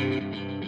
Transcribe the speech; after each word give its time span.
Música 0.00 0.59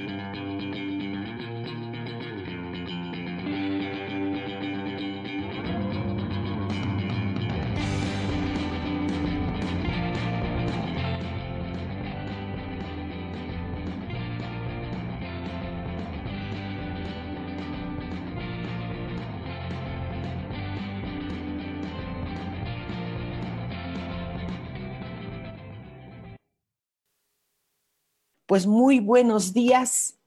Pues 28.53 28.67
muy 28.67 29.01
buenos 29.01 29.55
días. 29.55 30.19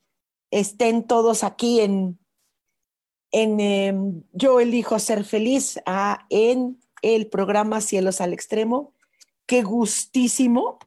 Estén 0.50 1.06
todos 1.06 1.44
aquí 1.44 1.82
en, 1.82 2.18
en 3.30 3.60
em, 3.60 4.24
Yo 4.34 4.60
elijo 4.60 4.98
ser 4.98 5.26
feliz 5.26 5.80
ah, 5.86 6.26
en 6.32 6.82
el 7.04 7.28
programa 7.28 7.82
Cielos 7.82 8.22
al 8.22 8.34
Extremo. 8.34 8.96
Qué 9.46 9.62
gustísimo, 9.62 10.80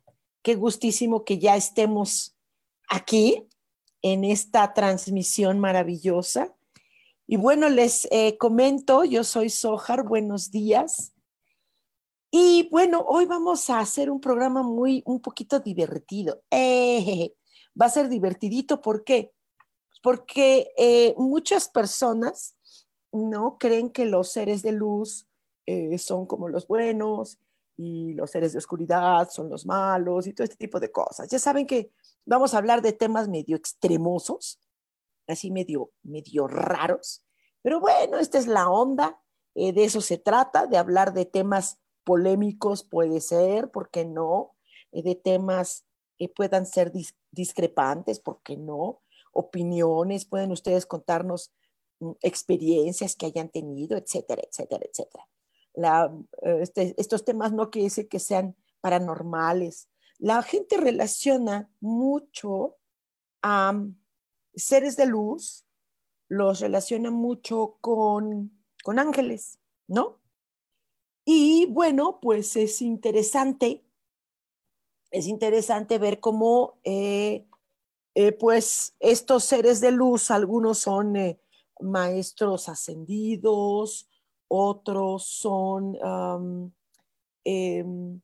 qué 0.42 0.56
gustísimo 0.56 1.24
que 1.24 1.38
ya 1.38 1.54
estemos 1.54 2.36
aquí 2.88 3.46
en 4.02 4.24
esta 4.24 4.74
transmisión 4.74 5.60
maravillosa. 5.60 6.56
Y 7.28 7.36
bueno, 7.36 7.68
les 7.68 8.08
eh, 8.10 8.36
comento, 8.36 9.04
yo 9.04 9.22
soy 9.22 9.48
Sojar, 9.48 10.02
buenos 10.02 10.50
días. 10.50 11.12
Y 12.30 12.68
bueno, 12.70 13.04
hoy 13.08 13.24
vamos 13.24 13.70
a 13.70 13.78
hacer 13.78 14.10
un 14.10 14.20
programa 14.20 14.62
muy, 14.62 15.02
un 15.06 15.20
poquito 15.20 15.60
divertido. 15.60 16.42
Eh, 16.50 17.34
va 17.80 17.86
a 17.86 17.90
ser 17.90 18.10
divertidito, 18.10 18.82
¿por 18.82 19.02
qué? 19.02 19.32
Porque 20.02 20.70
eh, 20.76 21.14
muchas 21.16 21.70
personas 21.70 22.54
no 23.12 23.56
creen 23.58 23.90
que 23.90 24.04
los 24.04 24.30
seres 24.30 24.62
de 24.62 24.72
luz 24.72 25.26
eh, 25.64 25.96
son 25.96 26.26
como 26.26 26.48
los 26.50 26.66
buenos 26.66 27.38
y 27.78 28.12
los 28.12 28.30
seres 28.30 28.52
de 28.52 28.58
oscuridad 28.58 29.30
son 29.30 29.48
los 29.48 29.64
malos 29.64 30.26
y 30.26 30.34
todo 30.34 30.44
este 30.44 30.56
tipo 30.56 30.80
de 30.80 30.92
cosas. 30.92 31.30
Ya 31.30 31.38
saben 31.38 31.66
que 31.66 31.92
vamos 32.26 32.52
a 32.52 32.58
hablar 32.58 32.82
de 32.82 32.92
temas 32.92 33.28
medio 33.28 33.56
extremosos, 33.56 34.60
así 35.26 35.50
medio, 35.50 35.92
medio 36.02 36.46
raros, 36.46 37.24
pero 37.62 37.80
bueno, 37.80 38.18
esta 38.18 38.36
es 38.38 38.46
la 38.46 38.68
onda, 38.68 39.18
de 39.54 39.84
eso 39.84 40.00
se 40.00 40.18
trata, 40.18 40.66
de 40.66 40.76
hablar 40.76 41.12
de 41.12 41.24
temas 41.24 41.80
polémicos 42.08 42.84
puede 42.84 43.20
ser, 43.20 43.70
¿por 43.70 43.90
qué 43.90 44.06
no? 44.06 44.56
Eh, 44.92 45.02
de 45.02 45.14
temas 45.14 45.84
que 46.16 46.30
puedan 46.30 46.64
ser 46.64 46.90
discrepantes, 47.30 48.18
¿por 48.18 48.40
qué 48.42 48.56
no? 48.56 49.02
Opiniones, 49.30 50.24
pueden 50.24 50.50
ustedes 50.50 50.86
contarnos 50.86 51.52
mm, 52.00 52.12
experiencias 52.22 53.14
que 53.14 53.26
hayan 53.26 53.50
tenido, 53.50 53.98
etcétera, 53.98 54.40
etcétera, 54.42 54.86
etcétera. 54.90 55.28
Eh, 55.74 56.62
este, 56.62 56.94
estos 56.96 57.26
temas 57.26 57.52
no 57.52 57.68
quiere 57.70 57.88
decir 57.88 58.08
que 58.08 58.20
sean 58.20 58.56
paranormales. 58.80 59.90
La 60.16 60.42
gente 60.42 60.78
relaciona 60.78 61.70
mucho 61.78 62.78
a 63.42 63.74
mm, 63.74 64.00
seres 64.54 64.96
de 64.96 65.04
luz, 65.04 65.66
los 66.28 66.60
relaciona 66.60 67.10
mucho 67.10 67.76
con, 67.82 68.64
con 68.82 68.98
ángeles, 68.98 69.58
¿no? 69.86 70.17
Y 71.30 71.66
bueno, 71.66 72.20
pues 72.22 72.56
es 72.56 72.80
interesante, 72.80 73.84
es 75.10 75.26
interesante 75.26 75.98
ver 75.98 76.20
cómo 76.20 76.78
eh, 76.84 77.46
eh, 78.14 78.32
pues 78.32 78.96
estos 78.98 79.44
seres 79.44 79.82
de 79.82 79.90
luz, 79.90 80.30
algunos 80.30 80.78
son 80.78 81.16
eh, 81.16 81.38
maestros 81.80 82.70
ascendidos, 82.70 84.08
otros 84.48 85.26
son 85.26 85.98
em, 87.44 88.22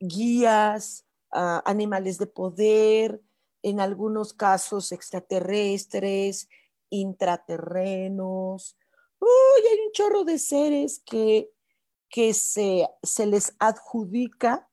guías, 0.00 1.04
ah, 1.32 1.62
animales 1.66 2.16
de 2.16 2.28
poder, 2.28 3.20
en 3.60 3.78
algunos 3.78 4.32
casos 4.32 4.90
extraterrestres, 4.92 6.48
intraterrenos. 6.88 8.78
Uy, 9.20 9.68
hay 9.70 9.86
un 9.86 9.92
chorro 9.92 10.24
de 10.24 10.38
seres 10.38 11.02
que 11.04 11.52
que 12.12 12.34
se, 12.34 12.86
les 13.26 13.56
adjudica 13.58 14.68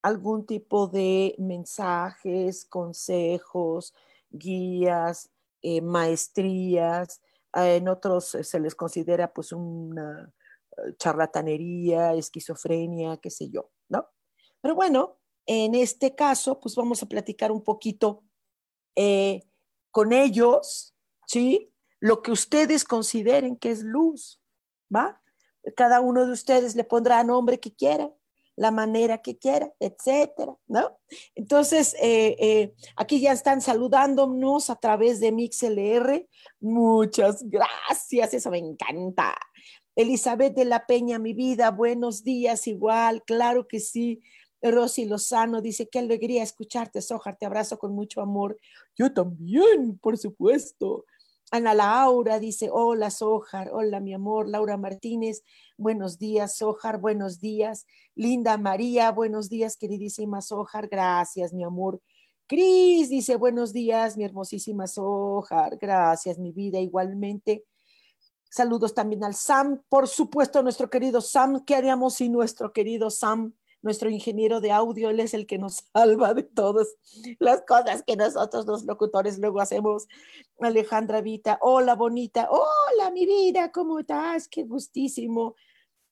algún 0.00 0.46
tipo 0.46 0.86
de 0.86 1.34
mensajes, 1.38 2.64
consejos, 2.66 3.92
guías, 4.30 5.28
eh, 5.60 5.80
maestrías. 5.80 7.20
En 7.52 7.88
otros 7.88 8.36
se 8.40 8.60
les 8.60 8.76
considera 8.76 9.32
pues 9.32 9.50
una 9.50 10.32
eh, 10.76 10.94
charlatanería, 10.96 12.14
esquizofrenia, 12.14 13.16
qué 13.16 13.30
sé 13.30 13.50
yo, 13.50 13.72
¿no? 13.88 14.08
Pero 14.60 14.76
bueno, 14.76 15.18
en 15.46 15.74
este 15.74 16.14
caso, 16.14 16.60
pues 16.60 16.76
vamos 16.76 17.02
a 17.02 17.06
platicar 17.06 17.50
un 17.50 17.64
poquito 17.64 18.22
eh, 18.94 19.42
con 19.90 20.12
ellos, 20.12 20.94
¿sí? 21.26 21.74
Lo 21.98 22.22
que 22.22 22.30
ustedes 22.30 22.84
consideren 22.84 23.56
que 23.56 23.72
es 23.72 23.82
luz, 23.82 24.40
¿va? 24.94 25.20
Cada 25.76 26.00
uno 26.00 26.26
de 26.26 26.32
ustedes 26.32 26.76
le 26.76 26.84
pondrá 26.84 27.22
nombre 27.24 27.60
que 27.60 27.74
quiera, 27.74 28.10
la 28.56 28.70
manera 28.70 29.18
que 29.18 29.36
quiera, 29.36 29.72
etcétera, 29.80 30.56
¿no? 30.68 30.98
Entonces, 31.34 31.94
eh, 32.00 32.36
eh, 32.38 32.74
aquí 32.96 33.20
ya 33.20 33.32
están 33.32 33.60
saludándonos 33.60 34.70
a 34.70 34.76
través 34.76 35.20
de 35.20 35.32
MixLR. 35.32 36.28
Muchas 36.60 37.42
gracias, 37.48 38.34
eso 38.34 38.50
me 38.50 38.58
encanta. 38.58 39.34
Elizabeth 39.96 40.54
de 40.54 40.64
la 40.64 40.86
Peña, 40.86 41.18
mi 41.18 41.34
vida, 41.34 41.70
buenos 41.70 42.24
días, 42.24 42.66
igual, 42.66 43.22
claro 43.24 43.66
que 43.66 43.80
sí. 43.80 44.22
Rosy 44.62 45.04
Lozano 45.04 45.60
dice, 45.60 45.88
qué 45.88 45.98
alegría 45.98 46.42
escucharte, 46.42 47.02
Sojar, 47.02 47.36
te 47.36 47.46
abrazo 47.46 47.78
con 47.78 47.92
mucho 47.92 48.20
amor. 48.22 48.58
Yo 48.96 49.12
también, 49.12 49.98
por 49.98 50.16
supuesto. 50.16 51.04
Ana 51.54 51.72
Laura 51.72 52.40
dice, 52.40 52.68
hola 52.68 53.12
Sojar, 53.12 53.70
hola 53.72 54.00
mi 54.00 54.12
amor, 54.12 54.48
Laura 54.48 54.76
Martínez, 54.76 55.44
buenos 55.78 56.18
días 56.18 56.56
Sojar, 56.56 56.98
buenos 56.98 57.38
días. 57.38 57.86
Linda 58.16 58.58
María, 58.58 59.12
buenos 59.12 59.48
días 59.48 59.76
queridísima 59.76 60.40
Sojar, 60.40 60.88
gracias 60.88 61.52
mi 61.52 61.62
amor. 61.62 62.02
Cris 62.48 63.08
dice, 63.08 63.36
buenos 63.36 63.72
días 63.72 64.16
mi 64.16 64.24
hermosísima 64.24 64.88
Sojar, 64.88 65.78
gracias 65.80 66.40
mi 66.40 66.50
vida 66.50 66.80
igualmente. 66.80 67.64
Saludos 68.50 68.92
también 68.92 69.22
al 69.22 69.36
Sam, 69.36 69.80
por 69.88 70.08
supuesto 70.08 70.60
nuestro 70.60 70.90
querido 70.90 71.20
Sam, 71.20 71.64
¿qué 71.64 71.76
haríamos 71.76 72.14
si 72.14 72.28
nuestro 72.28 72.72
querido 72.72 73.10
Sam 73.10 73.54
nuestro 73.84 74.08
ingeniero 74.08 74.62
de 74.62 74.72
audio, 74.72 75.10
él 75.10 75.20
es 75.20 75.34
el 75.34 75.46
que 75.46 75.58
nos 75.58 75.84
salva 75.92 76.34
de 76.34 76.42
todas 76.42 76.88
las 77.38 77.62
cosas 77.62 78.02
que 78.04 78.16
nosotros 78.16 78.66
los 78.66 78.84
locutores 78.84 79.38
luego 79.38 79.60
hacemos. 79.60 80.08
Alejandra 80.58 81.20
Vita, 81.20 81.58
hola 81.60 81.94
bonita, 81.94 82.48
hola 82.50 83.10
mi 83.10 83.26
vida, 83.26 83.70
¿cómo 83.70 84.00
estás? 84.00 84.48
Qué 84.48 84.64
gustísimo. 84.64 85.54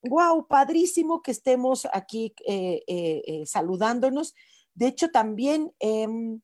Wow, 0.02 0.46
padrísimo 0.46 1.22
que 1.22 1.30
estemos 1.30 1.88
aquí 1.92 2.34
eh, 2.46 2.82
eh, 2.86 3.22
eh, 3.26 3.46
saludándonos. 3.46 4.34
De 4.74 4.88
hecho, 4.88 5.10
también, 5.10 5.72
em, 5.78 6.42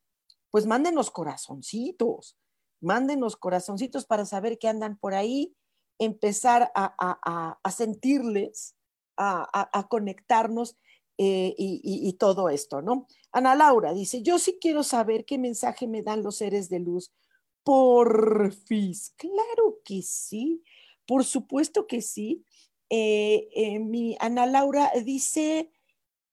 pues 0.50 0.64
mándenos 0.64 1.10
corazoncitos, 1.10 2.38
mándenos 2.80 3.36
corazoncitos 3.36 4.06
para 4.06 4.24
saber 4.24 4.58
que 4.58 4.68
andan 4.68 4.96
por 4.96 5.12
ahí, 5.12 5.54
empezar 5.98 6.70
a, 6.74 7.58
sentirles, 7.70 8.76
a 9.16 9.88
conectarnos 9.90 10.78
eh, 11.20 11.52
y, 11.58 12.12
todo 12.12 12.48
esto, 12.48 12.80
¿no? 12.80 13.08
Ana 13.32 13.56
Laura 13.56 13.92
dice, 13.92 14.22
yo 14.22 14.38
sí 14.38 14.56
quiero 14.60 14.84
saber 14.84 15.24
qué 15.24 15.36
mensaje 15.36 15.88
me 15.88 16.02
dan 16.02 16.22
los 16.22 16.36
seres 16.36 16.68
de 16.68 16.78
luz. 16.78 17.12
Porfis, 17.64 19.14
claro 19.16 19.80
que 19.84 20.00
sí, 20.02 20.62
por 21.06 21.24
supuesto 21.24 21.88
que 21.88 22.02
sí. 22.02 22.44
Eh, 22.88 23.48
eh, 23.52 23.80
mi 23.80 24.16
Ana 24.20 24.46
Laura 24.46 24.92
dice, 25.04 25.72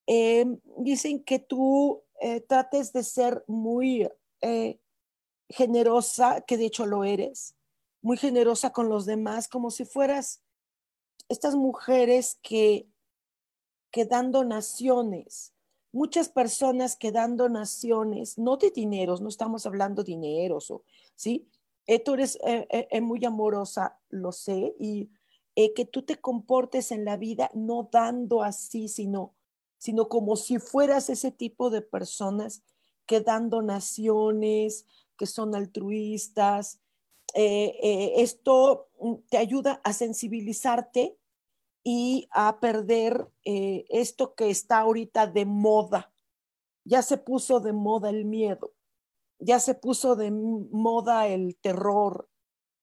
dicen 0.06 1.24
que 1.24 1.40
tú 1.40 2.04
trates 2.46 2.92
de 2.92 3.02
ser 3.02 3.44
muy 3.48 4.08
generosa, 5.48 6.42
que 6.42 6.56
de 6.56 6.66
hecho 6.66 6.86
lo 6.86 7.02
eres, 7.02 7.56
muy 8.02 8.16
generosa 8.16 8.70
con 8.70 8.88
los 8.88 9.04
demás, 9.04 9.48
como 9.48 9.72
si 9.72 9.84
fueras 9.84 10.42
estas 11.28 11.56
mujeres 11.56 12.38
que, 12.40 12.86
que 13.90 14.04
dan 14.04 14.32
donaciones, 14.32 15.54
muchas 15.96 16.28
personas 16.28 16.94
que 16.94 17.10
dan 17.10 17.36
donaciones, 17.36 18.36
no 18.36 18.58
de 18.58 18.70
dineros, 18.70 19.22
no 19.22 19.28
estamos 19.28 19.64
hablando 19.64 20.02
de 20.02 20.12
dineros, 20.12 20.70
o, 20.70 20.84
¿sí? 21.14 21.48
Eh, 21.86 22.00
tú 22.00 22.14
eres 22.14 22.38
eh, 22.44 22.66
eh, 22.70 23.00
muy 23.00 23.24
amorosa, 23.24 23.98
lo 24.10 24.32
sé, 24.32 24.74
y 24.78 25.10
que 25.74 25.86
tú 25.86 26.02
te 26.02 26.16
comportes 26.16 26.92
en 26.92 27.06
la 27.06 27.16
vida 27.16 27.50
no 27.54 27.88
dando 27.90 28.42
así, 28.42 28.88
sino, 28.88 29.34
sino 29.78 30.06
como 30.10 30.36
si 30.36 30.58
fueras 30.58 31.08
ese 31.08 31.30
tipo 31.30 31.70
de 31.70 31.80
personas 31.80 32.62
que 33.06 33.20
dan 33.20 33.48
donaciones, 33.48 34.84
que 35.16 35.24
son 35.24 35.54
altruistas. 35.54 36.80
esto 37.32 38.88
mm, 39.00 39.14
te 39.30 39.38
ayuda 39.38 39.80
a 39.82 39.94
sensibilizarte 39.94 41.16
y 41.88 42.26
a 42.32 42.58
perder 42.58 43.28
esto 43.44 44.34
que 44.34 44.50
está 44.50 44.78
ahorita 44.78 45.28
de 45.28 45.44
moda. 45.44 46.12
Ya 46.84 47.02
se 47.02 47.16
puso 47.16 47.60
de 47.60 47.72
moda 47.72 48.10
el 48.10 48.24
miedo 48.24 48.72
ya 49.38 49.60
se 49.60 49.74
puso 49.74 50.16
de 50.16 50.30
moda 50.30 51.26
el 51.26 51.56
terror, 51.56 52.28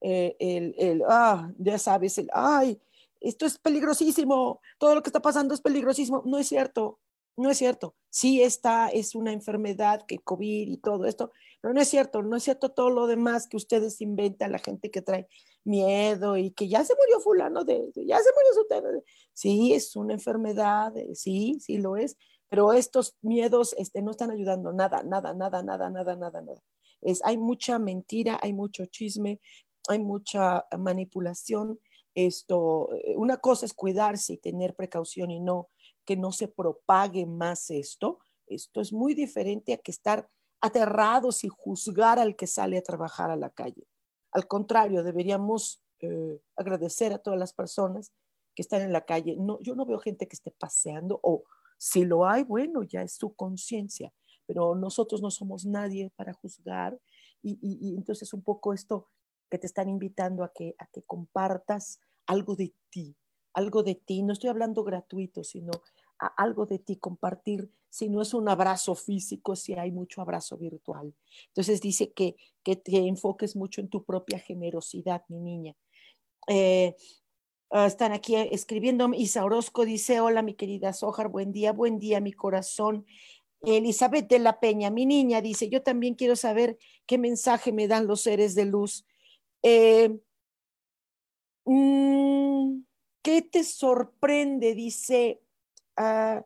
eh, 0.01 0.35
el, 0.39 0.75
el, 0.77 1.03
ah, 1.07 1.51
ya 1.57 1.77
sabes, 1.77 2.17
el, 2.17 2.29
ay, 2.33 2.79
esto 3.21 3.45
es 3.45 3.57
peligrosísimo, 3.57 4.61
todo 4.77 4.95
lo 4.95 5.03
que 5.03 5.09
está 5.09 5.21
pasando 5.21 5.53
es 5.53 5.61
peligrosísimo. 5.61 6.23
No 6.25 6.38
es 6.38 6.47
cierto, 6.47 7.00
no 7.38 7.50
es 7.50 7.57
cierto. 7.57 7.95
Sí, 8.09 8.41
esta 8.41 8.89
es 8.89 9.15
una 9.15 9.31
enfermedad 9.31 10.05
que 10.05 10.19
COVID 10.19 10.67
y 10.67 10.77
todo 10.77 11.05
esto, 11.05 11.31
pero 11.61 11.73
no 11.73 11.81
es 11.81 11.88
cierto, 11.88 12.21
no 12.21 12.35
es 12.35 12.44
cierto 12.44 12.71
todo 12.71 12.89
lo 12.89 13.07
demás 13.07 13.47
que 13.47 13.57
ustedes 13.57 14.01
inventan, 14.01 14.51
la 14.51 14.59
gente 14.59 14.91
que 14.91 15.01
trae 15.01 15.27
miedo 15.65 16.38
y 16.38 16.51
que 16.51 16.68
ya 16.68 16.83
se 16.83 16.95
murió 16.95 17.19
fulano 17.19 17.63
de, 17.63 17.92
ya 17.95 18.19
se 18.19 18.30
murió 18.31 18.54
su 18.54 19.04
Sí, 19.33 19.74
es 19.74 19.95
una 19.95 20.13
enfermedad, 20.13 20.95
eh, 20.98 21.15
sí, 21.15 21.57
sí 21.60 21.77
lo 21.77 21.98
es, 21.98 22.18
pero 22.50 22.74
estos 22.74 23.15
miedos 23.21 23.74
este, 23.77 24.01
no 24.01 24.12
están 24.12 24.31
ayudando 24.31 24.74
nada, 24.74 25.04
nada, 25.04 25.33
nada, 25.33 25.63
nada, 25.63 25.89
nada, 25.89 26.15
nada, 26.15 26.42
nada. 26.42 26.62
Es, 27.01 27.24
hay 27.25 27.38
mucha 27.38 27.80
mentira, 27.80 28.39
hay 28.42 28.54
mucho 28.54 28.86
chisme, 28.86 29.39
hay 29.89 30.00
mucha 30.00 30.65
manipulación. 30.77 31.80
Esto, 32.15 32.94
eh, 32.94 33.15
una 33.18 33.38
cosa 33.38 33.65
es 33.65 33.74
cuidarse 33.74 34.33
y 34.33 34.38
tener 34.38 34.75
precaución 34.75 35.31
y 35.31 35.39
no 35.39 35.69
que 36.06 36.18
no 36.18 36.31
se 36.31 36.48
propague 36.48 37.25
más 37.25 37.69
esto. 37.69 38.19
Esto 38.48 38.81
es 38.81 38.94
muy 38.94 39.13
diferente 39.13 39.74
a 39.74 39.77
que 39.77 39.92
estar 39.92 40.30
aterrados 40.62 41.44
y 41.44 41.50
juzgar 41.50 42.19
al 42.19 42.36
que 42.36 42.48
sale 42.48 42.77
a 42.77 42.83
trabajar 42.83 43.31
a 43.31 43.36
la 43.36 43.50
calle. 43.50 43.88
Al 44.33 44.47
contrario, 44.47 45.03
deberíamos 45.03 45.81
eh, 46.00 46.41
agradecer 46.56 47.13
a 47.13 47.19
todas 47.19 47.39
las 47.39 47.53
personas 47.53 48.12
que 48.56 48.62
están 48.62 48.81
en 48.81 48.91
la 48.91 49.06
calle. 49.06 49.35
No, 49.39 49.59
yo 49.62 49.75
no 49.75 49.85
veo 49.85 50.00
gente 50.00 50.27
que 50.27 50.35
esté 50.35 50.51
paseando 50.51 51.19
o, 51.24 51.44
si 51.77 52.06
lo 52.06 52.25
hay, 52.25 52.44
bueno, 52.44 52.83
ya 52.83 53.01
es 53.01 53.13
su 53.13 53.33
conciencia, 53.33 54.13
pero 54.45 54.75
nosotros 54.75 55.21
no 55.21 55.31
somos 55.31 55.65
nadie 55.65 56.12
para 56.15 56.33
juzgar 56.33 57.00
y, 57.41 57.95
entonces 57.97 58.33
un 58.33 58.41
poco 58.41 58.74
esto 58.74 59.09
que 59.50 59.57
te 59.57 59.68
están 59.68 59.89
invitando 59.89 60.44
a 60.44 60.53
que, 60.53 60.75
a 60.77 60.88
que 60.88 61.03
compartas 61.03 62.00
algo 62.25 62.56
de 62.56 62.74
ti, 62.89 63.18
algo 63.53 63.83
de 63.83 63.95
ti, 63.95 64.24
no 64.24 64.33
estoy 64.33 64.50
hablando 64.50 64.83
gratuito, 64.83 65.44
sino 65.44 65.71
algo 66.27 66.65
de 66.65 66.79
ti, 66.79 66.97
compartir, 66.97 67.69
si 67.89 68.09
no 68.09 68.21
es 68.21 68.33
un 68.33 68.49
abrazo 68.49 68.95
físico, 68.95 69.55
si 69.55 69.73
hay 69.73 69.91
mucho 69.91 70.21
abrazo 70.21 70.57
virtual. 70.57 71.13
Entonces 71.47 71.81
dice 71.81 72.11
que, 72.11 72.35
que 72.63 72.75
te 72.75 72.97
enfoques 72.97 73.55
mucho 73.55 73.81
en 73.81 73.89
tu 73.89 74.03
propia 74.03 74.39
generosidad, 74.39 75.23
mi 75.27 75.39
niña. 75.39 75.75
Eh, 76.47 76.95
Ah, 77.75 77.87
están 77.87 78.11
aquí 78.11 78.35
escribiendo. 78.35 79.09
Isa 79.15 79.43
Orozco 79.43 79.83
dice, 79.83 80.19
hola 80.19 80.43
mi 80.43 80.53
querida 80.53 80.93
Sojar, 80.93 81.29
buen 81.29 81.51
día, 81.51 81.73
buen 81.73 81.97
día 81.97 82.21
mi 82.21 82.31
corazón. 82.31 83.03
Elizabeth 83.63 84.27
de 84.27 84.37
la 84.37 84.59
Peña, 84.59 84.91
mi 84.91 85.07
niña, 85.07 85.41
dice, 85.41 85.69
yo 85.69 85.81
también 85.81 86.13
quiero 86.13 86.35
saber 86.35 86.77
qué 87.07 87.17
mensaje 87.17 87.71
me 87.71 87.87
dan 87.87 88.05
los 88.05 88.21
seres 88.21 88.53
de 88.53 88.65
luz. 88.65 89.07
Eh, 89.63 90.19
mm, 91.65 92.83
¿Qué 93.23 93.41
te 93.41 93.63
sorprende? 93.63 94.75
Dice, 94.75 95.41
ah, 95.97 96.45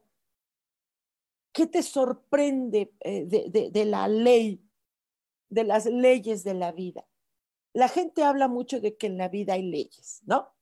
¿qué 1.54 1.68
te 1.68 1.84
sorprende 1.84 2.94
eh, 3.00 3.26
de 3.26 3.86
la 3.86 4.08
ley, 4.08 4.62
de 5.50 5.64
las 5.64 5.86
leyes 5.86 6.44
de 6.44 6.54
la 6.54 6.72
vida? 6.72 7.08
La 7.74 7.88
gente 7.88 8.24
habla 8.24 8.48
mucho 8.48 8.80
de 8.80 8.98
que 8.98 9.08
en 9.08 9.18
la 9.18 9.30
vida 9.30 9.54
hay 9.54 9.64
leyes, 9.64 10.22
¿no? 10.26 10.58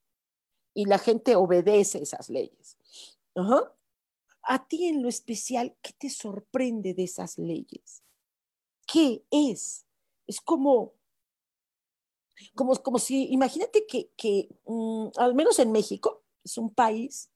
y 0.76 0.84
la 0.84 0.98
gente 0.98 1.34
obedece 1.36 2.02
esas 2.02 2.28
leyes. 2.28 2.76
A 4.42 4.68
ti 4.68 4.86
en 4.86 5.02
lo 5.02 5.08
especial, 5.08 5.74
¿qué 5.80 5.94
te 5.94 6.10
sorprende 6.10 6.92
de 6.92 7.04
esas 7.04 7.38
leyes? 7.38 8.04
¿Qué 8.86 9.24
es? 9.30 9.86
Es 10.26 10.40
como, 10.40 10.92
como, 12.54 12.74
como 12.76 12.98
si, 12.98 13.32
imagínate 13.32 13.86
que, 13.86 14.10
que 14.18 14.50
mm, 14.66 15.08
al 15.16 15.34
menos 15.34 15.58
en 15.58 15.72
México, 15.72 16.22
es 16.44 16.58
un 16.58 16.72
país 16.72 17.30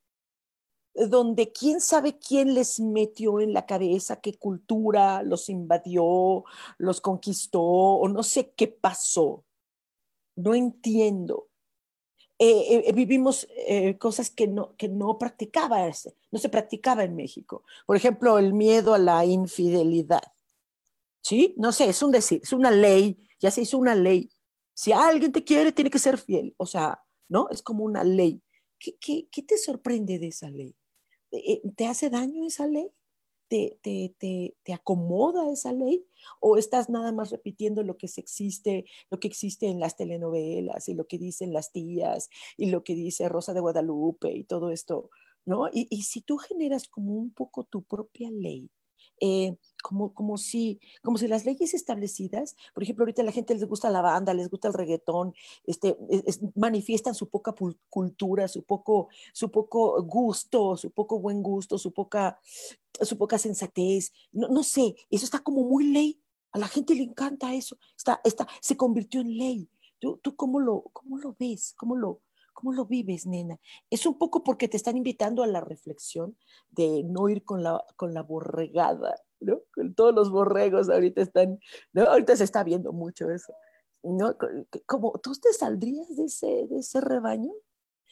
donde 0.95 1.53
quién 1.53 1.81
sabe 1.81 2.19
quién 2.19 2.55
les 2.55 2.81
metió 2.81 3.41
en 3.41 3.53
la 3.53 3.67
cabeza 3.67 4.21
qué 4.21 4.35
cultura 4.35 5.23
los 5.23 5.49
invadió, 5.49 6.45
los 6.79 7.01
conquistó 7.01 7.63
o 7.63 8.09
no 8.09 8.23
sé 8.23 8.53
qué 8.57 8.69
pasó. 8.69 9.45
No 10.37 10.55
entiendo. 10.55 11.49
Eh, 12.39 12.89
eh, 12.89 12.93
vivimos 12.93 13.47
eh, 13.55 13.99
cosas 13.99 14.31
que 14.31 14.49
no, 14.49 14.75
que 14.77 14.89
no 14.89 15.19
practicaba, 15.19 15.91
no 16.31 16.39
se 16.39 16.49
practicaba 16.49 17.05
en 17.05 17.15
México. 17.15 17.65
Por 17.87 17.97
ejemplo, 17.97 18.39
el 18.39 18.55
miedo 18.55 18.95
a 18.95 18.99
la 18.99 19.25
infidelidad. 19.27 20.23
¿Sí? 21.23 21.55
No 21.59 21.71
sé, 21.71 21.91
es 21.91 22.03
un 22.03 22.13
decir, 22.13 22.41
es 22.43 22.55
una 22.55 22.71
ley, 22.71 23.23
ya 23.39 23.51
se 23.51 23.61
hizo 23.61 23.77
una 23.77 23.95
ley. 23.95 24.31
Si 24.73 24.91
alguien 24.91 25.33
te 25.33 25.45
quiere, 25.45 25.73
tiene 25.73 25.91
que 25.91 25.99
ser 25.99 26.17
fiel. 26.17 26.55
O 26.57 26.65
sea, 26.65 27.05
¿no? 27.29 27.49
Es 27.51 27.61
como 27.61 27.85
una 27.85 28.05
ley. 28.05 28.43
¿Qué, 28.79 28.97
qué, 28.99 29.29
qué 29.31 29.43
te 29.43 29.59
sorprende 29.59 30.19
de 30.19 30.29
esa 30.29 30.49
ley? 30.49 30.75
¿Te 31.77 31.87
hace 31.87 32.11
daño 32.11 32.45
esa 32.47 32.67
ley? 32.67 32.91
¿Te, 33.49 33.79
te, 33.83 34.15
te, 34.19 34.57
te 34.63 34.73
acomoda 34.73 35.51
esa 35.51 35.73
ley? 35.73 36.07
o 36.41 36.57
estás 36.57 36.89
nada 36.91 37.13
más 37.13 37.31
repitiendo 37.31 37.83
lo 37.83 37.97
que 37.97 38.07
existe, 38.07 38.85
lo 39.11 39.21
que 39.21 39.29
existe 39.29 39.67
en 39.67 39.81
las 39.81 39.97
telenovelas 39.97 40.89
y 40.89 40.95
lo 40.95 41.07
que 41.07 41.19
dicen 41.19 41.53
las 41.53 41.73
tías 41.73 42.29
y 42.57 42.71
lo 42.71 42.85
que 42.85 42.95
dice 42.95 43.29
Rosa 43.29 43.55
de 43.55 43.61
Guadalupe 43.61 44.33
y 44.33 44.45
todo 44.45 44.71
esto, 44.71 45.11
¿no? 45.45 45.69
Y, 45.73 46.03
si 46.03 46.23
tú 46.23 46.39
generas 46.39 46.89
como 46.89 47.15
un 47.15 47.33
poco 47.33 47.65
tu 47.65 47.83
propia 47.83 48.31
ley, 48.31 48.71
eh, 49.21 49.57
como, 49.83 50.13
como, 50.15 50.39
si, 50.39 50.81
como 51.03 51.19
si 51.19 51.29
las 51.29 51.45
leyes 51.45 51.75
establecidas, 51.75 52.57
por 52.75 52.83
ejemplo, 52.83 53.03
ahorita 53.03 53.23
a 53.23 53.25
la 53.25 53.33
gente 53.33 53.55
les 53.55 53.67
gusta 53.67 53.91
la 53.91 54.03
banda, 54.03 54.35
les 54.35 54.51
gusta 54.51 54.69
el 54.69 54.75
reggaetón, 54.75 55.35
este, 55.65 55.97
manifiestan 56.55 57.15
su 57.15 57.29
poca 57.29 57.55
cultura, 57.89 58.49
su 58.49 58.63
poco, 58.63 59.09
su 59.33 59.51
poco 59.51 60.03
gusto, 60.03 60.77
su 60.77 60.91
poco 60.91 61.19
buen 61.19 61.43
gusto, 61.43 61.79
su 61.79 61.93
poca, 61.93 62.39
su 63.01 63.17
poca 63.17 63.39
sensatez, 63.39 64.13
no, 64.33 64.49
no 64.49 64.63
sé, 64.63 64.95
eso 65.11 65.25
está 65.25 65.39
como 65.41 65.65
muy 65.65 65.85
ley, 65.85 66.21
a 66.53 66.59
la 66.59 66.69
gente 66.69 66.95
le 66.95 67.05
encanta 67.05 67.55
eso, 67.55 67.79
está, 67.97 68.21
está, 68.25 68.47
se 68.61 68.77
convirtió 68.77 69.21
en 69.21 69.37
ley. 69.37 69.69
¿Tú, 69.99 70.19
tú 70.23 70.35
cómo, 70.35 70.61
lo, 70.61 70.85
cómo 70.95 71.19
lo 71.19 71.37
ves? 71.39 71.75
¿Cómo 71.77 71.95
lo, 71.95 72.23
¿Cómo 72.53 72.73
lo 72.73 72.87
vives, 72.87 73.27
nena? 73.27 73.59
Es 73.91 74.07
un 74.07 74.19
poco 74.19 74.43
porque 74.43 74.69
te 74.69 74.77
están 74.77 74.97
invitando 74.97 75.43
a 75.43 75.47
la 75.47 75.61
reflexión 75.61 76.37
de 76.71 77.03
no 77.05 77.29
ir 77.29 77.45
con 77.45 77.63
la, 77.63 77.85
con 77.97 78.15
la 78.15 78.23
borregada, 78.23 79.15
¿no? 79.41 79.61
Con 79.73 79.95
todos 79.95 80.15
los 80.15 80.31
borregos 80.31 80.89
ahorita 80.89 81.23
están, 81.23 81.59
¿no? 81.93 82.05
Ahorita 82.05 82.37
se 82.37 82.45
está 82.45 82.63
viendo 82.65 82.93
mucho 82.93 83.31
eso, 83.31 83.55
¿no? 84.03 84.37
Como, 84.87 85.13
¿Tú 85.23 85.33
te 85.35 85.53
saldrías 85.53 86.15
de 86.17 86.25
ese, 86.25 86.67
de 86.69 86.79
ese 86.79 87.01
rebaño? 87.01 87.53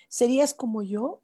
¿Serías 0.08 0.54
como 0.54 0.82
yo? 0.82 1.22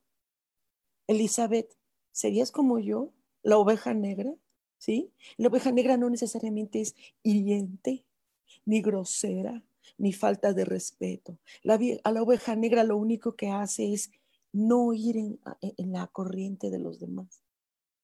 Elizabeth, 1.06 1.75
¿serías 2.12 2.50
como 2.50 2.78
yo? 2.78 3.12
La 3.42 3.59
oveja 3.59 3.94
negra, 3.94 4.35
¿sí? 4.78 5.12
La 5.37 5.49
oveja 5.49 5.73
negra 5.73 5.97
no 5.97 6.11
necesariamente 6.11 6.80
es 6.80 6.94
hiriente 7.23 8.04
ni 8.64 8.80
grosera, 8.80 9.62
ni 9.99 10.12
falta 10.12 10.53
de 10.53 10.64
respeto. 10.64 11.38
La, 11.62 11.79
a 12.05 12.12
la 12.12 12.23
oveja 12.23 12.57
negra 12.57 12.85
lo 12.85 12.97
único 12.97 13.37
que 13.37 13.50
hace 13.50 13.93
es 13.93 14.11
no 14.53 14.93
ir 14.93 15.17
en, 15.17 15.41
la 15.93 16.07
corriente 16.07 16.71
de 16.71 16.79
los 16.79 17.00
demás, 17.00 17.43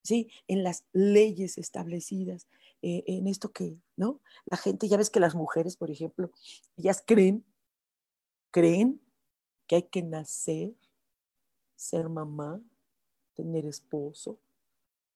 ¿sí? 0.03 0.31
En 0.49 0.65
las 0.65 0.85
leyes 0.93 1.59
establecidas, 1.59 2.49
eh, 2.83 3.05
en 3.07 3.29
esto 3.29 3.53
que, 3.53 3.79
¿no? 3.97 4.21
La 4.47 4.57
gente, 4.57 4.89
ya 4.89 4.97
ves 4.97 5.11
que 5.11 5.21
las 5.21 5.37
mujeres, 5.37 5.77
por 5.77 5.93
ejemplo, 5.93 6.33
ellas 6.77 7.05
creen, 7.07 7.45
creen 8.51 9.01
que 9.69 9.77
hay 9.77 9.83
que 9.85 10.03
nacer, 10.03 10.75
ser 11.77 12.09
mamá, 12.09 12.61
tener 13.35 13.65
esposo, 13.65 14.41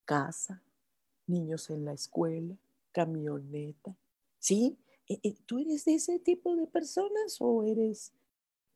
casa, 0.05 0.63
niños 1.27 1.69
en 1.69 1.83
la 1.83 1.91
escuela, 1.91 2.55
camioneta, 2.93 3.97
¿sí? 4.39 4.77
Eh, 5.07 5.19
eh, 5.23 5.35
¿Tú 5.45 5.59
eres 5.59 5.85
de 5.85 5.95
ese 5.95 6.19
tipo 6.19 6.55
de 6.55 6.67
personas 6.67 7.37
o 7.39 7.63
eres... 7.63 8.13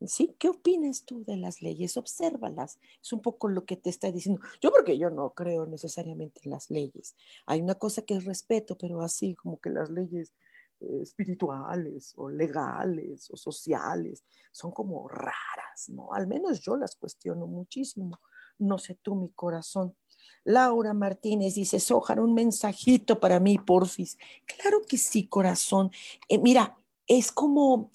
¿Sí? 0.06 0.34
¿Qué 0.38 0.48
opinas 0.48 1.04
tú 1.04 1.24
de 1.26 1.36
las 1.36 1.60
leyes? 1.60 1.98
Obsérvalas. 1.98 2.78
Es 3.02 3.12
un 3.12 3.20
poco 3.20 3.48
lo 3.48 3.66
que 3.66 3.76
te 3.76 3.90
está 3.90 4.10
diciendo. 4.10 4.40
Yo 4.62 4.70
porque 4.70 4.96
yo 4.96 5.10
no 5.10 5.34
creo 5.34 5.66
necesariamente 5.66 6.40
en 6.44 6.52
las 6.52 6.70
leyes. 6.70 7.16
Hay 7.44 7.60
una 7.60 7.74
cosa 7.74 8.00
que 8.02 8.14
es 8.14 8.24
respeto, 8.24 8.78
pero 8.78 9.02
así 9.02 9.34
como 9.34 9.60
que 9.60 9.68
las 9.68 9.90
leyes 9.90 10.32
eh, 10.80 11.02
espirituales 11.02 12.14
o 12.16 12.30
legales 12.30 13.30
o 13.30 13.36
sociales 13.36 14.24
son 14.50 14.70
como 14.72 15.06
raras, 15.08 15.88
¿no? 15.88 16.14
Al 16.14 16.26
menos 16.26 16.60
yo 16.60 16.76
las 16.76 16.96
cuestiono 16.96 17.46
muchísimo. 17.46 18.18
No 18.60 18.78
sé 18.78 18.94
tú, 18.94 19.16
mi 19.16 19.30
corazón. 19.30 19.96
Laura 20.44 20.94
Martínez 20.94 21.54
dice, 21.54 21.80
Sojar, 21.80 22.20
un 22.20 22.34
mensajito 22.34 23.20
para 23.20 23.40
mí, 23.40 23.58
porfis. 23.58 24.18
Claro 24.46 24.82
que 24.88 24.96
sí, 24.96 25.26
corazón. 25.26 25.90
Eh, 26.28 26.38
mira, 26.38 26.78
es 27.06 27.32
como 27.32 27.90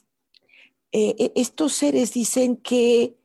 eh, 0.91 1.15
eh, 1.17 1.33
estos 1.35 1.73
seres 1.73 2.13
dicen 2.13 2.57
que, 2.57 3.17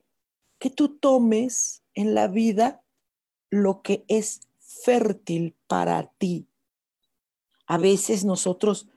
que 0.58 0.70
tú 0.70 0.96
tomes 0.96 1.82
en 1.94 2.14
la 2.14 2.28
vida 2.28 2.82
lo 3.50 3.82
que 3.82 4.04
es 4.08 4.40
fértil 4.58 5.56
para 5.66 6.10
ti. 6.18 6.48
A 7.66 7.78
veces 7.78 8.24
nosotros, 8.24 8.88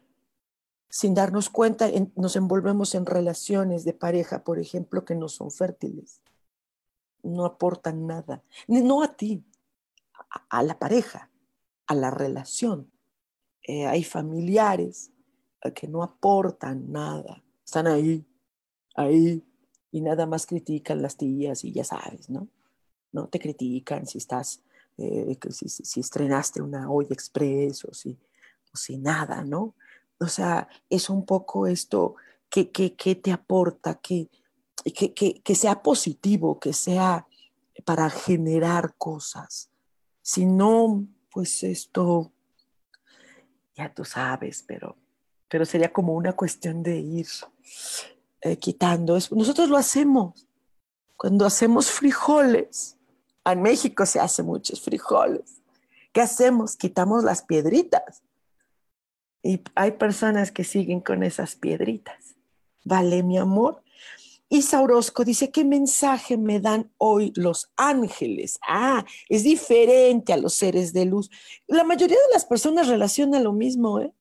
sin 0.90 1.14
darnos 1.14 1.50
cuenta, 1.50 1.92
nos 2.16 2.36
envolvemos 2.36 2.96
en 2.96 3.06
relaciones 3.06 3.84
de 3.86 3.94
pareja, 3.94 4.44
por 4.44 4.58
ejemplo, 4.58 5.06
que 5.06 5.14
no 5.14 5.30
son 5.30 5.52
fértiles, 5.52 6.23
no 7.24 7.46
aportan 7.46 8.06
nada, 8.06 8.44
no 8.68 9.02
a 9.02 9.16
ti, 9.16 9.44
a, 10.50 10.64
la 10.64 10.78
pareja, 10.78 11.30
a 11.88 11.96
la 11.96 12.12
relación. 12.12 12.92
Eh, 13.64 13.86
hay 13.86 14.04
familiares 14.04 15.12
eh, 15.64 15.72
que 15.74 15.88
no 15.88 16.04
aportan 16.04 16.92
nada, 16.92 17.44
están 17.66 17.88
ahí, 17.88 18.26
ahí, 18.96 19.44
y 19.92 20.02
nada 20.02 20.26
más 20.26 20.46
critican 20.46 21.02
las 21.02 21.18
tías 21.18 21.64
y 21.64 21.72
ya 21.72 21.84
sabes, 21.84 22.30
¿no? 22.30 22.48
No 23.12 23.28
te 23.28 23.40
critican 23.40 24.06
si 24.06 24.18
estás, 24.18 24.62
eh, 24.98 25.38
si, 25.50 26.00
estrenaste 26.00 26.62
una 26.62 26.92
olla 26.92 27.14
express 27.14 27.86
o 27.86 27.94
si, 27.94 28.18
o 28.74 28.78
si 28.78 28.98
nada, 28.98 29.44
¿no? 29.44 29.76
O 30.20 30.28
sea, 30.28 30.68
es 30.90 31.10
un 31.10 31.26
poco 31.26 31.68
esto 31.68 32.16
que, 32.50 32.72
que, 32.72 32.96
que 32.96 33.16
te 33.16 33.32
aporta, 33.32 33.96
que, 33.96 34.30
que, 34.94 35.14
que, 35.14 35.56
sea 35.56 35.82
positivo, 35.82 36.60
que 36.60 36.74
sea 36.74 37.28
para 37.86 38.10
generar 38.10 38.96
cosas. 38.98 39.70
Si 40.22 40.46
no, 40.46 41.06
pues 41.32 41.64
esto, 41.64 42.32
ya 43.76 43.94
tú 43.94 44.06
sabes, 44.06 44.64
pero, 44.68 44.98
pero 45.50 45.66
sería 45.66 45.92
como 45.92 46.14
una 46.14 46.34
cuestión 46.34 46.84
de 46.84 46.98
ir 47.00 47.28
eh, 48.42 48.58
quitando. 48.58 49.14
Nosotros 49.32 49.70
lo 49.70 49.78
hacemos. 49.78 50.48
Cuando 51.16 51.46
hacemos 51.46 51.90
frijoles, 51.90 52.98
en 53.46 53.62
México 53.62 54.06
se 54.06 54.20
hace 54.20 54.44
muchos 54.44 54.82
frijoles. 54.82 55.62
¿Qué 56.12 56.22
hacemos? 56.22 56.76
Quitamos 56.76 57.24
las 57.24 57.42
piedritas. 57.42 58.24
Y 59.42 59.62
hay 59.76 59.92
personas 59.92 60.52
que 60.52 60.64
siguen 60.64 61.02
con 61.02 61.24
esas 61.24 61.56
piedritas. 61.56 62.36
Vale, 62.86 63.24
mi 63.24 63.38
amor. 63.38 63.84
Isa 64.54 64.84
Orozco 64.84 65.26
dice, 65.26 65.50
¿qué 65.50 65.66
mensaje 65.66 66.38
me 66.38 66.60
dan 66.60 66.94
hoy 67.00 67.34
los 67.36 67.72
ángeles? 67.76 68.60
Ah, 68.62 69.04
es 69.28 69.42
diferente 69.44 70.32
a 70.32 70.38
los 70.38 70.54
seres 70.54 70.94
de 70.94 71.06
luz. 71.06 71.32
La 71.66 71.84
mayoría 71.84 72.18
de 72.18 72.34
las 72.34 72.46
personas 72.46 72.88
relacionan 72.88 73.44
lo 73.44 73.52
mismo, 73.52 74.00
¿eh? 74.00 74.14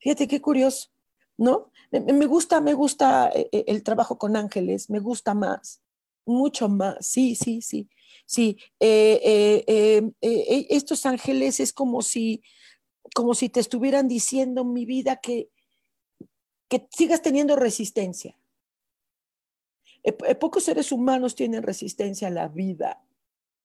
Fíjate 0.00 0.26
qué 0.26 0.40
curioso, 0.40 0.88
¿no? 1.36 1.70
Me, 1.92 2.26
gusta, 2.26 2.60
me 2.60 2.74
gusta 2.74 3.28
eh, 3.28 3.48
eh, 3.52 3.66
el 3.68 3.84
trabajo 3.84 4.18
con 4.18 4.34
ángeles, 4.34 4.90
me 4.90 4.98
gusta 4.98 5.32
más, 5.32 5.80
mucho 6.26 6.68
más, 6.68 6.96
sí, 7.06 7.36
sí, 7.36 7.62
sí, 7.62 7.88
sí. 8.26 8.58
Eh, 8.80 10.10
estos 10.70 11.06
ángeles 11.06 11.60
es 11.60 11.72
como 11.72 12.02
si, 12.02 12.42
como 13.14 13.32
si 13.32 13.48
te 13.48 13.60
estuvieran 13.60 14.08
diciendo 14.08 14.64
mi 14.64 14.86
vida 14.86 15.20
que, 15.22 15.50
que 16.68 16.88
sigas 16.90 17.22
teniendo 17.22 17.54
resistencia 17.54 18.37
pocos 20.40 20.64
seres 20.64 20.92
humanos 20.92 21.34
tienen 21.34 21.62
resistencia 21.62 22.28
a 22.28 22.30
la 22.30 22.48
vida, 22.48 23.02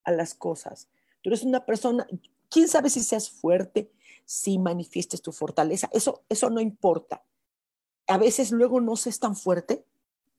a 0.03 0.11
las 0.11 0.33
cosas. 0.33 0.89
Tú 1.21 1.29
eres 1.29 1.43
una 1.43 1.65
persona, 1.65 2.07
quién 2.49 2.67
sabe 2.67 2.89
si 2.89 3.01
seas 3.01 3.29
fuerte, 3.29 3.91
si 4.25 4.57
manifiestes 4.57 5.21
tu 5.21 5.31
fortaleza, 5.31 5.89
eso, 5.93 6.23
eso 6.29 6.49
no 6.49 6.61
importa. 6.61 7.23
A 8.07 8.17
veces 8.17 8.51
luego 8.51 8.81
no 8.81 8.95
se 8.95 9.09
es 9.09 9.19
tan 9.19 9.35
fuerte, 9.35 9.85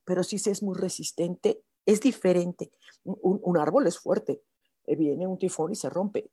pero 0.04 0.22
si 0.22 0.38
se 0.38 0.50
es 0.50 0.62
muy 0.62 0.76
resistente, 0.76 1.62
es 1.86 2.00
diferente. 2.00 2.70
Un, 3.04 3.40
un 3.42 3.58
árbol 3.58 3.86
es 3.86 3.98
fuerte, 3.98 4.42
eh, 4.86 4.96
viene 4.96 5.26
un 5.26 5.38
tifón 5.38 5.72
y 5.72 5.76
se 5.76 5.90
rompe, 5.90 6.30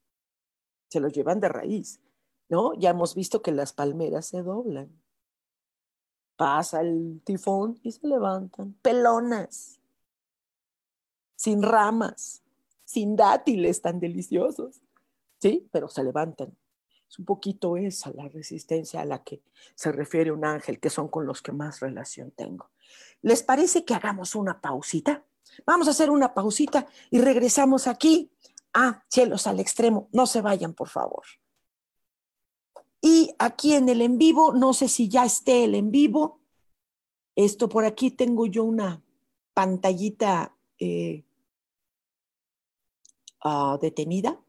se 0.90 1.00
lo 1.00 1.08
llevan 1.08 1.40
de 1.40 1.50
raíz, 1.50 2.02
¿no? 2.50 2.74
Ya 2.74 2.90
hemos 2.90 3.16
visto 3.16 3.42
que 3.42 3.52
las 3.52 3.74
palmeras 3.74 4.28
se 4.28 4.44
doblan 4.44 5.02
pasa 6.42 6.82
el 6.82 7.22
tifón 7.24 7.80
y 7.84 7.92
se 7.92 8.08
levantan, 8.08 8.74
pelonas, 8.82 9.80
sin 11.36 11.62
ramas, 11.62 12.42
sin 12.84 13.16
dátiles 13.16 13.80
tan 13.80 14.00
deliciosos, 14.00 14.82
¿sí? 15.38 15.70
Pero 15.72 15.88
se 15.88 16.04
levantan. 16.04 16.58
Es 17.08 17.20
un 17.20 17.26
poquito 17.26 17.78
esa 17.78 18.10
la 18.14 18.28
resistencia 18.28 19.02
a 19.02 19.06
la 19.06 19.22
que 19.22 19.44
se 19.76 19.92
refiere 19.92 20.32
un 20.32 20.44
ángel, 20.44 20.80
que 20.80 20.90
son 20.90 21.10
con 21.10 21.28
los 21.28 21.44
que 21.44 21.52
más 21.52 21.80
relación 21.80 22.32
tengo. 22.32 22.72
¿Les 23.22 23.44
parece 23.44 23.86
que 23.86 23.94
hagamos 23.94 24.34
una 24.34 24.60
pausita? 24.60 25.24
Vamos 25.64 25.88
a 25.90 25.92
hacer 25.92 26.10
una 26.10 26.34
pausita 26.34 26.88
y 27.12 27.22
regresamos 27.22 27.86
aquí. 27.86 28.32
Ah, 28.74 29.04
cielos 29.10 29.46
al 29.46 29.60
extremo, 29.60 30.10
no 30.12 30.26
se 30.26 30.42
vayan, 30.42 30.74
por 30.74 30.90
favor. 30.90 31.22
Y 33.02 33.34
aquí 33.40 33.74
en 33.74 33.90
el 33.90 34.02
en 34.02 34.18
vivo, 34.18 34.54
no 34.54 34.74
sé 34.74 34.88
si 34.88 35.10
ya 35.10 35.26
esté 35.26 35.64
el 35.64 35.76
en 35.76 35.92
vivo. 35.92 36.40
Esto 37.36 37.68
por 37.68 37.84
aquí 37.86 38.12
tengo 38.12 38.46
yo 38.46 38.64
una 38.64 39.02
pantallita 39.54 40.56
eh, 40.80 41.24
ah, 43.44 43.80
detenida. 43.82 44.40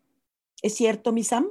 ¿Es 0.60 0.74
cierto, 0.74 1.12
mi 1.12 1.24
Sam? 1.24 1.50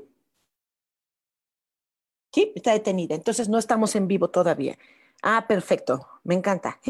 Sí, 2.33 2.53
está 2.55 2.73
detenida. 2.73 3.15
Entonces 3.15 3.49
no 3.49 3.57
estamos 3.57 3.95
en 3.95 4.07
vivo 4.07 4.29
todavía. 4.29 4.77
Ah, 5.23 5.45
perfecto. 5.47 6.07
Me 6.23 6.35
encanta. 6.35 6.79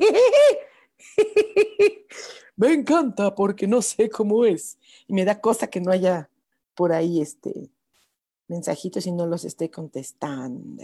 Me 2.56 2.74
encanta 2.74 3.34
porque 3.34 3.66
no 3.66 3.82
sé 3.82 4.10
cómo 4.10 4.46
es. 4.46 4.78
Y 5.08 5.14
me 5.14 5.26
da 5.26 5.42
cosa 5.42 5.68
que 5.68 5.82
no 5.82 5.92
haya 5.92 6.30
por 6.76 6.92
ahí 6.92 7.22
este 7.22 7.72
mensajitos 8.52 9.08
y 9.08 9.12
no 9.14 9.26
los 9.26 9.46
esté 9.46 9.72
contestando. 9.72 10.84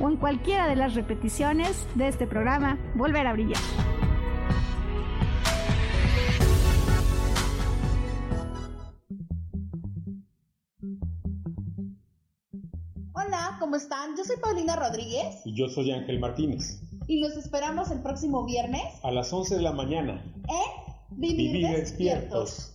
o 0.00 0.08
en 0.08 0.16
cualquiera 0.16 0.68
de 0.68 0.76
las 0.76 0.94
repeticiones 0.94 1.86
de 1.94 2.08
este 2.08 2.26
programa 2.26 2.78
Volver 2.94 3.26
a 3.26 3.32
Brillar. 3.32 3.60
Hola, 13.12 13.56
¿cómo 13.60 13.76
están? 13.76 14.16
Yo 14.16 14.24
soy 14.24 14.36
Paulina 14.36 14.76
Rodríguez. 14.76 15.42
Y 15.44 15.54
yo 15.54 15.68
soy 15.68 15.92
Ángel 15.92 16.18
Martínez. 16.18 16.80
Y 17.06 17.20
los 17.20 17.36
esperamos 17.36 17.90
el 17.90 18.02
próximo 18.02 18.44
viernes. 18.44 18.82
A 19.02 19.10
las 19.10 19.32
11 19.32 19.56
de 19.56 19.62
la 19.62 19.72
mañana. 19.72 20.22
En 20.48 20.92
Vivir, 21.10 21.66
despiertos. 21.68 22.74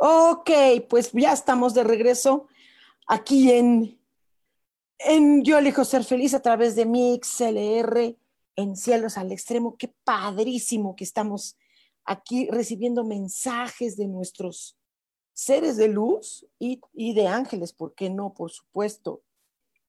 Ok, 0.00 0.50
pues 0.88 1.10
ya 1.12 1.32
estamos 1.32 1.74
de 1.74 1.82
regreso 1.82 2.46
aquí 3.08 3.50
en, 3.50 4.00
en 5.00 5.42
Yo 5.42 5.58
elijo 5.58 5.84
ser 5.84 6.04
feliz 6.04 6.34
a 6.34 6.42
través 6.42 6.76
de 6.76 6.86
mi 6.86 7.18
XLR 7.20 8.16
en 8.54 8.76
Cielos 8.76 9.18
al 9.18 9.32
Extremo. 9.32 9.76
Qué 9.76 9.92
padrísimo 10.04 10.94
que 10.94 11.02
estamos 11.02 11.56
aquí 12.04 12.48
recibiendo 12.48 13.02
mensajes 13.02 13.96
de 13.96 14.06
nuestros 14.06 14.78
seres 15.32 15.76
de 15.76 15.88
luz 15.88 16.46
y, 16.60 16.80
de 17.14 17.26
ángeles, 17.26 17.72
¿por 17.72 17.96
qué 17.96 18.08
no? 18.08 18.34
Por 18.34 18.52
supuesto. 18.52 19.22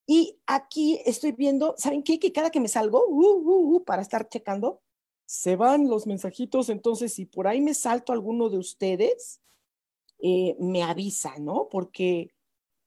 Y 0.08 0.40
aquí 0.48 1.00
estoy 1.06 1.34
viendo, 1.34 1.76
¿saben 1.78 2.02
qué? 2.02 2.18
Que 2.18 2.32
cada 2.32 2.50
que 2.50 2.60
me 2.60 2.68
salgo, 2.68 3.06
uh, 3.08 3.38
uh, 3.38 3.76
uh, 3.76 3.84
para 3.84 4.02
estar 4.02 4.28
checando, 4.28 4.82
se 5.28 5.56
van 5.56 5.88
los 5.88 6.08
mensajitos. 6.08 6.70
Entonces, 6.70 7.14
si 7.14 7.28
por 7.28 7.48
ahí 7.48 7.62
me 7.62 7.76
salto 7.76 8.12
alguno 8.12 8.50
de 8.50 8.58
ustedes, 8.58 9.40
eh, 10.20 10.56
me 10.60 10.84
avisa, 10.84 11.38
¿no? 11.40 11.68
Porque, 11.70 12.32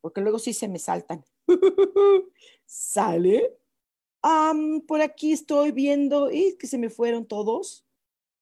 porque 0.01 0.21
luego 0.21 0.39
sí 0.39 0.53
se 0.53 0.69
me 0.69 0.79
saltan. 0.79 1.25
¿Sale? 2.67 3.59
por 4.87 5.01
aquí 5.01 5.33
estoy 5.33 5.73
viendo, 5.73 6.31
y 6.31 6.57
que 6.57 6.69
se 6.69 6.79
me 6.79 6.91
fueron 6.91 7.27
todos. 7.27 7.85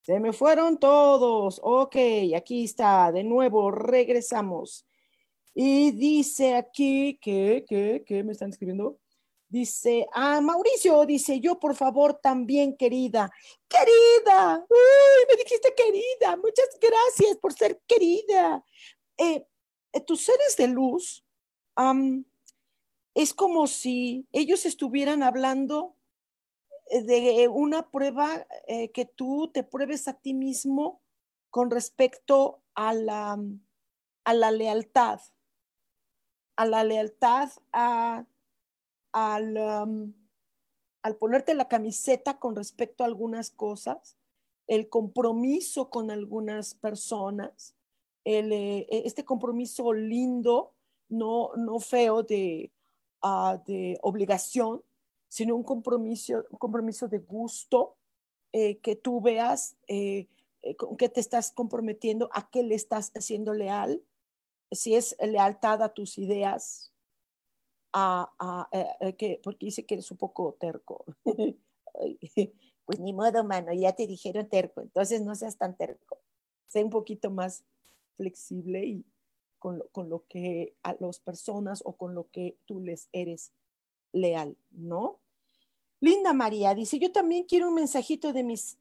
Se 0.03 0.21
me 0.21 0.33
fueron 0.33 0.79
todos. 0.79 1.61
Ok, 1.63 1.97
aquí 2.37 2.65
está, 2.65 3.11
de 3.13 3.25
nuevo, 3.25 3.71
regresamos. 3.71 4.87
Y 5.55 5.93
dice 5.93 6.55
aquí 6.55 7.19
que, 7.21 7.65
que, 7.69 8.05
que 8.07 8.23
me 8.25 8.33
están 8.33 8.51
escribiendo. 8.51 9.00
Dice, 9.51 10.07
ah, 10.13 10.41
Mauricio, 10.41 11.05
dice, 11.07 11.41
yo 11.41 11.59
por 11.59 11.75
favor 11.75 12.15
también, 12.15 12.77
querida. 12.77 13.29
Querida, 13.69 14.65
Uy, 14.71 15.27
me 15.29 15.43
dijiste 15.43 15.75
querida, 15.75 16.37
muchas 16.37 16.69
gracias 16.81 17.37
por 17.37 17.53
ser 17.53 17.83
querida. 17.85 18.65
Eh, 19.19 19.45
eh, 19.93 20.01
tus 20.03 20.21
seres 20.21 20.57
de 20.57 20.69
luz 20.69 21.25
es 23.13 23.35
como 23.35 23.67
si 23.67 24.25
ellos 24.31 24.65
estuvieran 24.67 25.25
hablando 25.25 25.97
eh, 26.89 27.03
de 27.03 27.49
una 27.49 27.91
prueba 27.91 28.47
que 28.69 29.05
tú 29.05 29.51
te 29.53 29.65
pruebes 29.65 30.07
a 30.07 30.13
ti 30.13 30.33
mismo 30.33 31.03
con 31.51 31.73
respecto 31.73 32.63
a 32.77 32.95
la, 32.95 33.37
a 34.25 34.35
la 34.35 34.51
lealtad, 34.53 35.19
a 36.55 36.67
la 36.67 36.85
lealtad 36.85 37.51
a 37.73 38.27
al, 39.13 39.57
al 41.03 41.17
ponerte 41.17 41.55
la 41.55 41.69
camiseta 41.69 42.39
con 42.39 42.57
respecto 42.57 43.03
a 43.03 43.07
algunas 43.07 43.51
cosas, 43.51 44.17
el 44.67 44.89
compromiso 44.89 45.91
con 45.91 46.11
algunas 46.11 46.75
personas, 46.75 47.75
el, 48.25 48.53
eh, 48.53 48.87
e, 48.89 49.03
este 49.05 49.25
compromiso 49.25 49.93
lindo, 49.93 50.75
no, 51.09 51.51
no 51.57 51.81
feo 51.81 52.23
de, 52.23 52.71
ah, 53.23 53.61
de 53.67 53.99
obligación, 54.03 54.83
sino 55.29 55.57
un 55.57 55.65
compromiso, 55.65 56.45
compromiso 56.59 57.09
de 57.09 57.19
gusto, 57.19 57.97
eh, 58.53 58.79
que 58.79 58.97
tú 58.97 59.21
veas 59.21 59.77
eh, 59.89 60.29
con 60.77 60.97
qué 60.97 61.09
te 61.09 61.21
estás 61.21 61.51
comprometiendo, 61.51 62.29
a 62.33 62.51
qué 62.51 62.63
le 62.63 62.75
estás 62.75 63.11
haciendo 63.17 63.55
leal, 63.55 64.03
si 64.71 64.95
es 64.95 65.17
lealtad 65.21 65.83
a 65.83 65.95
tus 65.95 66.19
ideas, 66.19 66.93
que, 69.17 69.41
porque 69.43 69.67
dice 69.67 69.85
que 69.87 69.95
eres 69.95 70.11
un 70.11 70.17
poco 70.17 70.57
terco. 70.59 71.05
pues 72.85 73.01
ni 73.01 73.13
modo, 73.13 73.45
mano, 73.45 73.73
ya 73.73 73.93
te 73.93 74.07
dijeron 74.07 74.49
terco, 74.49 74.81
entonces 74.81 75.23
no 75.23 75.35
seas 75.35 75.57
tan 75.57 75.77
terco. 75.77 76.19
Sé 76.69 76.85
un 76.85 76.91
poquito 76.91 77.31
más 77.31 77.65
flexible 78.17 78.85
y 78.85 79.05
con 79.59 79.79
lo, 79.79 79.89
con 79.89 80.09
lo 80.09 80.25
que 80.29 80.75
a 80.83 80.97
las 80.99 81.21
personas 81.21 81.83
o 81.85 81.93
con 81.93 82.15
lo 82.15 82.31
que 82.31 82.57
tú 82.67 82.81
les 82.81 83.09
eres 83.13 83.53
leal, 84.13 84.57
¿no? 84.71 85.19
Linda 86.01 86.33
María 86.33 86.75
dice, 86.75 86.99
yo 86.99 87.13
también 87.13 87.45
quiero 87.45 87.69
un 87.69 87.75
mensajito 87.75 88.33
de 88.33 88.43
mis 88.43 88.79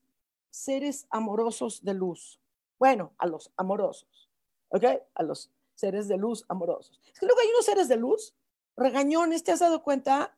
seres 0.50 1.06
amorosos 1.10 1.84
de 1.84 1.94
luz. 1.94 2.40
Bueno, 2.78 3.12
a 3.18 3.28
los 3.28 3.52
amorosos, 3.58 4.30
¿ok? 4.70 4.86
A 5.16 5.24
los 5.24 5.52
seres 5.76 6.08
de 6.08 6.18
luz 6.18 6.46
amorosos. 6.48 7.00
Es 7.14 7.20
que 7.20 7.26
luego 7.26 7.42
hay 7.42 7.50
unos 7.50 7.66
seres 7.66 7.90
de 7.90 7.98
luz 7.98 8.34
regañones, 8.80 9.44
¿te 9.44 9.52
has 9.52 9.60
dado 9.60 9.84
cuenta? 9.84 10.36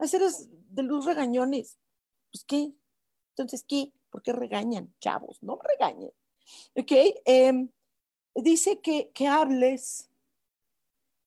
Seres 0.00 0.48
de 0.70 0.82
luz 0.82 1.04
regañones. 1.04 1.78
Pues 2.32 2.44
qué. 2.44 2.72
Entonces, 3.30 3.64
¿qué? 3.66 3.92
¿Por 4.10 4.22
qué 4.22 4.32
regañan, 4.32 4.94
chavos? 5.00 5.42
No 5.42 5.58
regañen. 5.62 6.12
Ok. 6.76 6.92
Em, 7.24 7.68
dice 8.34 8.80
que, 8.80 9.10
que 9.10 9.26
hables. 9.26 10.08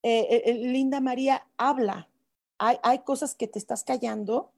Eh, 0.02 0.28
eh, 0.30 0.44
eh, 0.46 0.54
Linda 0.54 1.00
María, 1.00 1.48
habla. 1.58 2.10
Hay, 2.58 2.78
hay, 2.84 3.00
cosas 3.00 3.36
que 3.36 3.48
te 3.48 3.60
estás 3.60 3.84
callando. 3.84 4.52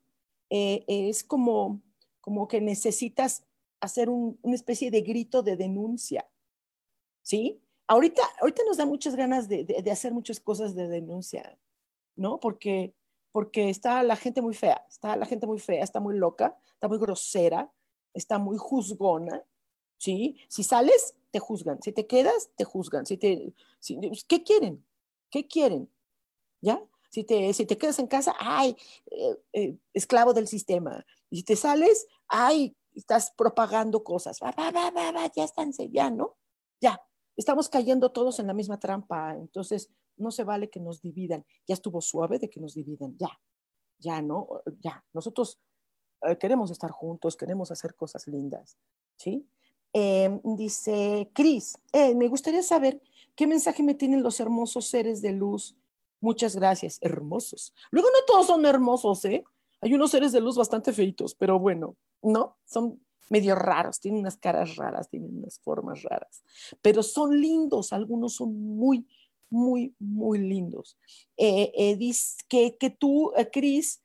es 0.49 1.23
como, 1.23 1.81
como 2.21 2.47
que 2.47 2.61
necesitas 2.61 3.43
hacer 3.81 4.09
un, 4.09 4.39
una 4.41 4.55
especie 4.55 4.91
de 4.91 5.01
grito 5.01 5.43
de 5.43 5.55
denuncia. 5.55 6.27
¿Sí? 7.21 7.59
Ahorita, 7.87 8.21
ahorita 8.41 8.63
nos 8.65 8.77
da 8.77 8.85
muchas 8.85 9.15
ganas 9.15 9.47
de, 9.47 9.63
de 9.65 9.91
hacer 9.91 10.13
muchas 10.13 10.39
cosas 10.39 10.75
de 10.75 10.87
denuncia. 10.87 11.57
¿No? 12.15 12.39
Porque, 12.39 12.93
porque 13.31 13.69
está 13.69 14.03
la 14.03 14.15
gente 14.15 14.41
muy 14.41 14.53
fea, 14.53 14.85
está 14.89 15.15
la 15.15 15.25
gente 15.25 15.47
muy 15.47 15.59
fea, 15.59 15.83
está 15.83 15.99
muy 15.99 16.17
loca, 16.17 16.57
está 16.73 16.87
muy 16.87 16.97
grosera, 16.97 17.71
está 18.13 18.39
muy 18.39 18.57
juzgona, 18.57 19.43
¿sí? 19.97 20.37
Si 20.47 20.63
sales, 20.63 21.15
te 21.31 21.39
juzgan, 21.39 21.81
si 21.81 21.91
te 21.91 22.07
quedas, 22.07 22.49
te 22.55 22.63
juzgan, 22.63 23.05
si 23.05 23.17
te, 23.17 23.53
¿qué 24.27 24.43
quieren? 24.43 24.85
¿Qué 25.29 25.47
quieren? 25.47 25.91
¿Ya? 26.61 26.81
Si 27.09 27.23
te, 27.23 27.53
si 27.53 27.65
te 27.65 27.77
quedas 27.77 27.99
en 27.99 28.07
casa, 28.07 28.35
ay, 28.39 28.75
eh, 29.11 29.37
eh, 29.53 29.77
esclavo 29.93 30.33
del 30.33 30.47
sistema. 30.47 31.05
Y 31.29 31.37
si 31.37 31.43
te 31.43 31.55
sales, 31.55 32.07
ay, 32.27 32.75
estás 32.93 33.31
propagando 33.31 34.03
cosas. 34.03 34.39
Va, 34.41 34.51
va, 34.51 34.71
va, 34.71 34.91
va, 34.91 35.11
va, 35.11 35.31
ya 35.33 35.43
están, 35.43 35.71
ya, 35.91 36.09
¿no? 36.09 36.37
Ya, 36.81 37.01
estamos 37.35 37.69
cayendo 37.69 38.11
todos 38.11 38.39
en 38.39 38.47
la 38.47 38.53
misma 38.53 38.79
trampa. 38.79 39.33
Entonces, 39.33 39.89
no 40.17 40.31
se 40.31 40.43
vale 40.43 40.69
que 40.69 40.79
nos 40.79 41.01
dividan. 41.01 41.45
Ya 41.67 41.73
estuvo 41.73 42.01
suave 42.01 42.39
de 42.39 42.49
que 42.49 42.59
nos 42.59 42.73
dividan. 42.73 43.15
Ya, 43.17 43.29
ya, 43.99 44.21
¿no? 44.21 44.47
Ya. 44.79 45.03
Nosotros 45.13 45.59
eh, 46.21 46.37
queremos 46.37 46.71
estar 46.71 46.91
juntos, 46.91 47.35
queremos 47.35 47.71
hacer 47.71 47.95
cosas 47.95 48.27
lindas. 48.27 48.77
¿Sí? 49.17 49.47
Em, 49.93 50.41
dice 50.43 51.31
Cris, 51.33 51.77
eh, 51.93 52.13
me 52.15 52.27
gustaría 52.27 52.61
saber 52.63 53.01
qué 53.33 53.47
mensaje 53.47 53.81
me 53.81 53.95
tienen 53.95 54.23
los 54.23 54.39
hermosos 54.39 54.87
seres 54.87 55.21
de 55.21 55.31
luz. 55.31 55.77
Muchas 56.19 56.55
gracias, 56.55 56.97
hermosos. 57.01 57.73
Luego 57.91 58.09
no 58.09 58.25
todos 58.27 58.47
son 58.47 58.65
hermosos, 58.65 59.23
¿eh? 59.25 59.43
Hay 59.81 59.93
unos 59.93 60.11
seres 60.11 60.31
de 60.31 60.41
luz 60.41 60.57
bastante 60.57 60.91
feitos, 60.91 61.35
pero 61.35 61.59
bueno, 61.59 61.95
¿no? 62.21 62.57
Son 62.65 62.99
medio 63.29 63.55
raros, 63.55 63.99
tienen 63.99 64.19
unas 64.19 64.37
caras 64.37 64.75
raras, 64.75 65.09
tienen 65.09 65.37
unas 65.37 65.59
formas 65.59 66.03
raras, 66.03 66.43
pero 66.81 67.01
son 67.01 67.39
lindos, 67.39 67.93
algunos 67.93 68.35
son 68.35 68.53
muy, 68.53 69.07
muy, 69.49 69.95
muy 69.99 70.39
lindos. 70.39 70.97
Eh, 71.37 71.71
eh, 71.75 72.13
que, 72.47 72.77
que 72.77 72.89
tú, 72.89 73.33
eh, 73.35 73.49
Cris, 73.51 74.01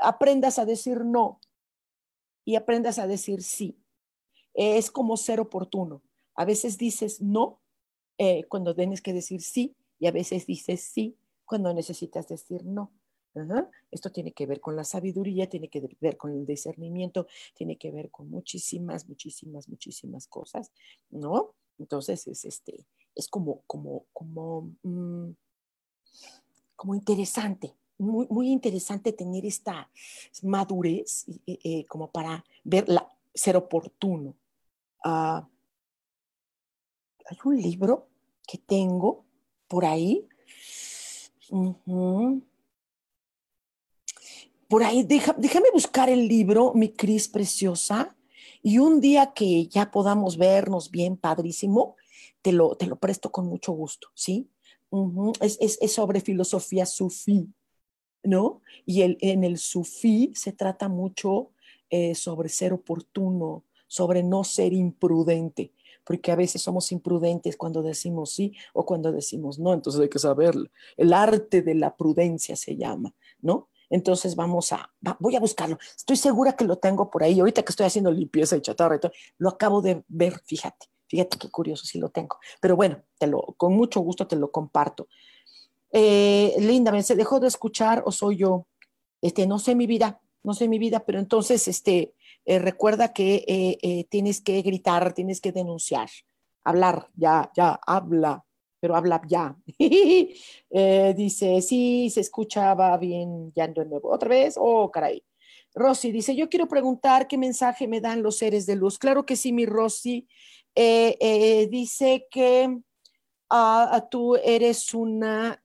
aprendas 0.00 0.60
a 0.60 0.64
decir 0.64 1.04
no 1.04 1.40
y 2.44 2.54
aprendas 2.54 3.00
a 3.00 3.08
decir 3.08 3.42
sí. 3.42 3.76
es 4.54 4.92
como 4.92 5.16
ser 5.16 5.40
oportuno. 5.40 6.02
A 6.36 6.44
veces 6.44 6.78
dices 6.78 7.20
no 7.20 7.60
cuando 8.48 8.76
tienes 8.76 9.02
que 9.02 9.12
decir 9.12 9.42
sí 9.42 9.74
y 9.98 10.06
a 10.06 10.12
veces 10.12 10.46
dices 10.46 10.82
sí 10.82 11.16
cuando 11.44 11.74
necesitas 11.74 12.28
decir 12.28 12.64
no. 12.64 12.92
Esto 13.90 14.10
tiene 14.10 14.32
que 14.32 14.46
ver 14.46 14.60
con 14.60 14.76
la 14.76 14.84
sabiduría, 14.84 15.48
tiene 15.48 15.68
que 15.68 15.86
ver 16.00 16.16
con 16.16 16.32
el 16.32 16.46
discernimiento, 16.46 17.26
tiene 17.54 17.76
que 17.76 17.90
ver 17.90 18.10
con 18.10 18.30
muchísimas, 18.30 19.08
muchísimas, 19.08 19.68
muchísimas 19.68 20.26
cosas, 20.26 20.72
¿no? 21.10 21.54
Entonces 21.78 22.26
es 22.26 22.44
este, 22.44 22.86
es 23.16 23.28
como, 23.28 23.62
como, 23.66 24.04
como, 24.12 24.70
mm, 24.82 25.30
como 26.76 26.94
interesante, 26.94 27.74
muy, 27.98 28.26
muy 28.28 28.50
interesante 28.50 29.12
tener 29.12 29.44
esta 29.44 29.90
madurez 30.42 31.26
eh, 31.46 31.58
eh, 31.64 31.86
como 31.86 32.10
para 32.10 32.44
verla, 32.62 33.08
ser 33.34 33.56
oportuno. 33.56 34.36
Ah, 35.04 35.48
hay 37.28 37.38
un 37.44 37.60
libro 37.60 38.06
que 38.46 38.58
tengo 38.58 39.24
por 39.66 39.84
ahí 39.84 40.28
por 44.68 44.82
ahí, 44.82 45.04
déjame 45.04 45.70
buscar 45.72 46.08
el 46.08 46.26
libro, 46.26 46.72
mi 46.74 46.88
Cris 46.88 47.28
preciosa, 47.28 48.16
y 48.62 48.78
un 48.78 49.00
día 49.00 49.32
que 49.32 49.66
ya 49.68 49.90
podamos 49.90 50.36
vernos 50.36 50.90
bien, 50.90 51.16
padrísimo, 51.16 51.94
te 52.46 52.52
lo, 52.52 52.76
te 52.76 52.86
lo 52.86 52.94
presto 52.94 53.32
con 53.32 53.46
mucho 53.46 53.72
gusto, 53.72 54.06
¿sí? 54.14 54.48
es, 55.40 55.92
sobre 55.92 56.20
filosofía 56.20 56.86
sufí, 56.86 57.52
¿no? 58.22 58.60
Y 58.84 59.02
el, 59.02 59.18
en 59.20 59.42
el 59.42 59.58
sufí 59.58 60.30
se 60.36 60.52
trata 60.52 60.88
mucho 60.88 61.50
eh, 61.90 62.14
sobre 62.14 62.48
ser 62.48 62.72
oportuno, 62.72 63.64
sobre 63.88 64.22
no 64.22 64.44
ser 64.44 64.74
imprudente, 64.74 65.72
porque 66.04 66.30
a 66.30 66.36
veces 66.36 66.62
somos 66.62 66.92
imprudentes 66.92 67.56
cuando 67.56 67.82
decimos 67.82 68.30
sí 68.30 68.52
o 68.74 68.86
cuando 68.86 69.10
decimos 69.10 69.58
no, 69.58 69.74
entonces 69.74 70.00
hay 70.00 70.08
que 70.08 70.20
saberlo. 70.20 70.70
El 70.96 71.14
arte 71.14 71.62
de 71.62 71.74
la 71.74 71.96
prudencia 71.96 72.54
se 72.54 72.76
llama, 72.76 73.12
¿no? 73.40 73.70
Entonces 73.90 74.36
vamos 74.36 74.72
a, 74.72 74.88
voy 75.18 75.34
a 75.34 75.40
buscarlo. 75.40 75.78
Estoy 75.96 76.14
segura 76.14 76.52
que 76.52 76.64
lo 76.64 76.78
tengo 76.78 77.10
por 77.10 77.24
ahí. 77.24 77.40
Ahorita 77.40 77.64
que 77.64 77.70
estoy 77.70 77.86
haciendo 77.86 78.12
limpieza 78.12 78.56
y 78.56 78.60
chatarra 78.60 78.94
y 78.94 79.00
todo, 79.00 79.12
lo 79.38 79.48
acabo 79.48 79.82
de 79.82 80.04
ver, 80.06 80.40
fíjate, 80.44 80.86
fíjate 81.08 81.38
qué 81.38 81.50
curioso 81.50 81.84
si 81.86 81.98
lo 81.98 82.08
tengo. 82.10 82.38
Pero 82.60 82.76
bueno, 82.76 83.02
te 83.18 83.26
lo, 83.26 83.42
con 83.56 83.74
mucho 83.74 84.00
gusto 84.00 84.26
te 84.26 84.36
lo 84.36 84.50
comparto. 84.50 85.08
Eh, 85.92 86.54
Linda, 86.58 86.92
¿me 86.92 87.02
se 87.02 87.16
dejó 87.16 87.40
de 87.40 87.48
escuchar 87.48 88.02
o 88.06 88.12
soy 88.12 88.38
yo? 88.38 88.66
Este, 89.22 89.46
no 89.46 89.58
sé 89.58 89.74
mi 89.74 89.86
vida, 89.86 90.20
no 90.42 90.54
sé 90.54 90.68
mi 90.68 90.78
vida, 90.78 91.04
pero 91.04 91.18
entonces, 91.18 91.66
este, 91.68 92.14
eh, 92.44 92.58
recuerda 92.58 93.12
que 93.12 93.44
eh, 93.48 94.04
tienes 94.08 94.40
que 94.40 94.60
gritar, 94.62 95.14
tienes 95.14 95.40
que 95.40 95.52
denunciar, 95.52 96.08
hablar, 96.64 97.08
ya, 97.14 97.50
ya, 97.56 97.80
habla, 97.86 98.44
pero 98.80 98.94
habla 98.94 99.22
ya. 99.26 99.56
Dice, 101.16 101.62
sí, 101.62 102.10
se 102.10 102.20
escuchaba 102.20 102.96
bien 102.98 103.52
ya 103.54 103.66
de 103.66 103.84
nuevo. 103.86 104.12
¿Otra 104.12 104.28
vez? 104.28 104.56
Oh, 104.58 104.90
caray. 104.90 105.24
Rosy 105.76 106.10
dice, 106.10 106.34
yo 106.34 106.48
quiero 106.48 106.68
preguntar 106.68 107.28
qué 107.28 107.36
mensaje 107.36 107.86
me 107.86 108.00
dan 108.00 108.22
los 108.22 108.38
seres 108.38 108.64
de 108.64 108.76
luz. 108.76 108.98
Claro 108.98 109.26
que 109.26 109.36
sí, 109.36 109.52
mi 109.52 109.66
Rosy. 109.66 110.26
Eh, 110.76 111.16
eh, 111.20 111.66
dice 111.68 112.28
que 112.30 112.80
ah, 113.50 114.06
tú 114.10 114.36
eres 114.36 114.94
una 114.94 115.62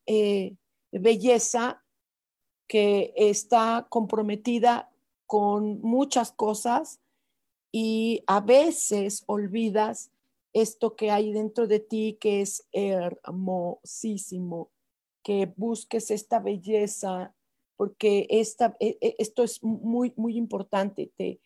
belleza 0.91 1.83
que 2.67 3.13
está 3.15 3.85
comprometida 3.89 4.91
con 5.27 5.81
muchas 5.81 6.31
cosas 6.31 6.99
y 7.71 8.23
a 8.27 8.41
veces 8.41 9.23
olvidas 9.27 10.11
esto 10.53 10.95
que 10.95 11.11
hay 11.11 11.31
dentro 11.31 11.67
de 11.67 11.79
ti 11.79 12.17
que 12.19 12.41
es 12.41 12.67
hermosísimo, 12.71 14.71
que 15.23 15.51
busques 15.55 16.11
esta 16.11 16.39
belleza, 16.39 17.33
porque 17.77 18.27
esta, 18.29 18.75
e, 18.79 18.97
e, 19.01 19.15
esto 19.19 19.43
es 19.43 19.63
muy, 19.63 20.13
muy 20.15 20.37
importante, 20.37 21.11
te, 21.15 21.39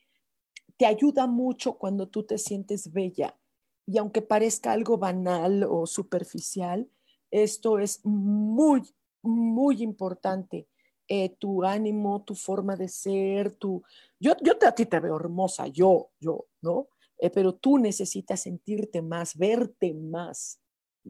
te 0.78 0.86
ayuda 0.86 1.28
mucho 1.28 1.78
cuando 1.78 2.08
tú 2.08 2.24
te 2.24 2.38
sientes 2.38 2.92
bella. 2.92 3.38
Y 3.86 3.98
aunque 3.98 4.22
parezca 4.22 4.72
algo 4.72 4.98
banal 4.98 5.64
o 5.64 5.86
superficial, 5.86 6.90
esto 7.32 7.80
es 7.80 8.06
muy, 8.06 8.82
muy 9.22 9.84
importante. 9.84 10.68
Eh, 11.08 11.36
tu 11.38 11.64
ánimo, 11.64 12.24
tu 12.24 12.34
forma 12.34 12.76
de 12.76 12.88
ser, 12.88 13.56
tu... 13.56 13.84
Yo, 14.20 14.34
yo 14.42 14.54
a 14.68 14.72
ti 14.72 14.88
te 14.88 15.00
veo 15.00 15.16
hermosa, 15.18 15.68
yo, 15.68 16.10
yo, 16.20 16.48
¿no? 16.62 16.88
Eh, 17.20 17.30
pero 17.30 17.54
tú 17.54 17.78
necesitas 17.78 18.42
sentirte 18.42 19.04
más, 19.04 19.38
verte 19.38 19.94
más, 19.94 20.60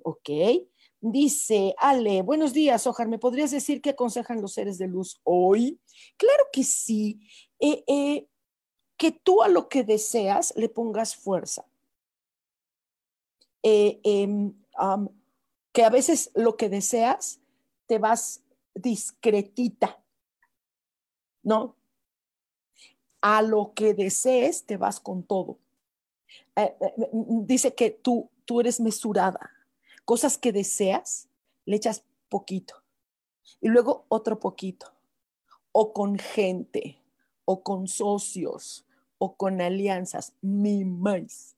¿ok? 0.03 0.29
Dice 0.99 1.75
Ale, 1.77 2.23
buenos 2.23 2.51
días, 2.51 2.85
Ojar, 2.87 3.07
¿me 3.07 3.19
podrías 3.19 3.51
decir 3.51 3.81
qué 3.81 3.91
aconsejan 3.91 4.41
los 4.41 4.53
seres 4.53 4.77
de 4.77 4.87
luz 4.87 5.21
hoy? 5.23 5.79
Claro 6.17 6.45
que 6.51 6.63
sí, 6.63 7.21
eh, 7.59 8.27
que 8.97 9.11
tú 9.11 9.43
a 9.43 9.47
lo 9.47 9.69
que 9.69 9.83
deseas 9.83 10.53
le 10.57 10.67
pongas 10.67 11.15
fuerza. 11.15 11.65
Em, 13.67 14.53
que 15.71 15.83
a 15.83 15.89
veces 15.89 16.29
lo 16.35 16.55
que 16.55 16.69
deseas 16.69 17.39
te 17.87 17.97
vas 17.97 18.43
discretita, 18.75 19.99
¿no? 21.41 21.75
A 23.21 23.41
lo 23.41 23.73
que 23.73 23.95
desees 23.95 24.65
te 24.65 24.77
vas 24.77 24.99
con 24.99 25.23
todo. 25.23 25.57
Eh, 26.55 26.75
eh, 26.79 27.09
dice 27.11 27.73
que 27.73 27.89
tú, 27.89 28.29
tú 28.45 28.59
eres 28.59 28.79
mesurada. 28.79 29.49
Cosas 30.03 30.37
que 30.37 30.51
deseas, 30.51 31.27
le 31.65 31.77
echas 31.77 32.03
poquito. 32.29 32.83
Y 33.61 33.69
luego 33.69 34.05
otro 34.09 34.39
poquito. 34.39 34.93
O 35.71 35.91
con 35.91 36.19
gente, 36.19 37.01
o 37.45 37.63
con 37.63 37.87
socios, 37.87 38.85
o 39.17 39.35
con 39.35 39.59
alianzas, 39.59 40.33
ni 40.41 40.85
más. 40.85 41.55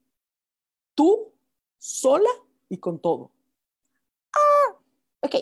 Tú, 0.95 1.33
sola 1.77 2.29
y 2.69 2.77
con 2.77 2.99
todo. 2.99 3.31
Ah, 4.33 4.77
ok. 5.21 5.35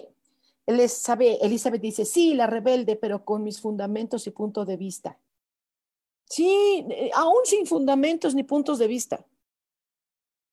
Elizabeth, 0.67 1.82
dice, 1.82 2.06
sí, 2.06 2.34
la 2.34 2.48
rebelde, 2.48 2.95
pero 2.95 3.24
con 3.24 3.43
mis 3.43 3.62
fundamentos 3.62 4.26
y 4.26 4.32
punto 4.32 4.65
de 4.65 4.78
vista. 4.78 5.19
Sí, 6.28 6.86
eh, 6.89 7.12
aún 7.13 7.45
sin 7.45 7.67
fundamentos 7.67 8.34
ni 8.34 8.43
puntos 8.43 8.80
de 8.80 8.88
vista. 8.88 9.26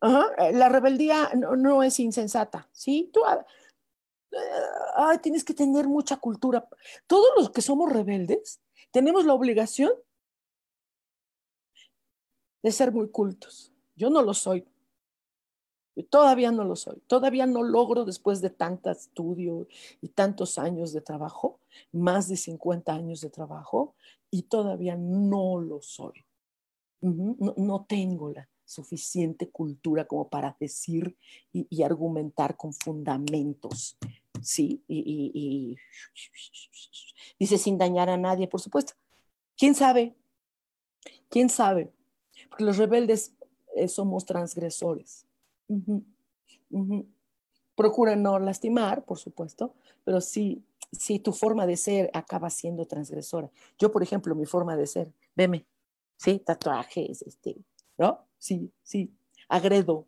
Eh, 0.03 0.53
la 0.53 0.69
rebeldía 0.69 1.31
no, 1.35 1.83
es 1.83 1.99
insensata, 2.01 2.69
¿sí? 2.73 3.11
Tú, 3.13 3.23
ah, 3.25 5.19
tienes 5.23 5.45
que 5.45 5.55
tener 5.55 5.87
mucha 5.89 6.19
cultura. 6.19 6.69
Todos 7.07 7.31
los 7.37 7.51
que 7.51 7.63
somos 7.63 7.91
rebeldes 7.91 8.61
tenemos 8.91 9.25
la 9.25 9.33
obligación 9.33 9.93
de 12.63 12.73
ser 12.73 12.93
muy 12.93 13.11
cultos. 13.11 13.73
Yo 13.97 14.11
no 14.11 14.23
lo 14.23 14.35
soy. 14.35 14.67
Todavía 16.09 16.51
no 16.53 16.65
lo 16.65 16.77
soy. 16.77 17.01
Todavía 17.07 17.47
no 17.47 17.63
logro, 17.63 18.05
después 18.05 18.41
de 18.41 18.51
tanto 18.51 18.91
estudio 18.91 19.67
y 20.01 20.09
tantos 20.09 20.59
años 20.59 20.93
de 20.93 21.01
trabajo, 21.01 21.59
más 21.93 22.29
de 22.29 22.37
50 22.37 22.93
años 22.93 23.21
de 23.21 23.31
trabajo, 23.31 23.95
y 24.31 24.43
todavía 24.43 24.97
no 24.97 25.61
lo 25.61 25.83
soy. 25.83 26.25
no 27.01 27.85
tengo 27.89 28.31
la, 28.31 28.49
suficiente 28.73 29.51
cultura 29.51 30.07
como 30.07 30.29
para 30.29 30.57
decir 30.59 31.17
y, 31.53 31.83
argumentar 31.83 32.57
con 32.57 32.73
fundamentos. 32.73 33.97
Sí, 34.41 34.83
y, 34.89 35.77
dice 37.39 37.59
sin 37.59 37.79
dañar 37.79 38.09
a 38.09 38.17
nadie, 38.17 38.49
por 38.49 38.61
supuesto. 38.61 38.95
¿Quién 39.57 39.75
sabe? 39.75 40.17
¿Quién 41.29 41.49
sabe? 41.51 41.93
Porque 42.49 42.65
los 42.65 42.79
rebeldes 42.79 43.35
eh, 43.77 43.89
somos 43.89 44.25
transgresores. 44.25 45.27
Procura 47.75 48.17
no 48.17 48.39
lastimar, 48.39 49.05
por 49.05 49.19
supuesto, 49.19 49.75
pero 50.05 50.21
sí, 50.21 50.63
sí, 50.93 51.19
tu 51.19 51.33
forma 51.33 51.67
de 51.67 51.77
ser 51.77 52.11
acaba 52.13 52.51
siendo 52.51 52.85
transgresora. 52.87 53.51
Yo, 53.79 53.91
por 53.91 54.03
ejemplo, 54.03 54.35
mi 54.35 54.45
forma 54.45 54.77
de 54.77 54.87
ser, 54.87 55.11
veme, 55.35 55.65
sí, 56.19 56.39
tatuajes, 56.39 57.23
este, 57.23 57.57
¿no? 57.97 58.21
Sí, 58.39 58.71
sí, 58.83 59.11
agredo. 59.49 60.07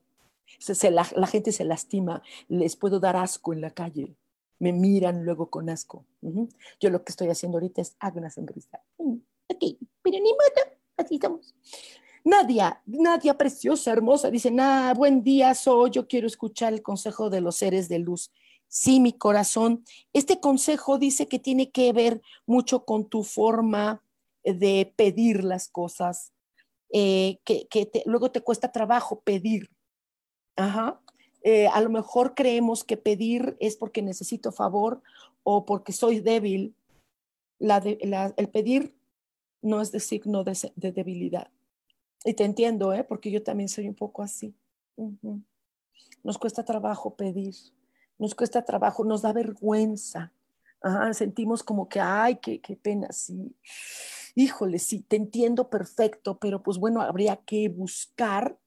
Se- 0.59 0.91
la, 0.91 1.05
gente 1.27 1.53
se 1.53 1.65
lastima, 1.65 2.23
les 2.49 2.77
puedo 2.77 3.01
dar 3.01 3.17
asco 3.17 3.55
en 3.55 3.63
la 3.63 3.71
calle, 3.71 4.15
me 4.59 4.73
miran 4.73 5.25
luego 5.25 5.49
con 5.49 5.71
asco. 5.71 6.05
Yo 6.81 6.91
lo 6.91 7.03
que 7.03 7.13
estoy 7.13 7.29
haciendo 7.29 7.57
ahorita 7.57 7.81
es 7.81 7.97
hago 7.99 8.19
una 8.19 8.31
sonrisa. 8.31 8.81
Mm, 8.99 9.17
Ok, 9.47 9.63
pero 10.03 10.19
ni 10.19 10.31
modo, 10.33 10.73
así 10.97 11.17
estamos. 11.17 11.55
Nadia, 12.25 12.81
Nadia 12.87 13.37
preciosa, 13.37 13.93
hermosa, 13.93 14.31
dice, 14.31 14.51
nah, 14.51 14.95
buen 14.95 15.23
día, 15.23 15.55
soy, 15.55 15.91
yo 15.91 16.09
quiero 16.09 16.27
escuchar 16.27 16.73
el 16.73 16.83
consejo 16.83 17.29
de 17.29 17.43
los 17.43 17.57
seres 17.57 17.89
de 17.89 17.99
luz. 17.99 18.31
Sí, 18.67 18.99
mi 18.99 19.13
corazón. 19.13 19.85
Este 20.15 20.41
consejo 20.41 20.97
dice 20.99 21.29
que 21.29 21.39
tiene 21.39 21.71
que 21.71 21.93
ver 21.93 22.23
mucho 22.47 22.87
con 22.87 23.09
tu 23.09 23.25
forma 23.25 24.03
de 24.43 24.93
pedir 24.97 25.45
las 25.45 25.69
cosas, 25.69 26.33
eh, 26.91 27.39
que, 27.45 27.67
te- 27.87 28.03
luego 28.07 28.31
te 28.31 28.41
cuesta 28.41 28.73
trabajo 28.73 29.21
pedir. 29.21 29.69
Ajá. 30.57 31.01
Eh, 31.43 31.69
a 31.69 31.81
lo 31.83 31.91
mejor 31.91 32.35
creemos 32.35 32.85
que 32.85 32.97
pedir 32.97 33.55
es 33.61 33.77
porque 33.77 34.01
necesito 34.01 34.51
favor 34.51 35.03
o 35.43 35.67
porque 35.67 35.93
soy 35.93 36.21
débil. 36.21 36.75
El 37.59 38.49
pedir 38.49 38.95
no 39.61 39.83
es 39.83 39.93
de 39.93 40.01
signo 40.01 40.43
de 40.43 40.93
debilidad. 40.93 41.51
Y 42.25 42.35
te 42.35 42.45
entiendo, 42.45 42.93
¿eh? 42.95 43.05
porque 43.05 43.31
yo 43.31 43.43
también 43.43 43.69
soy 43.69 43.87
un 43.87 43.95
poco 43.95 44.23
así. 44.23 44.55
Nos 46.23 46.39
cuesta 46.39 46.65
trabajo 46.65 47.15
pedir, 47.15 47.55
nos 48.19 48.35
cuesta 48.35 48.65
trabajo, 48.65 49.05
nos 49.05 49.23
da 49.23 49.33
vergüenza. 49.33 50.33
Sentimos 51.13 51.63
como 51.63 51.89
que, 51.89 52.01
ay, 52.01 52.37
qué, 52.37 52.61
qué 52.61 52.77
pena, 52.77 53.13
sí. 53.13 53.55
Híjole, 54.35 54.79
sí, 54.79 55.01
te 55.01 55.17
entiendo 55.17 55.69
perfecto, 55.69 56.39
pero 56.39 56.63
pues 56.63 56.79
bueno, 56.79 57.03
habría 57.03 57.37
que 57.37 57.69
buscar 57.69 58.59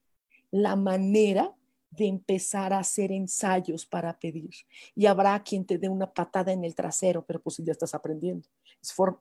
la 0.51 0.75
manera 0.75 1.53
de 1.89 2.07
empezar 2.07 2.73
a 2.73 2.79
hacer 2.79 3.11
ensayos 3.11 3.85
para 3.85 4.17
pedir. 4.17 4.51
Y 4.95 5.07
habrá 5.07 5.41
quien 5.43 5.65
te 5.65 5.77
dé 5.77 5.89
una 5.89 6.13
patada 6.13 6.51
en 6.51 6.63
el 6.63 6.75
trasero, 6.75 7.25
pero 7.25 7.41
pues 7.41 7.57
ya 7.57 7.71
estás 7.71 7.95
aprendiendo. 7.95 8.47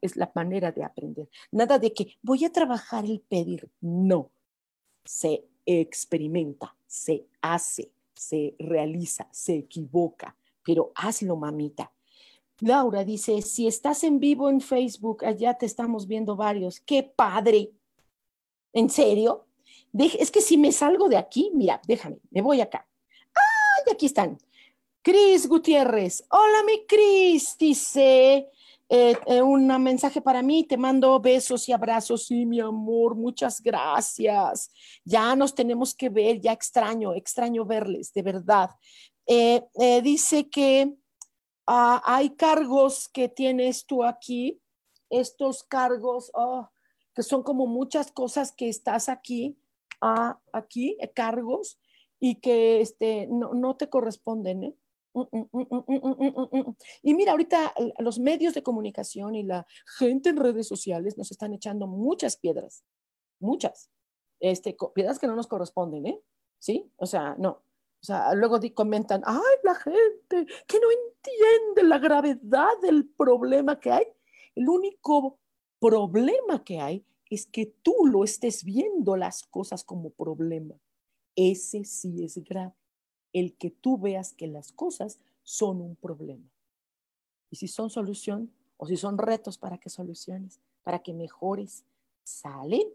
Es, 0.01 0.17
la 0.17 0.31
manera 0.35 0.73
de 0.73 0.85
aprender. 0.85 1.29
Nada 1.51 1.79
de 1.79 1.93
que 1.93 2.17
voy 2.23 2.45
a 2.45 2.53
trabajar 2.53 3.05
el 3.05 3.21
pedir. 3.21 3.69
No. 3.81 4.31
Se 5.05 5.45
experimenta, 5.65 6.77
se 6.87 7.27
hace, 7.41 7.91
se 8.15 8.55
realiza, 8.59 9.29
se 9.33 9.57
equivoca, 9.57 10.37
pero 10.65 10.93
hazlo, 10.95 11.37
mamita. 11.37 11.93
Laura 12.61 13.05
dice, 13.05 13.43
si 13.43 13.67
estás 13.67 14.05
en 14.05 14.19
vivo 14.19 14.49
en 14.49 14.61
Facebook, 14.61 15.25
allá 15.25 15.55
te 15.55 15.67
estamos 15.67 16.07
viendo 16.07 16.37
varios. 16.37 16.81
¡Qué 16.81 17.03
padre! 17.03 17.71
¿En 18.73 18.89
serio? 18.89 19.47
Dej- 19.93 20.17
es 20.19 20.31
que 20.31 20.41
si 20.41 20.57
me 20.57 20.73
salgo 20.73 21.09
de 21.09 21.17
aquí, 21.17 21.51
mira, 21.55 21.81
déjame, 21.87 22.19
me 22.31 22.43
voy 22.43 22.61
acá. 22.61 22.87
¡Ay, 23.35 23.93
aquí 23.93 24.07
están! 24.07 24.39
Cris 25.03 25.47
Gutiérrez. 25.49 26.25
Hola, 26.31 26.65
mi 26.65 26.85
Cris, 26.87 27.57
dice 27.59 28.51
eh, 28.89 29.17
eh, 29.27 29.43
un 29.43 29.67
mensaje 29.83 30.21
para 30.21 30.43
mí. 30.43 30.65
Te 30.65 30.77
mando 30.77 31.19
besos 31.21 31.69
y 31.69 31.73
abrazos. 31.73 32.27
Sí, 32.27 32.47
mi 32.47 32.61
amor, 32.61 33.17
muchas 33.17 33.61
gracias. 33.61 34.71
Ya 35.05 35.35
nos 35.35 35.55
tenemos 35.55 35.95
que 35.95 36.09
ver, 36.09 36.41
ya 36.41 36.53
extraño, 36.53 37.15
extraño 37.15 37.65
verles, 37.65 38.13
de 38.13 38.23
verdad. 38.23 38.71
Eh, 39.27 39.63
dice 40.03 40.49
que 40.49 40.95
ah, 41.67 42.01
hay 42.05 42.31
cargos 42.31 43.09
que 43.09 43.29
tienes 43.29 43.87
tú 43.87 44.05
aquí, 44.05 44.61
estos 45.11 45.65
cargos, 45.65 46.31
oh, 46.35 46.69
que 47.15 47.23
son 47.23 47.43
como 47.43 47.67
muchas 47.67 48.13
cosas 48.13 48.53
que 48.53 48.69
estás 48.69 49.09
aquí, 49.09 49.59
ah, 50.01 50.39
aquí, 50.53 50.97
cargos, 51.15 51.81
y 52.21 52.37
que 52.37 52.81
este, 52.81 53.27
no, 53.27 53.53
no 53.53 53.77
te 53.77 53.89
corresponden, 53.89 54.65
¿eh? 54.65 54.75
Mm, 55.17 55.49
mm, 55.49 56.49
mm. 56.53 56.77
Y 57.03 57.15
mira, 57.15 57.33
ahorita 57.33 57.73
los 58.01 58.19
medios 58.19 58.53
de 58.53 58.63
comunicación 58.63 59.35
y 59.35 59.45
la 59.45 59.67
gente 59.99 60.29
en 60.29 60.37
redes 60.37 60.69
sociales 60.69 61.17
nos 61.17 61.31
están 61.31 61.55
echando 61.55 61.87
muchas 61.87 62.37
piedras, 62.37 62.85
muchas, 63.41 63.91
este, 64.41 64.77
piedras 64.95 65.19
que 65.19 65.27
no 65.27 65.35
nos 65.35 65.47
corresponden, 65.47 66.07
¿eh? 66.07 66.21
¿Sí? 66.59 66.91
O 66.97 67.07
sea, 67.07 67.35
no. 67.39 67.63
O 68.03 68.05
sea, 68.07 68.35
luego 68.35 68.61
comentan, 68.75 69.23
ay, 69.25 69.41
la 69.65 69.75
gente 69.75 70.47
que 70.67 70.79
no 70.81 70.87
entiende 70.91 71.83
la 71.83 71.99
gravedad 71.99 72.79
del 72.83 73.09
problema 73.09 73.81
que 73.81 73.93
hay. 73.93 74.05
El 74.55 74.69
único 74.69 75.39
problema 75.81 76.63
que 76.63 76.79
hay 76.79 77.07
es 77.31 77.47
que 77.47 77.75
tú 77.83 77.95
lo 78.05 78.23
estés 78.23 78.65
viendo 78.65 79.17
las 79.17 79.45
cosas 79.45 79.83
como 79.83 80.11
problema. 80.11 80.75
Ese 81.35 81.85
sí 81.85 82.23
es 82.23 82.37
grave. 82.45 82.75
El 83.37 83.53
que 83.53 83.71
tú 83.71 83.99
veas 83.99 84.33
que 84.33 84.47
las 84.47 84.73
cosas 84.73 85.19
son 85.43 85.83
un 85.83 85.95
problema. 85.95 86.49
Y 87.51 87.57
si 87.57 87.69
son 87.69 87.91
solución 87.91 88.51
o 88.79 88.87
si 88.87 88.97
son 88.97 89.19
retos 89.19 89.59
para 89.59 89.77
que 89.77 89.91
soluciones, 89.91 90.59
para 90.83 91.01
que 91.01 91.13
mejores, 91.13 91.85
¿sale? 92.25 92.87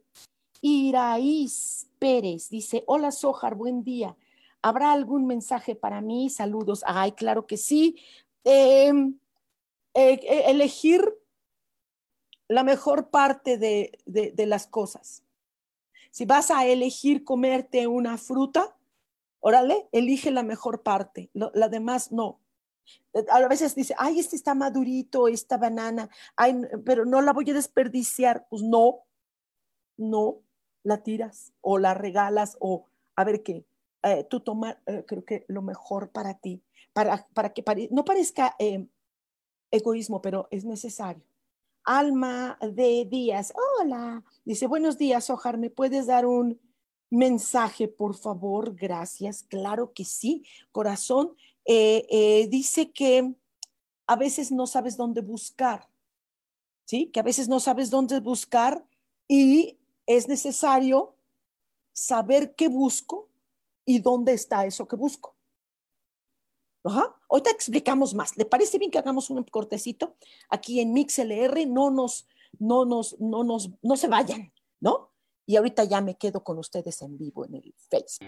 Iraís 0.62 1.88
Pérez 2.00 2.50
dice, 2.50 2.84
hola 2.88 3.12
Sojar, 3.12 3.54
buen 3.54 3.84
día. 3.84 4.16
¿Habrá 4.64 4.94
algún 4.94 5.28
mensaje 5.28 5.76
para 5.76 6.02
mí? 6.02 6.32
Saludos. 6.32 6.84
Ay, 6.88 7.12
claro 7.12 7.46
que 7.46 7.58
sí. 7.58 7.98
Em, 8.44 9.20
eh, 9.94 10.14
eh, 10.24 10.44
elegir 10.48 11.04
la 12.48 12.64
mejor 12.64 13.12
parte 13.12 13.60
de- 13.60 14.00
de 14.06 14.46
las 14.48 14.66
cosas. 14.66 15.24
Si 16.10 16.26
vas 16.26 16.50
a 16.50 16.66
elegir 16.66 17.24
comerte 17.24 17.86
una 17.86 18.18
fruta, 18.18 18.76
órale, 19.42 19.90
elige 19.92 20.32
la 20.32 20.44
mejor 20.44 20.82
parte. 20.82 21.30
La 21.34 21.68
demás 21.68 22.12
no. 22.12 22.40
Eh, 23.14 23.26
A 23.30 23.48
veces 23.48 23.76
dice, 23.76 23.94
ay, 23.98 24.20
este 24.20 24.36
está 24.36 24.56
madurito, 24.56 25.28
esta 25.28 25.58
banana, 25.58 26.10
ay, 26.36 26.62
pero 26.86 27.06
no 27.06 27.22
la 27.22 27.34
voy 27.34 27.50
a 27.50 27.54
desperdiciar. 27.54 28.48
Pues 28.50 28.62
no, 28.64 29.02
no, 29.98 30.40
la 30.84 31.04
tiras 31.04 31.54
o 31.62 31.78
la 31.78 31.94
regalas 31.94 32.58
o 32.60 32.86
a 33.16 33.24
ver 33.24 33.44
qué. 33.44 33.66
Eh, 34.04 34.26
tú 34.30 34.40
tomar, 34.40 34.82
eh, 34.88 35.04
creo 35.08 35.26
que 35.26 35.46
lo 35.48 35.62
mejor 35.62 36.10
para 36.10 36.40
ti, 36.40 36.64
para, 36.94 37.28
para 37.34 37.54
que 37.54 37.64
no 37.92 38.04
parezca 38.04 38.56
eh, 38.58 38.88
egoísmo, 39.70 40.22
pero 40.22 40.48
es 40.50 40.66
necesario. 40.66 41.24
Alma 41.84 42.58
de 42.62 43.06
Díaz, 43.10 43.54
hola, 43.80 44.24
dice, 44.46 44.68
buenos 44.68 44.98
días, 44.98 45.30
Ojar, 45.30 45.58
¿me 45.58 45.70
puedes 45.70 46.08
dar 46.08 46.26
un 46.26 46.60
mensaje, 47.12 47.88
por 47.88 48.16
favor? 48.16 48.76
Gracias, 48.76 49.44
claro 49.44 49.94
que 49.94 50.06
sí, 50.06 50.44
corazón. 50.72 51.36
Eh, 51.66 52.08
eh, 52.10 52.48
dice 52.48 52.92
que 52.92 53.36
a 54.08 54.16
veces 54.16 54.52
no 54.52 54.66
sabes 54.66 54.98
dónde 54.98 55.22
buscar, 55.22 55.88
¿sí? 56.86 57.08
Que 57.08 57.20
a 57.20 57.24
veces 57.24 57.48
no 57.48 57.60
sabes 57.60 57.92
dónde 57.92 58.20
buscar 58.20 58.84
y 59.28 59.78
es 60.08 60.28
necesario 60.28 61.16
saber 61.94 62.56
qué 62.56 62.68
busco 62.68 63.30
y 63.86 64.00
dónde 64.00 64.34
está 64.34 64.66
eso 64.66 64.88
que 64.88 64.96
busco. 64.96 65.36
Ajá. 66.84 67.16
Ahorita 67.30 67.52
explicamos 67.52 68.14
más. 68.14 68.36
¿Le 68.38 68.46
parece 68.46 68.80
bien 68.80 68.90
que 68.90 68.98
hagamos 68.98 69.30
un 69.30 69.44
cortecito 69.44 70.16
aquí 70.50 70.80
en 70.80 70.94
MixLR? 70.94 71.68
No 71.68 71.92
nos, 71.92 72.28
no 72.58 72.86
nos, 72.86 73.20
no 73.20 73.44
nos, 73.44 73.70
no 73.82 73.96
se 73.98 74.08
vayan, 74.08 74.52
¿no? 74.80 75.11
Y 75.46 75.56
ahorita 75.56 75.84
ya 75.84 76.02
me 76.02 76.16
quedo 76.16 76.44
con 76.44 76.58
ustedes 76.60 77.02
en 77.02 77.18
vivo 77.18 77.46
en 77.46 77.56
el 77.56 77.74
Facebook. 77.90 78.28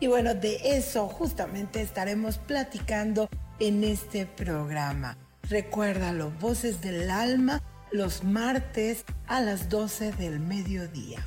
y 0.00 0.06
bueno, 0.06 0.34
de 0.34 0.76
eso 0.76 1.08
justamente 1.08 1.80
estaremos 1.82 2.38
platicando 2.38 3.28
en 3.58 3.82
este 3.82 4.26
programa. 4.26 5.16
Recuérdalo, 5.42 6.30
Voces 6.40 6.80
del 6.80 7.10
Alma, 7.10 7.62
los 7.90 8.22
martes 8.22 9.04
a 9.26 9.40
las 9.40 9.68
12 9.68 10.12
del 10.12 10.40
mediodía. 10.40 11.26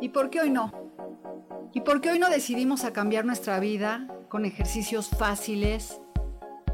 ¿Y 0.00 0.10
por 0.10 0.30
qué 0.30 0.40
hoy 0.40 0.50
no? 0.50 0.72
¿Y 1.74 1.82
por 1.82 2.00
qué 2.00 2.10
hoy 2.10 2.18
no 2.18 2.30
decidimos 2.30 2.84
a 2.84 2.92
cambiar 2.92 3.24
nuestra 3.24 3.60
vida 3.60 4.08
con 4.28 4.44
ejercicios 4.44 5.10
fáciles, 5.10 6.00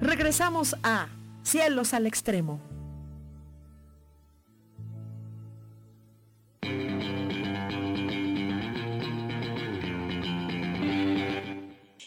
Regresamos 0.00 0.76
a 0.84 1.08
Cielos 1.42 1.92
al 1.92 2.06
Extremo. 2.06 2.60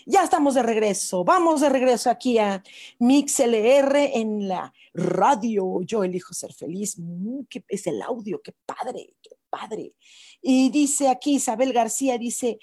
Ya 0.06 0.24
estamos 0.24 0.56
de 0.56 0.64
regreso. 0.64 1.26
Vamos 1.26 1.60
de 1.60 1.70
regreso 1.70 2.10
aquí 2.10 2.38
a 2.38 2.64
MixLR 3.00 3.98
en 4.14 4.48
la 4.48 4.74
radio. 4.94 5.82
Yo 5.82 6.06
elijo 6.06 6.34
ser 6.34 6.54
feliz. 6.54 6.98
Mm, 6.98 7.42
es 7.68 7.88
el 7.88 8.02
audio, 8.02 8.42
qué 8.42 8.54
padre, 8.66 9.16
qué 9.22 9.32
padre. 9.50 9.96
Y 10.42 10.70
dice 10.70 11.10
aquí 11.10 11.36
Isabel 11.36 11.74
García, 11.74 12.18
dice, 12.18 12.58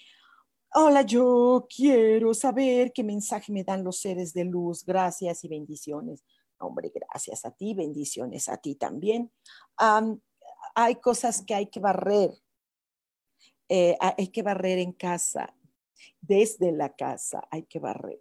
Hola, 0.75 1.01
yo 1.01 1.67
quiero 1.75 2.35
saber 2.35 2.93
qué 2.93 3.03
mensaje 3.03 3.51
me 3.51 3.65
dan 3.65 3.83
los 3.83 4.01
seres 4.01 4.35
de 4.35 4.45
luz. 4.45 4.85
Gracias 4.85 5.43
y 5.45 5.49
bendiciones. 5.49 6.23
Hombre, 6.59 6.93
gracias 6.95 7.47
a 7.47 7.51
ti, 7.51 7.73
bendiciones 7.73 8.51
a 8.51 8.59
ti 8.59 8.75
también. 8.75 9.33
hay 10.75 10.97
cosas 10.97 11.43
que 11.43 11.55
hay 11.55 11.69
que 11.69 11.81
barrer. 11.81 12.33
Eh, 13.71 13.97
hay 13.99 14.29
que 14.29 14.43
barrer 14.43 14.79
en 14.79 14.93
casa. 14.93 15.55
Desde 16.21 16.71
la 16.71 16.95
casa 16.95 17.49
hay 17.51 17.63
que 17.63 17.79
barrer. 17.79 18.21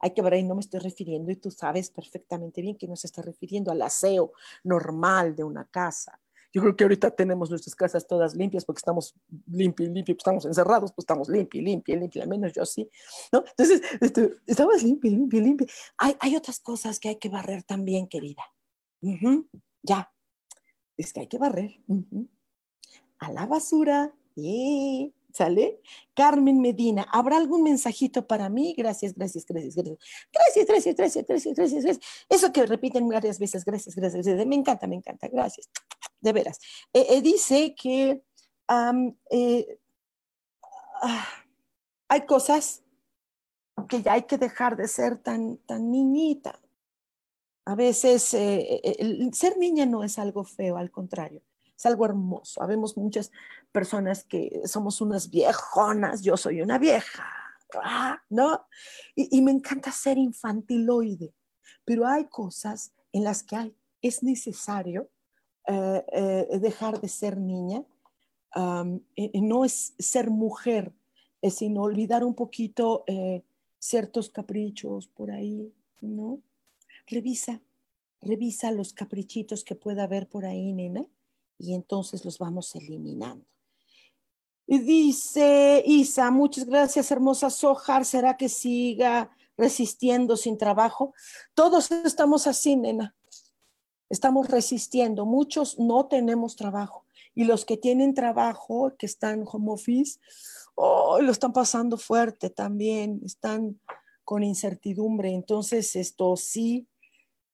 Hay 0.00 0.10
que 0.10 0.20
barrer 0.20 0.40
y 0.40 0.44
no 0.44 0.56
me 0.56 0.60
estoy 0.60 0.80
refiriendo, 0.80 1.32
y 1.32 1.36
tú 1.36 1.50
sabes 1.50 1.90
perfectamente 1.90 2.60
bien 2.60 2.76
que 2.76 2.86
no 2.86 2.96
se 2.96 3.06
está 3.06 3.22
refiriendo 3.22 3.72
al 3.72 3.80
aseo 3.80 4.32
normal 4.62 5.34
de 5.34 5.44
una 5.44 5.64
casa 5.64 6.20
yo 6.56 6.62
creo 6.62 6.74
que 6.74 6.84
ahorita 6.84 7.10
tenemos 7.10 7.50
nuestras 7.50 7.74
casas 7.74 8.06
todas 8.06 8.34
limpias 8.34 8.64
porque 8.64 8.78
estamos 8.78 9.14
limpios, 9.46 9.90
limpios, 9.90 10.16
estamos 10.16 10.46
encerrados, 10.46 10.90
pues 10.90 11.02
estamos 11.02 11.28
limpios, 11.28 11.62
limpios, 11.62 12.00
limpios, 12.00 12.22
al 12.22 12.30
menos 12.30 12.54
yo 12.54 12.64
sí, 12.64 12.88
¿no? 13.30 13.44
Entonces, 13.46 13.82
este, 14.00 14.32
estamos 14.46 14.82
limpios, 14.82 15.12
limpios, 15.12 15.42
limpios. 15.42 15.70
Hay, 15.98 16.16
hay 16.18 16.34
otras 16.34 16.58
cosas 16.60 16.98
que 16.98 17.10
hay 17.10 17.16
que 17.16 17.28
barrer 17.28 17.62
también, 17.62 18.08
querida. 18.08 18.42
ya, 19.82 20.10
es 20.96 21.12
que 21.12 21.20
hay 21.20 21.26
que 21.26 21.36
barrer. 21.36 21.78
A 23.18 23.30
la 23.32 23.44
basura. 23.44 24.14
y 24.34 25.12
¿Sale? 25.32 25.80
Carmen 26.14 26.60
Medina, 26.60 27.06
¿habrá 27.12 27.36
algún 27.36 27.62
mensajito 27.62 28.26
para 28.26 28.48
mí? 28.48 28.74
Gracias, 28.76 29.14
gracias, 29.14 29.44
gracias, 29.46 29.74
gracias. 29.74 29.98
Gracias, 30.32 30.66
gracias, 30.66 30.96
gracias, 30.96 31.26
gracias, 31.26 31.84
gracias. 31.84 31.98
Eso 32.28 32.52
que 32.52 32.64
repiten 32.64 33.08
varias 33.08 33.38
veces, 33.38 33.64
gracias, 33.64 33.94
gracias, 33.94 34.26
gracias. 34.26 34.46
Me 34.46 34.56
encanta, 34.56 34.86
me 34.86 34.96
encanta, 34.96 35.28
gracias. 35.28 35.68
De 36.20 36.32
veras. 36.32 36.58
Eh, 36.92 37.06
eh, 37.10 37.22
dice 37.22 37.74
que 37.74 38.22
eh, 39.30 39.78
ah, 41.02 41.28
hay 42.08 42.26
cosas 42.26 42.82
que 43.88 44.02
ya 44.02 44.14
hay 44.14 44.22
que 44.22 44.38
dejar 44.38 44.76
de 44.76 44.88
ser 44.88 45.18
tan, 45.18 45.58
tan 45.58 45.90
niñita. 45.90 46.60
A 47.66 47.74
veces 47.74 48.22
ser 48.22 49.58
niña 49.58 49.86
no 49.86 50.02
es 50.02 50.18
algo 50.18 50.44
feo, 50.44 50.76
al 50.76 50.90
contrario 50.90 51.42
es 51.76 51.86
algo 51.86 52.06
hermoso. 52.06 52.62
Habemos 52.62 52.96
muchas 52.96 53.30
personas 53.72 54.24
que 54.24 54.62
somos 54.64 55.00
unas 55.00 55.30
viejonas, 55.30 56.22
yo 56.22 56.36
soy 56.36 56.62
una 56.62 56.78
vieja, 56.78 57.26
ah, 57.82 58.20
¿no? 58.30 58.66
Y, 59.14 59.40
me 59.42 59.50
encanta 59.50 59.92
ser 59.92 60.18
infantiloide, 60.18 61.34
pero 61.84 62.06
hay 62.06 62.26
cosas 62.26 62.92
en 63.12 63.24
las 63.24 63.42
que 63.42 63.56
hay, 63.56 63.76
es 64.00 64.22
necesario 64.22 65.10
eh, 65.66 66.04
eh, 66.12 66.58
dejar 66.60 67.00
de 67.00 67.08
ser 67.08 67.36
niña, 67.36 67.84
no 68.54 69.64
es 69.66 69.94
ser 69.98 70.30
mujer, 70.30 70.94
sino 71.50 71.82
olvidar 71.82 72.24
un 72.24 72.34
poquito 72.34 73.04
eh, 73.06 73.42
ciertos 73.78 74.30
caprichos 74.30 75.08
por 75.08 75.30
ahí, 75.30 75.72
¿no? 76.00 76.40
Revisa, 77.06 77.60
revisa 78.20 78.72
los 78.72 78.92
caprichitos 78.92 79.62
que 79.62 79.74
pueda 79.74 80.04
haber 80.04 80.28
por 80.28 80.44
ahí, 80.44 80.72
nena, 80.72 81.06
y 81.58 81.74
entonces 81.74 82.24
los 82.24 82.38
vamos 82.38 82.74
eliminando. 82.74 83.46
Y 84.66 84.78
dice 84.78 85.82
Isa, 85.86 86.30
muchas 86.30 86.64
gracias, 86.64 87.10
hermosa 87.10 87.50
Sojar. 87.50 88.04
¿Será 88.04 88.36
que 88.36 88.48
siga 88.48 89.30
resistiendo 89.56 90.36
sin 90.36 90.58
trabajo? 90.58 91.14
Todos 91.54 91.90
estamos 91.92 92.46
así, 92.48 92.74
nena. 92.74 93.14
Estamos 94.10 94.48
resistiendo. 94.48 95.24
Muchos 95.24 95.78
no 95.78 96.06
tenemos 96.06 96.56
trabajo 96.56 97.04
Y 97.34 97.44
los 97.44 97.64
que 97.64 97.76
tienen 97.76 98.14
trabajo, 98.14 98.94
que 98.98 99.06
están 99.06 99.44
home 99.46 99.72
office, 99.72 100.18
oh, 100.74 101.20
lo 101.20 101.32
están 101.32 101.52
pasando 101.52 101.96
fuerte 101.96 102.50
también, 102.50 103.20
están 103.24 103.80
con 104.24 104.42
incertidumbre. 104.42 105.32
Entonces, 105.32 105.94
esto 105.94 106.36
sí, 106.36 106.88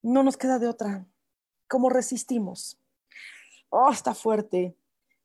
no 0.02 0.22
nos 0.22 0.36
queda 0.36 0.58
de 0.58 0.68
otra. 0.68 1.06
¿Cómo 1.68 1.90
resistimos? 1.90 2.81
Oh, 3.74 3.90
está 3.90 4.14
fuerte. 4.14 4.76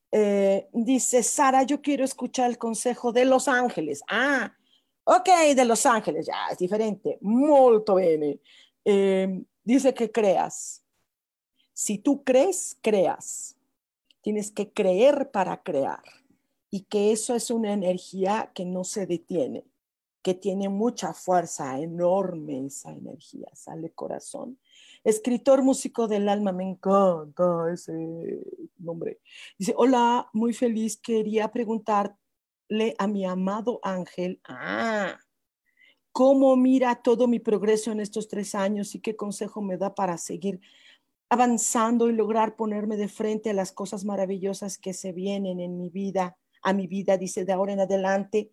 Eh, 0.10 0.70
dice 0.72 1.22
Sara, 1.22 1.64
yo 1.64 1.82
quiero 1.82 2.06
escuchar 2.06 2.50
el 2.50 2.58
consejo 2.58 3.12
de 3.12 3.26
Los 3.26 3.50
Ángeles. 3.50 4.02
Ah, 4.08 4.56
ok, 5.04 5.28
de 5.54 5.66
Los 5.66 5.86
Ángeles, 5.86 6.28
ya 6.28 6.48
es 6.50 6.58
diferente. 6.58 7.18
Molto 7.20 7.95
bene. 7.95 8.39
Eh, 8.86 9.43
dice 9.66 9.93
que 9.93 10.10
creas. 10.10 10.82
Si 11.74 11.98
tú 11.98 12.24
crees, 12.24 12.78
creas. 12.82 13.58
Tienes 14.22 14.50
que 14.50 14.72
creer 14.72 15.30
para 15.30 15.62
crear. 15.62 16.04
Y 16.70 16.84
que 16.84 17.12
eso 17.12 17.36
es 17.36 17.52
una 17.52 17.74
energía 17.74 18.50
que 18.56 18.64
no 18.64 18.86
se 18.86 19.06
detiene, 19.08 19.66
que 20.22 20.34
tiene 20.34 20.70
mucha 20.70 21.14
fuerza, 21.14 21.78
enorme 21.80 22.66
esa 22.68 22.91
energía. 22.91 23.50
Sale 23.54 23.89
corazón 23.89 24.58
escritor 25.08 25.64
músico 25.64 26.10
del 26.10 26.28
alma, 26.28 26.51
me 26.51 26.66
encanta 26.66 27.72
ese 27.72 27.93
nombre. 28.78 29.20
Dice, 29.58 29.74
hola, 29.78 30.30
muy 30.34 30.53
feliz, 30.53 30.97
quería 30.97 31.49
preguntarle 31.49 32.93
a 32.97 33.08
mi 33.08 33.24
amado 33.26 33.80
ángel, 33.84 34.41
ah, 34.43 35.18
¿cómo 36.12 36.58
mira 36.58 36.95
todo 36.95 37.26
mi 37.30 37.39
progreso 37.39 37.93
en 37.93 38.01
estos 38.01 38.28
tres 38.28 38.53
años 38.53 38.95
y 38.95 38.99
qué 38.99 39.16
consejo 39.16 39.62
me 39.62 39.78
da 39.78 39.95
para 39.95 40.18
seguir 40.18 40.60
avanzando 41.30 42.10
y 42.10 42.14
lograr 42.14 42.58
ponerme 42.58 42.97
de 42.97 43.08
frente 43.08 43.51
a 43.51 43.53
las 43.53 43.72
cosas 43.72 44.03
maravillosas 44.03 44.78
que 44.78 44.93
se 44.93 45.14
vienen 45.14 45.62
en 45.62 45.78
mi 45.78 45.89
vida, 45.89 46.38
a 46.62 46.74
mi 46.74 46.86
vida, 46.86 47.18
dice, 47.18 47.45
de 47.45 47.53
ahora 47.53 47.72
en 47.72 47.80
adelante? 47.80 48.51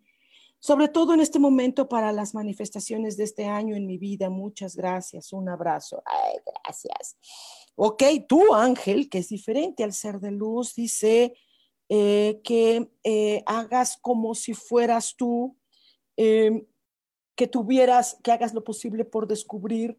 Sobre 0.65 0.89
todo 0.89 1.13
en 1.13 1.21
este 1.21 1.39
momento 1.39 1.91
para 1.91 2.11
las 2.11 2.33
manifestaciones 2.33 3.19
de 3.19 3.25
este 3.25 3.45
año 3.45 3.77
en 3.77 3.85
mi 3.85 3.99
vida. 3.99 4.31
Muchas 4.31 4.77
gracias, 4.77 5.31
un 5.35 5.51
abrazo. 5.51 6.03
Ay, 6.07 6.39
gracias. 6.47 7.19
Ok, 7.77 8.03
tú, 8.27 8.55
Ángel, 8.55 9.11
que 9.11 9.19
es 9.19 9.29
diferente 9.29 9.85
al 9.85 9.93
ser 9.93 10.21
de 10.21 10.31
luz, 10.31 10.75
dice 10.75 11.35
eh, 11.91 12.41
que 12.43 12.91
eh, 13.03 13.43
hagas 13.45 13.99
como 13.99 14.35
si 14.35 14.55
fueras 14.55 15.17
tú, 15.17 15.55
em, 16.17 16.65
que 17.37 17.47
tuvieras, 17.47 18.17
que 18.23 18.33
hagas 18.33 18.55
lo 18.55 18.65
posible 18.65 19.05
por 19.05 19.29
descubrir 19.29 19.99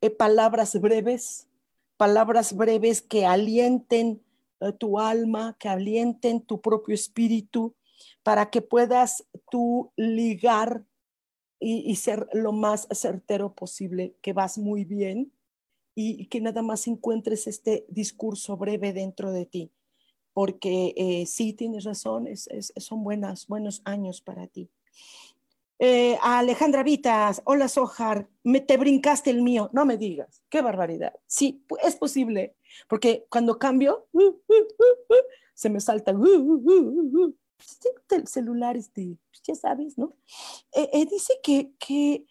eh, 0.00 0.08
palabras 0.08 0.80
breves, 0.80 1.46
palabras 1.98 2.56
breves 2.56 3.02
que 3.02 3.26
alienten 3.26 4.22
tu 4.78 4.98
alma, 4.98 5.58
que 5.60 5.68
alienten 5.68 6.40
tu 6.40 6.62
propio 6.62 6.94
espíritu, 6.94 7.76
para 8.26 8.50
que 8.50 8.60
puedas 8.60 9.24
tú 9.52 9.92
ligar 9.94 10.84
y, 11.60 11.94
ser 11.94 12.28
lo 12.32 12.50
más 12.50 12.88
certero 12.90 13.54
posible, 13.54 14.16
que 14.20 14.32
vas 14.32 14.58
muy 14.58 14.84
bien 14.84 15.32
y, 15.94 16.26
que 16.26 16.40
nada 16.40 16.60
más 16.60 16.88
encuentres 16.88 17.46
este 17.46 17.86
discurso 17.88 18.56
breve 18.56 18.92
dentro 18.92 19.30
de 19.30 19.46
ti, 19.46 19.70
porque 20.32 20.92
eh, 20.96 21.24
sí 21.26 21.52
tienes 21.52 21.84
razón, 21.84 22.26
son 22.34 23.04
buenas, 23.04 23.46
buenos 23.46 23.80
años 23.84 24.20
para 24.22 24.48
ti. 24.48 24.68
Eh, 25.78 26.18
Alejandra 26.20 26.82
Vitas, 26.82 27.42
hola 27.44 27.68
Sojar, 27.68 28.28
me 28.42 28.60
te 28.60 28.76
brincaste 28.76 29.30
el 29.30 29.40
mío, 29.40 29.70
no 29.72 29.86
me 29.86 29.98
digas, 29.98 30.42
qué 30.48 30.62
barbaridad. 30.62 31.14
Sí, 31.28 31.64
es 31.80 31.94
posible, 31.94 32.56
porque 32.88 33.24
cuando 33.30 33.56
cambio, 33.56 34.08
uh, 34.10 34.20
uh, 34.20 34.30
uh, 34.30 35.14
se 35.54 35.70
me 35.70 35.78
salta, 35.78 36.12
el 38.14 38.28
celular, 38.28 38.76
este, 38.76 39.18
pues, 39.30 39.42
ya 39.42 39.54
sabes, 39.54 39.98
¿no? 39.98 40.14
Eh, 40.72 40.88
eh, 40.92 41.06
dice 41.06 41.34
que, 41.42 41.72
que, 41.78 42.26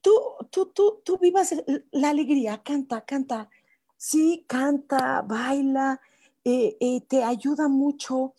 tú, 0.00 0.12
tú, 0.50 0.66
tú, 0.66 1.02
tú 1.04 1.18
vivas 1.18 1.54
la 1.90 2.10
alegría, 2.10 2.62
canta, 2.62 3.04
canta, 3.04 3.50
sí, 3.96 4.44
canta, 4.48 5.22
baila, 5.22 6.00
eh, 6.44 7.02
te 7.06 7.22
ayuda 7.22 7.68
mucho 7.68 8.34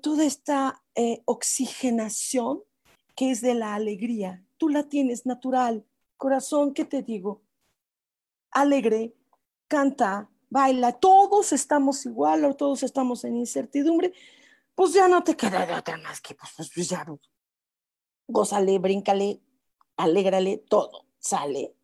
toda 0.00 0.24
esta 0.24 0.82
oxigenación 1.24 2.62
que 3.16 3.30
es 3.30 3.40
de 3.40 3.54
la 3.54 3.74
alegría. 3.74 4.44
Tú 4.58 4.68
la 4.68 4.84
tienes 4.84 5.26
natural, 5.26 5.84
corazón, 6.16 6.74
¿qué 6.74 6.84
te 6.84 7.02
digo? 7.02 7.42
Alegre, 8.50 9.14
canta, 9.66 10.28
baila, 10.52 10.92
todos 10.92 11.52
estamos 11.52 12.04
igual 12.04 12.54
todos 12.56 12.82
estamos 12.82 13.24
en 13.24 13.36
incertidumbre, 13.36 14.12
pues 14.74 14.92
ya 14.92 15.08
no 15.08 15.22
te 15.22 15.36
queda 15.36 15.66
de 15.66 15.74
otra 15.74 15.96
más 15.98 16.20
que, 16.20 16.34
pues, 16.34 16.52
pues, 16.56 16.70
pues 16.74 16.88
ya, 16.88 17.06
gózale, 18.26 18.78
bríncale, 18.78 19.40
alégrale, 19.96 20.58
todo, 20.68 21.06
sale. 21.18 21.74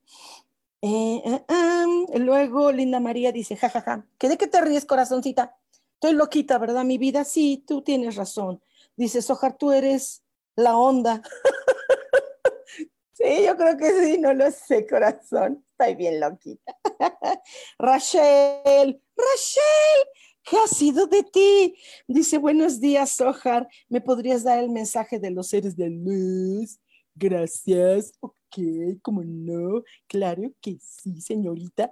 Eh, 0.81 1.23
eh, 1.25 2.19
luego 2.19 2.71
Linda 2.73 3.01
María 3.01 3.33
dice, 3.33 3.57
jajaja, 3.57 3.81
ja, 3.81 3.97
ja. 3.97 4.07
¿que 4.19 4.29
de 4.29 4.39
qué 4.39 4.47
te 4.47 4.61
ríes, 4.61 4.85
corazoncita? 4.85 5.59
Estoy 5.95 6.13
loquita, 6.13 6.59
¿verdad, 6.59 6.85
mi 6.85 6.97
vida? 6.97 7.25
Sí, 7.25 7.65
tú 7.67 7.83
tienes 7.83 8.15
razón. 8.15 8.63
Dice, 8.95 9.21
Sojar, 9.21 9.57
tú 9.59 9.73
eres 9.73 10.23
la 10.55 10.77
onda. 10.77 11.23
sí, 13.13 13.25
yo 13.45 13.57
creo 13.57 13.77
que 13.77 13.91
sí, 14.05 14.19
no 14.19 14.33
lo 14.33 14.49
sé, 14.53 14.87
corazón. 14.87 15.65
Estoy 15.71 15.97
bien 15.97 16.21
loquita. 16.21 16.77
Rachel, 17.81 19.03
Rachel, 19.17 20.09
¿qué 20.49 20.57
ha 20.57 20.67
sido 20.67 21.07
de 21.07 21.23
ti? 21.23 21.75
Dice, 22.07 22.39
buenos 22.39 22.81
días, 22.81 23.11
Sohar. 23.11 23.69
¿Me 23.89 24.01
podrías 24.01 24.45
dar 24.45 24.59
el 24.59 24.71
mensaje 24.71 25.19
de 25.19 25.31
los 25.31 25.49
seres 25.49 25.77
de 25.77 25.91
luz? 25.91 26.79
Gracias. 27.15 28.13
Ok, 28.21 28.59
¿cómo 29.03 29.23
no? 29.25 29.83
Claro 30.07 30.53
que 30.61 30.79
sí, 30.81 31.21
señorita. 31.21 31.91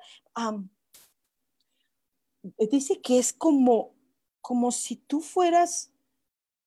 dice 2.70 3.00
que 3.00 3.18
es 3.18 3.32
como, 3.32 3.94
como 4.40 4.70
si 4.72 4.96
tú 4.96 5.20
fueras 5.20 5.92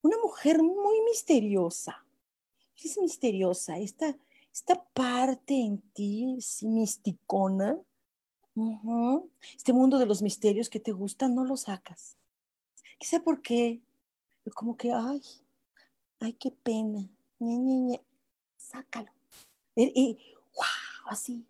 una 0.01 0.17
mujer 0.17 0.61
muy 0.61 1.01
misteriosa. 1.01 2.05
Es 2.81 2.97
misteriosa, 2.97 3.77
esta, 3.77 4.17
esta 4.53 4.81
parte 4.93 5.53
en 5.53 5.81
ti, 5.91 6.35
es 6.37 6.63
misticona, 6.63 7.77
este 9.55 9.73
mundo 9.73 9.97
de 9.97 10.05
los 10.05 10.21
misterios 10.21 10.69
que 10.69 10.79
te 10.79 10.91
gustan, 10.91 11.35
no 11.35 11.45
lo 11.45 11.57
sacas. 11.57 12.17
Quizá 12.97 13.19
por 13.19 13.41
qué. 13.41 13.81
Como 14.55 14.75
que, 14.75 14.91
ay, 14.91 15.21
ay, 16.19 16.33
qué 16.33 16.51
pena. 16.51 17.07
Sácalo. 18.57 19.11
Y, 19.75 20.17
wow, 20.55 21.09
así. 21.09 21.45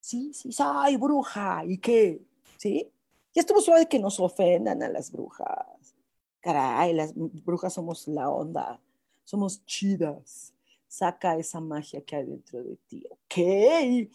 Sí, 0.00 0.32
sí, 0.32 0.50
ay, 0.58 0.96
bruja. 0.96 1.64
¿Y 1.66 1.78
qué? 1.78 2.22
¿Sí? 2.56 2.90
Ya 3.34 3.40
estuvo 3.40 3.60
suave 3.60 3.86
que 3.86 3.98
nos 3.98 4.18
ofendan 4.18 4.82
a 4.82 4.88
las 4.88 5.12
brujas. 5.12 5.94
Caray, 6.40 6.94
las 6.94 7.12
brujas 7.14 7.74
somos 7.74 8.08
la 8.08 8.30
onda. 8.30 8.80
Somos 9.24 9.64
chidas. 9.66 10.54
Saca 10.88 11.36
esa 11.36 11.60
magia 11.60 12.00
que 12.00 12.16
hay 12.16 12.24
dentro 12.24 12.62
de 12.62 12.76
ti. 12.88 13.04
Ok. 13.10 14.10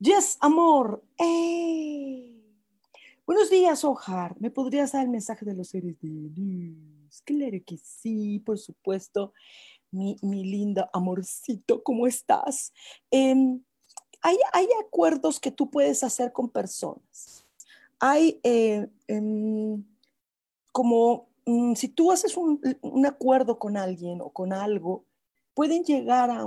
Yes, 0.00 0.38
amor. 0.40 1.02
Buenos 3.26 3.50
días, 3.50 3.82
Ojar. 3.84 4.36
¿Me 4.40 4.48
podrías 4.48 4.92
dar 4.92 5.02
el 5.02 5.10
mensaje 5.10 5.44
de 5.44 5.54
los 5.54 5.70
seres 5.70 5.98
de 6.00 6.08
luz? 6.08 7.20
Claro 7.24 7.58
que 7.66 7.78
sí, 7.78 8.38
por 8.38 8.58
supuesto. 8.58 9.32
Mi, 9.90 10.16
mi 10.22 10.44
linda 10.44 10.88
amorcito, 10.92 11.82
¿cómo 11.82 12.06
estás? 12.06 12.72
Em, 13.10 13.60
hay, 14.20 14.36
hay, 14.52 14.68
acuerdos 14.80 15.40
que 15.40 15.50
tú 15.50 15.68
puedes 15.68 16.04
hacer 16.04 16.32
con 16.32 16.48
personas. 16.48 17.44
Hay 17.98 18.38
eh, 18.44 18.86
em, 19.08 19.82
como 20.70 21.28
mm, 21.44 21.74
si 21.74 21.88
tú 21.88 22.12
haces 22.12 22.36
un, 22.36 22.60
un, 22.82 23.04
acuerdo 23.04 23.58
con 23.58 23.76
alguien 23.76 24.20
o 24.20 24.30
con 24.30 24.52
algo, 24.52 25.04
pueden 25.54 25.82
llegar 25.82 26.30
a 26.30 26.46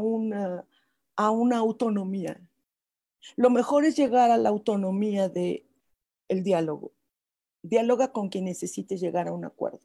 a 1.17 1.32
una 1.32 1.57
autonomía. 1.57 2.39
Lo 3.36 3.49
mejor 3.49 3.86
es 3.86 3.95
llegar 3.95 4.32
a 4.32 4.38
la 4.38 4.49
autonomía 4.49 5.30
de 5.30 5.65
el 6.28 6.43
diálogo. 6.43 6.91
Dialoga 7.63 8.11
con 8.11 8.30
quien 8.30 8.45
necesites 8.45 8.99
llegar 8.99 9.28
a 9.28 9.34
un 9.34 9.45
acuerdo, 9.45 9.82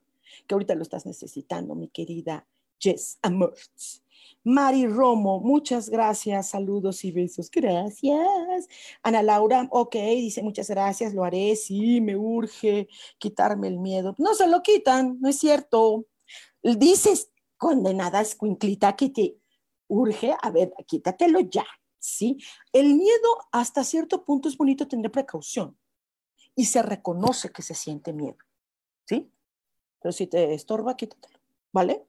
que 0.47 0.55
ahorita 0.55 0.75
lo 0.75 0.83
estás 0.83 1.05
necesitando, 1.07 1.75
mi 1.75 1.89
querida 1.89 2.47
Jess 2.79 3.19
Amorts. 3.23 4.03
Mari 4.45 4.87
Romo, 4.87 5.41
muchas 5.41 5.91
gracias, 5.91 6.51
saludos 6.51 7.05
y 7.05 7.11
besos. 7.11 7.51
Gracias. 7.51 8.69
Ana 9.03 9.23
Laura, 9.23 9.67
ok, 9.71 9.97
dice 9.97 10.43
muchas 10.43 10.71
gracias, 10.71 11.15
lo 11.15 11.25
haré, 11.25 11.57
sí, 11.57 12.01
me 12.01 12.17
urge 12.17 12.89
quitarme 13.19 13.69
el 13.69 13.79
miedo. 13.79 14.15
No 14.19 14.35
se 14.35 14.47
lo 14.47 14.63
quitan, 14.63 15.19
no 15.21 15.29
es 15.29 15.39
cierto. 15.39 16.07
Dices, 16.63 17.31
condenada 17.57 18.21
escuinclita, 18.21 18.95
que 18.95 19.11
te 19.11 19.37
urge, 19.89 20.35
a 20.41 20.51
ver, 20.51 20.73
quítatelo 20.87 21.41
ya. 21.41 21.67
¿Sí? 22.07 22.39
El 22.73 22.95
miedo 22.95 23.39
hasta 23.53 23.85
cierto 23.85 24.25
punto 24.25 24.49
es 24.49 24.57
bonito 24.57 24.87
tener 24.87 25.11
precaución 25.11 25.77
y 26.55 26.65
se 26.67 26.83
reconoce 26.83 27.51
que 27.51 27.63
se 27.63 27.75
siente 27.75 28.13
miedo. 28.13 28.39
¿sí? 29.07 29.31
Pero 30.01 30.13
si 30.13 30.27
te 30.27 30.55
estorba, 30.55 30.97
quítatelo, 30.97 31.39
¿vale? 31.73 32.07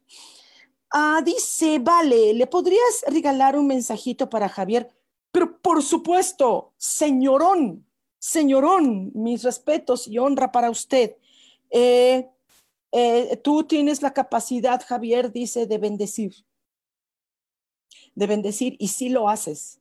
Ah, 0.91 1.21
dice, 1.23 1.79
vale, 1.79 2.33
¿le 2.33 2.47
podrías 2.47 3.03
regalar 3.07 3.57
un 3.57 3.67
mensajito 3.67 4.29
para 4.29 4.47
Javier? 4.47 4.89
Pero 5.31 5.59
por 5.59 5.83
supuesto, 5.83 6.73
señorón, 6.77 7.85
señorón, 8.19 9.11
mis 9.13 9.43
respetos 9.43 10.07
y 10.07 10.17
honra 10.17 10.51
para 10.51 10.69
usted. 10.69 11.17
Eh, 11.69 12.29
eh, 12.91 13.37
tú 13.43 13.63
tienes 13.63 14.01
la 14.01 14.13
capacidad, 14.13 14.81
Javier, 14.85 15.31
dice, 15.31 15.67
de 15.67 15.77
bendecir. 15.77 16.45
De 18.15 18.27
bendecir 18.27 18.77
y 18.79 18.87
sí 18.87 19.09
lo 19.09 19.27
haces. 19.27 19.79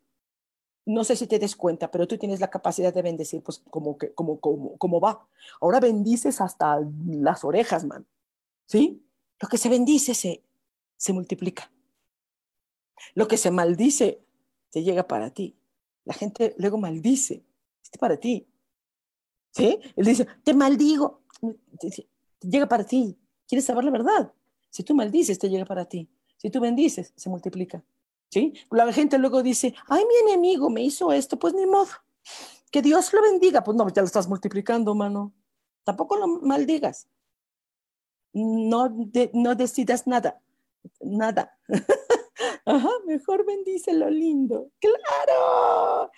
No 0.87 1.05
sé 1.05 1.17
si 1.17 1.27
te 1.27 1.39
des 1.39 1.57
cuenta, 1.57 1.91
pero 1.91 2.07
tú 2.07 2.17
tienes 2.17 2.41
la 2.41 2.49
capacidad 2.49 2.95
de 2.95 3.03
bendecir, 3.03 3.43
pues 3.43 3.59
como, 3.71 3.99
que, 3.99 4.15
como, 4.15 4.41
como, 4.41 5.01
va. 5.01 5.29
Ahora 5.61 5.81
bendices 5.81 6.41
hasta 6.41 6.81
las 7.09 7.45
orejas, 7.45 7.85
man. 7.85 8.07
¿Sí? 8.67 9.03
Lo 9.41 9.49
que 9.49 9.59
se 9.59 9.69
bendice 9.69 10.15
se, 10.15 10.43
se 10.97 11.13
multiplica. 11.13 11.71
Lo 13.15 13.27
que 13.29 13.37
se 13.37 13.51
maldice 13.51 14.25
te 14.71 14.83
llega 14.83 15.07
para 15.07 15.31
ti. 15.31 15.57
La 16.05 16.15
gente 16.15 16.55
luego 16.57 16.79
maldice, 16.79 17.45
es 17.83 17.99
para 17.99 18.17
ti. 18.17 18.47
¿Sí? 19.51 19.81
Él 19.97 20.05
dice, 20.07 20.27
te 20.45 20.55
maldigo, 20.55 21.23
llega 22.41 22.69
para 22.69 22.85
ti. 22.85 23.19
¿Quieres 23.49 23.65
saber 23.65 23.85
la 23.85 23.91
verdad? 23.91 24.33
Si 24.71 24.83
tú 24.83 24.95
maldices, 24.95 25.39
te 25.39 25.49
llega 25.49 25.65
para 25.65 25.85
ti. 25.85 26.09
Si 26.37 26.51
tú 26.51 26.61
bendices, 26.61 27.13
se 27.17 27.29
multiplica. 27.29 27.83
¿Sí? 28.31 28.55
La 28.71 28.93
gente 28.93 29.19
luego 29.19 29.43
dice, 29.43 29.75
ay, 29.89 30.05
mi 30.05 30.31
enemigo 30.31 30.69
me 30.71 30.83
hizo 30.83 31.13
esto, 31.13 31.39
pues 31.39 31.55
ni 31.55 31.67
modo. 31.67 31.89
Que 32.71 32.83
Dios 32.83 33.13
lo 33.13 33.23
bendiga. 33.23 33.63
Pues 33.63 33.77
no, 33.77 33.89
ya 33.89 34.03
lo 34.03 34.07
estás 34.07 34.29
multiplicando, 34.29 34.95
mano. 34.95 35.33
Tampoco 35.85 36.17
lo 36.17 36.27
maldigas. 36.27 37.09
No, 38.33 38.95
no 39.33 39.55
decidas 39.55 40.07
nada 40.07 40.43
nada. 41.01 41.59
Ajá, 42.65 42.91
mejor 43.07 43.47
bendícelo 43.47 44.11
lindo. 44.11 44.71
¡Claro! 44.81 46.11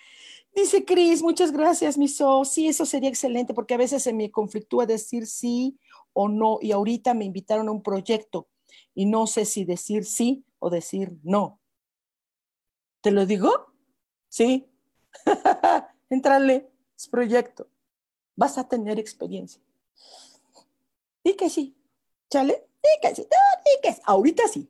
Dice 0.53 0.83
Cris, 0.83 1.21
muchas 1.21 1.51
gracias, 1.51 1.97
mi 1.97 2.07
so. 2.07 2.43
Sí, 2.43 2.67
eso 2.67 2.85
sería 2.85 3.09
excelente 3.09 3.53
porque 3.53 3.75
a 3.75 3.77
veces 3.77 4.03
se 4.03 4.13
me 4.13 4.31
conflictúa 4.31 4.85
decir 4.85 5.27
sí 5.27 5.77
o 6.13 6.27
no. 6.27 6.57
Y 6.61 6.71
ahorita 6.71 7.13
me 7.13 7.25
invitaron 7.25 7.67
a 7.67 7.71
un 7.71 7.83
proyecto 7.83 8.47
y 8.93 9.05
no 9.05 9.27
sé 9.27 9.45
si 9.45 9.63
decir 9.63 10.05
sí 10.05 10.43
o 10.57 10.69
decir 10.69 11.13
no. 11.23 11.58
¿Te 13.01 13.11
lo 13.11 13.25
digo? 13.25 13.73
Sí. 14.27 14.69
Entrale, 16.09 16.71
es 16.97 17.07
proyecto. 17.07 17.69
Vas 18.35 18.57
a 18.57 18.67
tener 18.67 18.99
experiencia. 18.99 19.61
Y 21.23 21.33
que 21.33 21.49
sí. 21.49 21.75
¿Chale? 22.29 22.69
Ahorita 24.03 24.47
sí. 24.47 24.69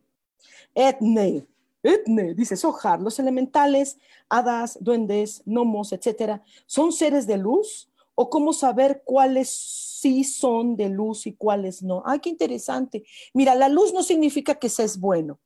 Etne, 0.75 1.47
etne, 1.81 2.33
dice 2.33 2.55
Sohar, 2.55 2.99
los 2.99 3.19
elementales, 3.19 3.97
hadas, 4.27 4.77
duendes, 4.81 5.41
gnomos, 5.45 5.91
etcétera, 5.93 6.43
¿son 6.65 6.91
seres 6.91 7.25
de 7.25 7.37
luz? 7.37 7.89
¿O 8.15 8.29
cómo 8.29 8.51
saber 8.51 9.01
cuáles 9.05 9.49
sí 9.49 10.25
son 10.25 10.75
de 10.75 10.89
luz 10.89 11.25
y 11.25 11.33
cuáles 11.33 11.81
no? 11.81 12.03
Ay, 12.05 12.19
qué 12.19 12.29
interesante. 12.29 13.05
Mira, 13.33 13.55
la 13.55 13.69
luz 13.69 13.93
no 13.93 14.03
significa 14.03 14.55
que 14.55 14.67
se 14.67 14.83
es 14.83 14.99
bueno. 14.99 15.39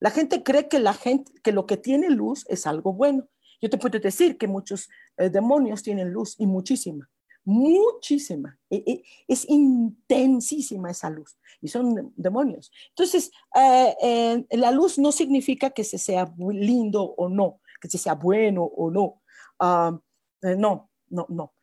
La 0.00 0.10
gente 0.10 0.42
cree 0.42 0.68
que, 0.68 0.78
la 0.78 0.94
gente, 0.94 1.32
que 1.42 1.52
lo 1.52 1.66
que 1.66 1.76
tiene 1.76 2.10
luz 2.10 2.44
es 2.48 2.66
algo 2.66 2.92
bueno. 2.92 3.28
Yo 3.60 3.70
te 3.70 3.78
puedo 3.78 3.98
decir 3.98 4.36
que 4.36 4.48
muchos 4.48 4.88
eh, 5.16 5.30
demonios 5.30 5.82
tienen 5.82 6.12
luz 6.12 6.34
y 6.38 6.46
muchísima 6.46 7.08
muchísima, 7.44 8.58
e, 8.70 8.76
e, 8.86 9.04
es 9.28 9.48
intensísima 9.48 10.90
esa 10.90 11.10
luz 11.10 11.36
y 11.60 11.68
son 11.68 12.12
demonios. 12.16 12.72
Entonces, 12.90 13.30
eh, 13.54 13.94
eh, 14.02 14.46
la 14.56 14.70
luz 14.70 14.98
no 14.98 15.12
significa 15.12 15.70
que 15.70 15.84
se 15.84 15.98
sea 15.98 16.32
lindo 16.38 17.02
o 17.02 17.28
no, 17.28 17.60
que 17.80 17.88
se 17.88 17.98
sea 17.98 18.14
bueno 18.14 18.64
o 18.64 18.90
no. 18.90 19.22
Ah, 19.58 19.98
no, 20.42 20.90
no, 21.08 21.26
no. 21.28 21.54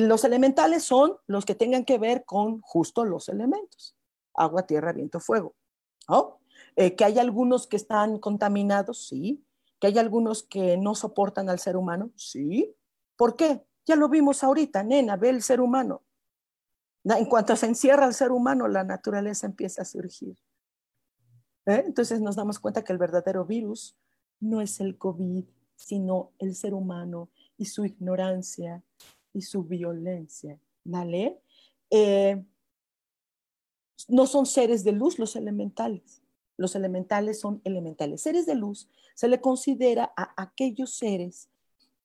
los 0.00 0.24
elementales 0.24 0.84
son 0.84 1.16
los 1.26 1.44
que 1.44 1.54
tengan 1.54 1.84
que 1.84 1.98
ver 1.98 2.24
con 2.24 2.60
justo 2.60 3.04
los 3.04 3.28
elementos, 3.28 3.96
agua, 4.34 4.66
tierra, 4.66 4.92
viento, 4.92 5.20
fuego. 5.20 5.54
Que 6.76 7.04
hay 7.04 7.18
algunos 7.18 7.66
que 7.66 7.76
están 7.76 8.18
contaminados, 8.18 9.06
sí. 9.08 9.44
Que 9.78 9.88
hay 9.88 9.98
algunos 9.98 10.42
que 10.42 10.76
no 10.76 10.94
soportan 10.94 11.48
al 11.48 11.58
ser 11.58 11.76
humano, 11.76 12.10
sí. 12.16 12.74
¿Por 13.16 13.36
qué? 13.36 13.62
Ya 13.86 13.96
lo 13.96 14.08
vimos 14.08 14.42
ahorita, 14.42 14.82
nena, 14.82 15.16
ve 15.16 15.30
el 15.30 15.42
ser 15.42 15.60
humano. 15.60 16.02
En 17.04 17.24
cuanto 17.26 17.56
se 17.56 17.66
encierra 17.66 18.06
el 18.06 18.14
ser 18.14 18.30
humano, 18.30 18.68
la 18.68 18.84
naturaleza 18.84 19.46
empieza 19.46 19.82
a 19.82 19.86
surgir. 19.86 20.36
¿Eh? 21.66 21.82
Entonces 21.86 22.20
nos 22.20 22.36
damos 22.36 22.58
cuenta 22.58 22.84
que 22.84 22.92
el 22.92 22.98
verdadero 22.98 23.44
virus 23.44 23.96
no 24.38 24.60
es 24.60 24.80
el 24.80 24.98
COVID, 24.98 25.44
sino 25.76 26.32
el 26.38 26.54
ser 26.54 26.74
humano 26.74 27.30
y 27.56 27.66
su 27.66 27.84
ignorancia 27.84 28.82
y 29.32 29.42
su 29.42 29.64
violencia. 29.64 30.58
¿Vale? 30.84 31.40
Eh, 31.90 32.44
no 34.08 34.26
son 34.26 34.46
seres 34.46 34.84
de 34.84 34.92
luz 34.92 35.18
los 35.18 35.36
elementales. 35.36 36.19
Los 36.60 36.76
elementales 36.76 37.40
son 37.40 37.62
elementales. 37.64 38.20
Seres 38.20 38.44
de 38.44 38.54
luz 38.54 38.86
se 39.14 39.28
le 39.28 39.40
considera 39.40 40.12
a 40.14 40.34
aquellos 40.36 40.92
seres 40.92 41.48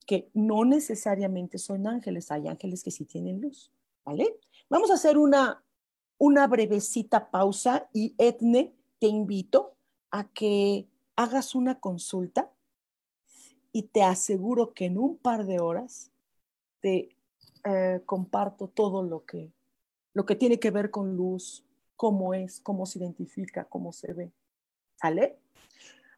que 0.08 0.30
no 0.34 0.64
necesariamente 0.64 1.58
son 1.58 1.88
ángeles, 1.88 2.32
hay 2.32 2.48
ángeles 2.48 2.82
que 2.82 2.90
sí 2.90 3.04
tienen 3.04 3.42
luz, 3.42 3.70
¿vale? 4.06 4.40
Vamos 4.70 4.92
a 4.92 4.94
hacer 4.94 5.18
una, 5.18 5.62
una 6.18 6.48
brevecita 6.48 7.30
pausa 7.32 7.90
y 7.92 8.16
Etne, 8.18 8.74
te 8.98 9.08
invito 9.08 9.76
a 10.10 10.30
que 10.30 10.88
hagas 11.18 11.54
una 11.54 11.82
consulta 11.82 12.50
y 13.74 13.84
te 13.84 14.04
aseguro 14.04 14.74
que 14.74 14.86
en 14.86 14.98
un 14.98 15.18
par 15.18 15.46
de 15.46 15.60
horas 15.60 16.12
te 16.80 17.10
eh, 17.66 18.02
comparto 18.06 18.70
todo 18.70 19.04
lo 19.04 19.26
que, 19.26 19.52
lo 20.14 20.26
que 20.26 20.38
tiene 20.38 20.60
que 20.60 20.72
ver 20.72 20.92
con 20.92 21.18
luz, 21.18 21.66
cómo 21.98 22.34
es, 22.34 22.62
cómo 22.62 22.86
se 22.86 23.00
identifica, 23.00 23.66
cómo 23.66 23.92
se 23.92 24.14
ve. 24.14 24.32
¿Sale? 24.96 25.38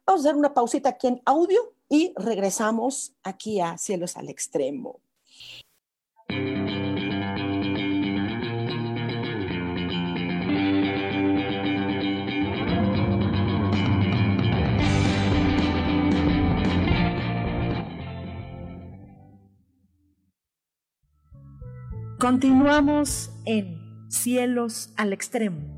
Vamos 0.06 0.24
a 0.24 0.28
hacer 0.28 0.36
una 0.36 0.54
pausita 0.54 0.88
aquí 0.90 1.06
en 1.06 1.22
audio 1.24 1.74
y 1.88 2.12
regresamos 2.16 3.14
aquí 3.22 3.60
a 3.60 3.76
Cielos 3.78 4.16
al 4.16 4.28
Extremo. 4.28 5.00
Continuamos 22.18 23.30
en 23.44 24.10
Cielos 24.10 24.92
al 24.96 25.12
Extremo. 25.12 25.77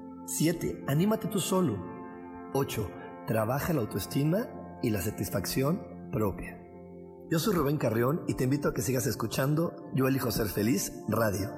7. 0.37 0.85
Anímate 0.87 1.27
tú 1.27 1.41
solo. 1.41 1.77
8. 2.53 2.89
Trabaja 3.27 3.73
la 3.73 3.81
autoestima 3.81 4.47
y 4.81 4.89
la 4.89 5.01
satisfacción 5.01 6.09
propia. 6.09 6.57
Yo 7.29 7.37
soy 7.37 7.53
Rubén 7.53 7.77
Carrión 7.77 8.23
y 8.29 8.35
te 8.35 8.45
invito 8.45 8.69
a 8.69 8.73
que 8.73 8.81
sigas 8.81 9.07
escuchando 9.07 9.75
Yo 9.93 10.07
elijo 10.07 10.31
ser 10.31 10.47
feliz 10.47 10.93
radio. 11.09 11.49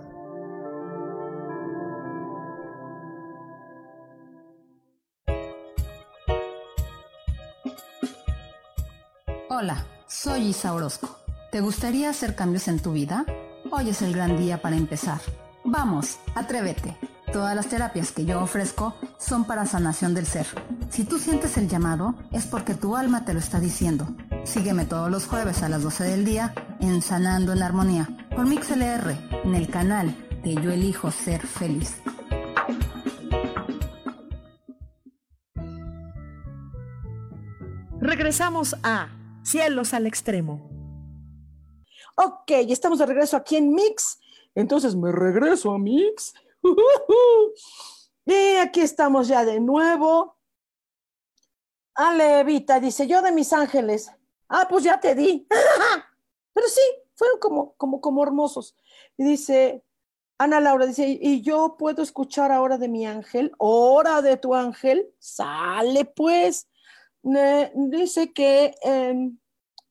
Hola, 9.50 9.86
soy 10.08 10.48
Isa 10.48 10.74
Orozco. 10.74 11.16
¿Te 11.52 11.62
gustaría 11.62 12.10
hacer 12.10 12.36
cambios 12.36 12.68
en 12.68 12.80
tu 12.80 12.92
vida? 12.92 13.24
Hoy 13.70 13.90
es 13.90 14.02
el 14.02 14.14
gran 14.14 14.36
día 14.36 14.64
para 14.64 14.76
empezar. 14.76 15.20
Vamos, 15.64 16.18
atrévete. 16.34 16.98
Todas 17.34 17.56
las 17.56 17.68
terapias 17.68 18.12
que 18.12 18.26
yo 18.26 18.40
ofrezco 18.44 18.96
son 19.18 19.46
para 19.46 19.66
sanación 19.66 20.14
del 20.14 20.28
ser. 20.28 20.46
Si 20.92 21.04
tú 21.04 21.18
sientes 21.18 21.58
el 21.58 21.68
llamado, 21.68 22.14
es 22.32 22.46
porque 22.46 22.76
tu 22.76 22.96
alma 22.96 23.26
te 23.26 23.34
lo 23.34 23.40
está 23.40 23.60
diciendo. 23.60 24.08
Sígueme 24.44 24.86
todos 24.86 25.10
los 25.10 25.26
jueves 25.26 25.64
a 25.64 25.68
las 25.68 25.82
12 25.82 26.04
del 26.04 26.26
día 26.26 26.54
en 26.80 27.02
Sanando 27.02 27.52
en 27.52 27.64
Armonía 27.64 28.08
por 28.36 28.46
MixLR 28.46 29.18
en 29.46 29.56
el 29.56 29.68
canal 29.68 30.16
de 30.44 30.54
Yo 30.54 30.70
Elijo 30.70 31.10
Ser 31.10 31.42
Feliz. 31.42 31.98
Regresamos 38.00 38.76
a 38.84 39.10
Cielos 39.42 39.96
al 39.96 40.06
Extremo. 40.06 40.70
Ok, 42.16 42.52
estamos 42.70 43.00
de 43.00 43.08
regreso 43.08 43.38
aquí 43.38 43.56
en 43.56 43.74
Mix. 43.74 44.20
Entonces 44.54 44.96
me 44.96 45.12
regreso 45.12 45.72
a 45.72 45.80
Mix. 45.80 46.36
Y 48.26 48.56
aquí 48.58 48.82
estamos 48.82 49.28
ya 49.28 49.44
de 49.44 49.60
nuevo. 49.60 50.38
Ale 51.96 52.40
Evita 52.40 52.80
dice, 52.80 53.06
yo 53.08 53.22
de 53.22 53.32
mis 53.32 53.52
ángeles. 53.54 54.12
Ah, 54.48 54.68
pues 54.70 54.84
ya 54.84 55.00
te 55.00 55.14
di. 55.14 55.48
Pero 56.54 56.68
sí, 56.68 56.82
fueron 57.16 57.40
como, 57.40 57.74
como, 57.76 58.02
como 58.02 58.24
hermosos. 58.24 58.76
Y 59.18 59.24
dice, 59.24 59.84
Ana 60.38 60.60
Laura 60.60 60.86
dice, 60.86 61.20
y 61.22 61.42
yo 61.42 61.76
puedo 61.78 62.02
escuchar 62.02 62.52
ahora 62.52 62.78
de 62.78 62.88
mi 62.88 63.06
ángel, 63.06 63.54
hora 63.58 64.22
de 64.22 64.38
tu 64.38 64.56
ángel, 64.56 65.14
sale 65.20 66.06
pues. 66.06 66.70
dice 67.22 68.34
que 68.34 68.76
em, 68.82 69.38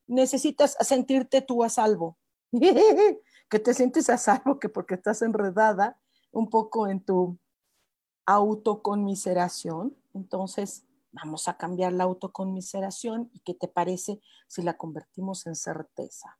necesitas 0.07 0.77
sentirte 0.81 1.41
tú 1.41 1.63
a 1.63 1.69
salvo, 1.69 2.17
que 3.49 3.59
te 3.59 3.73
sientes 3.73 4.09
a 4.09 4.17
salvo, 4.17 4.59
que 4.59 4.69
porque 4.69 4.95
estás 4.95 5.21
enredada 5.21 5.99
un 6.33 6.49
poco 6.49 6.87
en 6.87 6.99
tu 6.99 7.37
autoconmiseración. 8.25 9.95
Entonces, 10.13 10.83
vamos 11.11 11.47
a 11.47 11.57
cambiar 11.57 11.93
la 11.93 12.03
autoconmiseración 12.03 13.29
y 13.33 13.39
qué 13.39 13.53
te 13.53 13.67
parece 13.67 14.19
si 14.47 14.61
la 14.61 14.75
convertimos 14.75 15.45
en 15.47 15.55
certeza. 15.55 16.37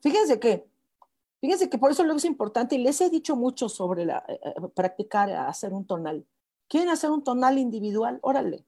Fíjense 0.00 0.38
que, 0.38 0.68
fíjense 1.40 1.70
que 1.70 1.78
por 1.78 1.90
eso 1.90 2.02
luego 2.02 2.18
es 2.18 2.24
importante 2.24 2.74
y 2.74 2.78
les 2.78 3.00
he 3.00 3.08
dicho 3.08 3.36
mucho 3.36 3.68
sobre 3.68 4.04
la, 4.04 4.24
eh, 4.28 4.40
eh, 4.44 4.54
practicar 4.74 5.30
hacer 5.30 5.72
un 5.72 5.86
tonal. 5.86 6.26
¿Quieren 6.68 6.88
hacer 6.88 7.10
un 7.10 7.22
tonal 7.22 7.58
individual? 7.58 8.18
Órale, 8.22 8.66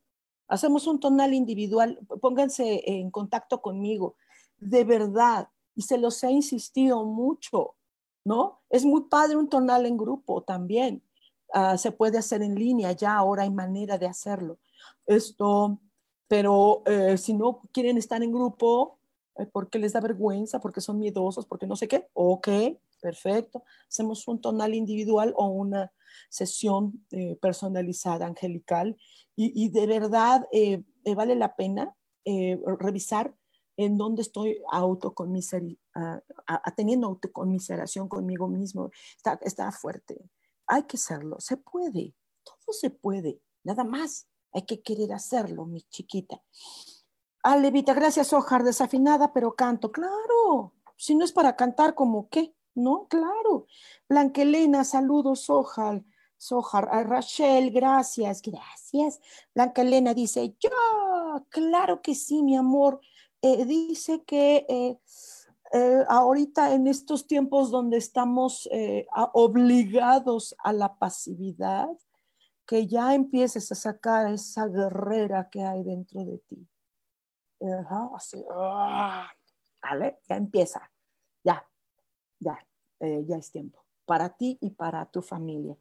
hacemos 0.49 0.87
un 0.87 1.01
tonal 1.01 1.35
individual, 1.35 1.99
pónganse 2.21 2.83
en 2.87 3.11
contacto 3.11 3.61
conmigo, 3.61 4.17
de 4.59 4.85
verdad, 4.85 5.49
y 5.75 5.83
se 5.83 5.99
los 5.99 6.23
he 6.23 6.31
insistido 6.31 7.05
mucho, 7.05 7.75
¿no? 8.27 8.59
Es 8.69 8.85
muy 8.85 9.03
padre 9.03 9.37
un 9.37 9.49
tonal 9.49 9.87
en 9.87 9.97
grupo 9.97 10.43
también. 10.43 11.01
Ah, 11.55 11.79
se 11.79 11.93
puede 11.93 12.19
hacer 12.19 12.43
en 12.43 12.57
línea, 12.57 12.91
ya 12.91 13.15
ahora 13.15 13.45
hay 13.45 13.51
manera 13.51 13.99
de 13.99 14.07
hacerlo. 14.07 14.59
Esto, 15.07 15.79
pero 16.27 16.83
eh, 16.87 17.17
si 17.19 17.35
no 17.35 17.63
quieren 17.73 17.97
estar 17.97 18.21
en 18.25 18.33
grupo, 18.33 18.99
eh, 19.39 19.47
porque 19.47 19.79
les 19.79 19.93
da 19.93 20.01
vergüenza, 20.01 20.61
porque 20.61 20.81
son 20.81 20.99
miedosos, 20.99 21.47
porque 21.47 21.69
no 21.69 21.77
sé 21.77 21.87
qué, 21.87 22.09
ok, 22.15 22.49
perfecto. 23.01 23.63
Hacemos 23.89 24.27
un 24.27 24.41
tonal 24.41 24.75
individual 24.75 25.33
o 25.37 25.47
una 25.47 25.93
sesión 26.29 27.07
eh, 27.13 27.37
personalizada, 27.41 28.27
angelical, 28.27 28.97
y, 29.37 29.69
de 29.69 29.87
verdad 29.87 30.47
vale 31.15 31.35
la 31.37 31.55
pena 31.57 31.95
revisar 32.79 33.35
en 33.77 33.99
dónde 33.99 34.23
estoy 34.23 34.63
autoconmiseración, 35.97 36.75
teniendo 36.77 37.07
autoconmiseración 37.09 38.09
conmigo 38.09 38.49
mismo. 38.49 38.91
Está, 39.17 39.39
está 39.43 39.71
fuerte. 39.73 40.31
Hay 40.67 40.85
que 40.85 40.97
hacerlo. 40.97 41.37
Se 41.39 41.57
puede. 41.57 42.15
Todo 42.45 42.73
se 42.73 42.91
puede. 42.91 43.41
Nada 43.65 43.85
más. 43.85 44.29
Hay 44.53 44.63
que 44.63 44.81
querer 44.81 45.13
hacerlo, 45.13 45.67
mi 45.67 45.83
chiquita. 45.83 46.43
Alevita, 47.43 47.93
gracias, 47.95 48.33
Ojar, 48.33 48.65
desafinada, 48.65 49.33
pero 49.33 49.55
canto. 49.55 49.93
Claro. 49.93 50.73
Si 50.97 51.15
no 51.15 51.25
es 51.25 51.33
para 51.33 51.57
cantar, 51.57 51.95
¿como 51.95 52.29
qué? 52.29 52.55
No, 52.75 53.07
claro. 53.09 53.67
Blanquelena, 54.09 54.85
saludos, 54.85 55.51
Ojar. 55.51 56.03
Sojar, 56.39 56.87
Rachel, 57.09 57.71
gracias, 57.71 58.43
gracias. 58.43 59.21
Blanca 59.55 59.83
Elena 59.83 60.13
dice, 60.13 60.55
yo, 60.61 60.71
claro 61.49 62.03
que 62.03 62.15
sí, 62.15 62.43
mi 62.43 62.57
amor. 62.57 63.01
Eh, 63.43 63.65
dice 63.65 64.23
que 64.25 64.67
eh, 64.69 64.99
eh, 65.77 66.05
ahorita 66.09 66.75
en 66.75 66.87
estos 66.87 67.27
tiempos 67.27 67.71
donde 67.71 67.99
estamos 67.99 68.69
obligados 69.33 70.55
a 70.59 70.73
la 70.73 70.97
pasividad, 70.99 71.89
que 72.67 72.87
ya 72.87 73.15
empieces 73.15 73.71
a 73.71 73.75
sacar 73.75 74.33
esa 74.33 74.67
guerrera 74.67 75.49
que 75.51 75.63
hay 75.63 75.85
dentro 75.85 76.25
de 76.25 76.39
ti. 76.39 76.67
así, 78.15 78.45
¡ah! 78.51 79.29
¿vale? 79.83 80.19
Ya 80.29 80.37
empieza, 80.37 80.91
ya, 81.45 81.65
ya, 82.41 82.59
ya 83.01 83.37
es 83.37 83.51
tiempo 83.51 83.87
para 84.07 84.31
ti 84.31 84.57
y 84.61 84.71
para 84.71 85.05
tu 85.05 85.21
familia. 85.21 85.77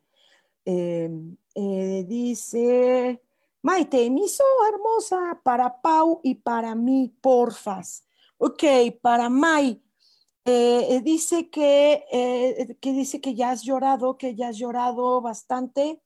dice, 2.05 3.21
Maite, 3.61 4.09
miso 4.09 4.43
hermosa 4.67 5.39
para 5.43 5.81
Pau 5.81 6.19
y 6.23 6.35
para 6.35 6.75
mí, 6.75 7.15
porfas. 7.21 8.05
Ok, 8.37 8.63
para 9.01 9.29
Mai, 9.29 9.81
eh, 10.47 10.95
eh, 10.95 11.01
dice 11.01 11.49
que, 11.49 12.05
eh, 12.11 12.77
que 12.79 12.91
dice 12.93 13.19
que 13.19 13.33
ya 13.33 13.49
has 13.49 13.63
llorado, 13.63 14.15
que 14.15 14.35
ya 14.35 14.49
has 14.49 14.57
llorado 14.57 15.19
bastante, 15.19 16.01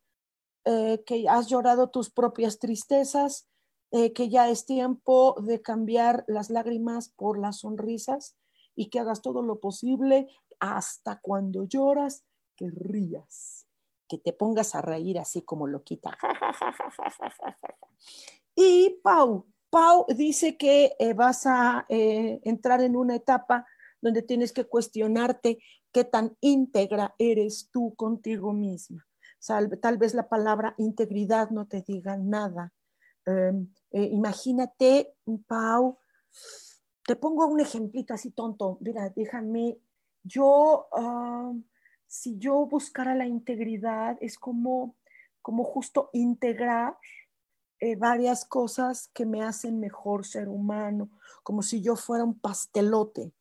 que 1.06 1.26
has 1.28 1.48
llorado 1.48 1.90
tus 1.90 2.12
propias 2.12 2.60
tristezas, 2.60 3.50
que 3.90 4.30
ya 4.30 4.50
es 4.50 4.68
tiempo 4.68 5.36
de 5.42 5.64
cambiar 5.64 6.24
las 6.28 6.52
lágrimas 6.52 7.10
por 7.10 7.40
las 7.40 7.62
sonrisas 7.62 8.38
y 8.76 8.92
que 8.92 9.00
hagas 9.00 9.24
todo 9.24 9.42
lo 9.42 9.60
posible 9.60 10.28
hasta 10.60 11.20
cuando 11.22 11.64
lloras, 11.64 12.24
que 12.56 12.70
rías 12.70 13.66
que 14.08 14.20
te 14.20 14.32
pongas 14.32 14.76
a 14.76 14.82
reír 14.82 15.18
así 15.18 15.42
como 15.42 15.66
loquita. 15.68 16.16
Y 18.56 19.00
Pau, 19.02 19.48
Pau 19.70 20.06
dice 20.10 20.58
que 20.58 20.94
vas 21.16 21.46
a 21.46 21.86
entrar 21.90 22.82
en 22.82 22.96
una 22.96 23.16
etapa 23.16 23.66
donde 24.02 24.22
tienes 24.22 24.54
que 24.54 24.66
cuestionarte 24.66 25.60
qué 25.92 26.04
tan 26.04 26.38
íntegra 26.42 27.16
eres 27.18 27.70
tú 27.72 27.96
contigo 27.96 28.54
misma. 28.54 29.06
tal 29.82 29.98
vez 29.98 30.14
la 30.14 30.28
palabra 30.28 30.76
integridad 30.78 31.50
no 31.50 31.68
te 31.68 31.82
diga 31.82 32.18
nada. 32.18 32.74
Em, 33.26 33.72
eh, 33.92 34.10
imagínate, 34.12 35.14
Pau, 35.48 35.98
te 37.06 37.16
pongo 37.16 37.48
un 37.48 37.60
ejemplito 37.60 38.14
así 38.14 38.32
tonto. 38.32 38.78
Mira, 38.82 39.10
déjame, 39.16 39.80
yo 40.24 40.88
ah, 40.94 41.54
si 42.10 42.38
yo 42.40 42.66
buscara 42.66 43.16
la 43.16 43.28
integridad, 43.28 44.18
es 44.20 44.38
como, 44.38 44.96
como 45.42 45.64
justo 45.64 46.10
integrar 46.12 46.98
eh, 47.80 47.96
varias 47.96 48.46
cosas 48.46 49.10
que 49.14 49.26
me 49.26 49.44
hacen 49.44 49.80
mejor 49.80 50.26
ser 50.26 50.50
humano, 50.50 51.12
como 51.44 51.62
si 51.62 51.82
yo 51.82 51.96
fuera 51.96 52.24
un 52.24 52.38
pastelote, 52.38 53.32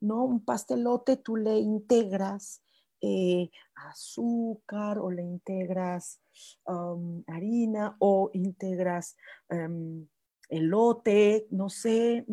¿no? 0.00 0.24
Un 0.24 0.44
pastelote 0.44 1.16
tú 1.16 1.36
le 1.36 1.58
integras 1.58 2.62
eh, 3.00 3.50
azúcar 3.74 4.98
o 4.98 5.10
le 5.10 5.22
integras 5.22 6.18
um, 6.66 7.22
harina 7.26 7.96
o 7.98 8.30
integras 8.32 9.16
um, 9.50 10.06
elote, 10.48 11.46
no 11.50 11.68
sé, 11.68 12.24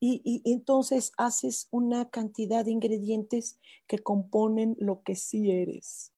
y, 0.00 0.42
entonces 0.44 1.12
haces 1.16 1.68
una 1.70 2.08
cantidad 2.10 2.64
de 2.64 2.70
ingredientes 2.70 3.58
que 3.86 3.98
componen 3.98 4.76
lo 4.78 5.02
que 5.02 5.16
sí 5.16 5.50
eres. 5.50 6.12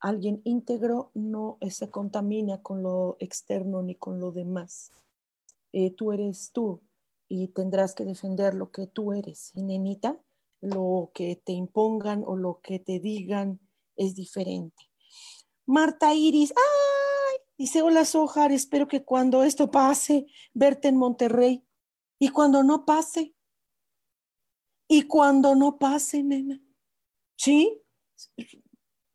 Alguien 0.00 0.40
íntegro 0.44 1.10
no 1.14 1.58
se 1.68 1.90
contamina 1.90 2.62
con 2.62 2.82
lo 2.82 3.16
externo 3.18 3.82
ni 3.82 3.96
con 3.96 4.20
lo 4.20 4.30
demás. 4.30 4.92
Eh, 5.72 5.90
tú 5.90 6.12
eres 6.12 6.52
tú 6.52 6.80
y 7.28 7.48
tendrás 7.48 7.94
que 7.94 8.04
defender 8.04 8.54
lo 8.54 8.70
que 8.70 8.86
tú 8.86 9.12
eres. 9.12 9.52
Y 9.54 9.62
nenita, 9.62 10.18
lo 10.60 11.10
que 11.14 11.36
te 11.36 11.52
impongan 11.52 12.24
o 12.26 12.36
lo 12.36 12.60
que 12.62 12.78
te 12.78 12.98
digan 12.98 13.60
es 13.96 14.14
diferente. 14.14 14.90
Marta 15.66 16.14
Iris, 16.14 16.52
¡ay! 16.56 17.38
Dice, 17.58 17.82
hola 17.82 18.04
Sojar, 18.04 18.52
espero 18.52 18.88
que 18.88 19.04
cuando 19.04 19.42
esto 19.42 19.70
pase, 19.70 20.26
verte 20.54 20.88
en 20.88 20.96
Monterrey. 20.96 21.64
Y 22.18 22.30
cuando 22.30 22.62
no 22.62 22.84
pase. 22.84 23.34
Y 24.88 25.02
cuando 25.02 25.54
no 25.54 25.78
pase, 25.78 26.22
nena. 26.22 26.60
¿Sí? 27.36 27.82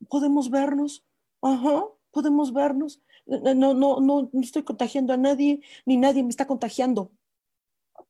Podemos 0.07 0.49
vernos. 0.49 1.05
Ajá, 1.41 1.85
podemos 2.11 2.53
vernos. 2.53 3.01
No, 3.25 3.73
no, 3.73 3.99
no, 3.99 4.29
no 4.31 4.41
estoy 4.41 4.63
contagiando 4.63 5.13
a 5.13 5.17
nadie, 5.17 5.61
ni 5.85 5.97
nadie 5.97 6.23
me 6.23 6.29
está 6.29 6.45
contagiando. 6.45 7.11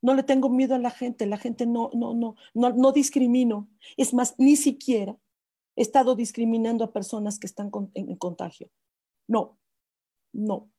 No 0.04 0.14
le 0.14 0.22
tengo 0.22 0.50
miedo 0.50 0.76
a 0.76 0.80
la 0.80 0.92
gente, 0.92 1.26
la 1.26 1.38
gente 1.38 1.66
no, 1.66 1.90
no, 1.94 2.14
no, 2.14 2.36
no, 2.54 2.70
no 2.70 2.92
discrimino. 2.92 3.68
Es 3.98 4.14
más, 4.14 4.36
ni 4.38 4.56
siquiera 4.56 5.18
he 5.76 5.82
estado 5.82 6.16
discriminando 6.16 6.84
a 6.84 6.92
personas 6.92 7.40
que 7.40 7.48
están 7.48 7.72
en 7.96 8.16
contagio. 8.18 8.70
No, 9.28 9.58
no, 10.34 10.70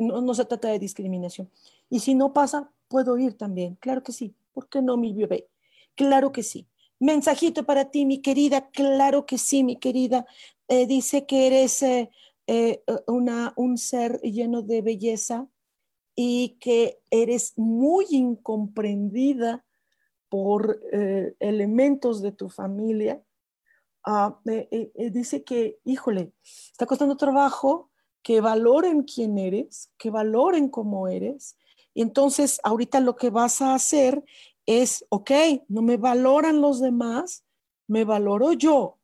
no, 0.00 0.20
no 0.20 0.34
se 0.34 0.44
trata 0.44 0.68
de 0.68 0.78
discriminación. 0.78 1.50
Y 1.88 2.00
si 2.00 2.14
no 2.14 2.32
pasa, 2.32 2.72
puedo 2.88 3.16
ir 3.18 3.38
también. 3.38 3.76
Claro 3.76 4.02
que 4.02 4.12
sí. 4.12 4.34
¿Por 4.52 4.68
qué 4.68 4.82
no, 4.82 4.96
mi 4.96 5.12
bebé? 5.12 5.48
Claro 5.94 6.32
que 6.32 6.42
sí. 6.42 6.66
Mensajito 6.98 7.64
para 7.64 7.90
ti, 7.90 8.04
mi 8.04 8.20
querida. 8.20 8.70
Claro 8.70 9.26
que 9.26 9.38
sí, 9.38 9.64
mi 9.64 9.76
querida. 9.76 10.26
Eh, 10.68 10.86
dice 10.86 11.26
que 11.26 11.46
eres 11.46 11.82
eh, 11.82 12.10
eh, 12.46 12.82
una, 13.06 13.52
un 13.56 13.78
ser 13.78 14.20
lleno 14.22 14.62
de 14.62 14.82
belleza 14.82 15.48
y 16.14 16.56
que 16.60 17.00
eres 17.10 17.54
muy 17.56 18.06
incomprendida 18.10 19.64
por 20.28 20.80
elementos 21.40 22.22
de 22.22 22.32
tu 22.32 22.48
familia. 22.48 23.22
Ah, 24.04 24.38
dice 24.96 25.44
que, 25.44 25.78
híjole, 25.84 26.32
está 26.42 26.86
costando 26.86 27.16
trabajo 27.16 27.90
que 28.22 28.40
valoren 28.40 29.02
quién 29.02 29.38
eres, 29.38 29.90
que 29.98 30.10
valoren 30.10 30.68
cómo 30.68 31.08
eres 31.08 31.56
y 31.94 32.02
entonces, 32.02 32.60
ahorita 32.64 33.00
lo 33.00 33.16
que 33.16 33.30
vas 33.30 33.60
a 33.60 33.74
hacer 33.74 34.24
es, 34.66 35.04
ok, 35.10 35.30
no 35.68 35.82
me 35.82 35.96
valoran 35.96 36.60
los 36.60 36.80
demás, 36.80 37.44
me 37.86 38.04
valoro 38.04 38.52
yo. 38.52 38.98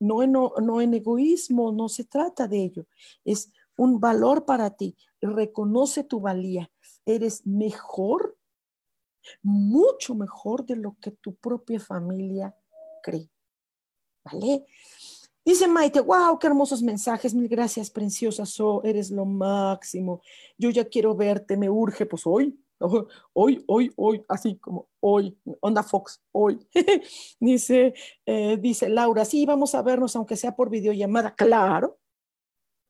No 0.00 0.22
en, 0.22 0.32
no, 0.32 0.80
en 0.80 0.94
egoísmo, 0.94 1.70
no 1.70 1.88
se 1.88 2.04
trata 2.04 2.48
de 2.48 2.64
ello. 2.64 2.86
Es 3.24 3.52
un 3.76 4.00
valor 4.00 4.44
para 4.44 4.70
ti. 4.70 4.96
Reconoce 5.22 6.04
tu 6.04 6.20
valía. 6.20 6.70
Eres 7.06 7.46
mejor, 7.46 8.36
mucho 9.42 10.14
mejor 10.14 10.66
de 10.66 10.76
lo 10.76 10.96
que 11.00 11.12
tu 11.12 11.34
propia 11.36 11.80
familia 11.80 12.54
cree. 13.02 13.30
¿Vale? 14.24 14.66
Dice 15.44 15.66
Maite, 15.66 16.00
wow, 16.00 16.38
qué 16.38 16.46
hermosos 16.46 16.82
mensajes, 16.82 17.34
mil 17.34 17.48
gracias, 17.48 17.90
preciosa, 17.90 18.46
so, 18.46 18.82
eres 18.84 19.10
lo 19.10 19.24
máximo. 19.24 20.22
Yo 20.56 20.70
ya 20.70 20.84
quiero 20.84 21.16
verte, 21.16 21.56
me 21.56 21.68
urge, 21.68 22.06
pues 22.06 22.22
hoy, 22.26 22.56
hoy, 23.32 23.64
hoy, 23.66 23.92
hoy, 23.96 24.24
así 24.28 24.56
como 24.58 24.88
hoy, 25.00 25.36
onda 25.60 25.82
Fox, 25.82 26.22
hoy. 26.30 26.64
dice, 27.40 27.94
eh, 28.24 28.56
dice 28.56 28.88
Laura, 28.88 29.24
sí, 29.24 29.44
vamos 29.44 29.74
a 29.74 29.82
vernos 29.82 30.14
aunque 30.14 30.36
sea 30.36 30.54
por 30.54 30.70
videollamada, 30.70 31.34
claro, 31.34 31.98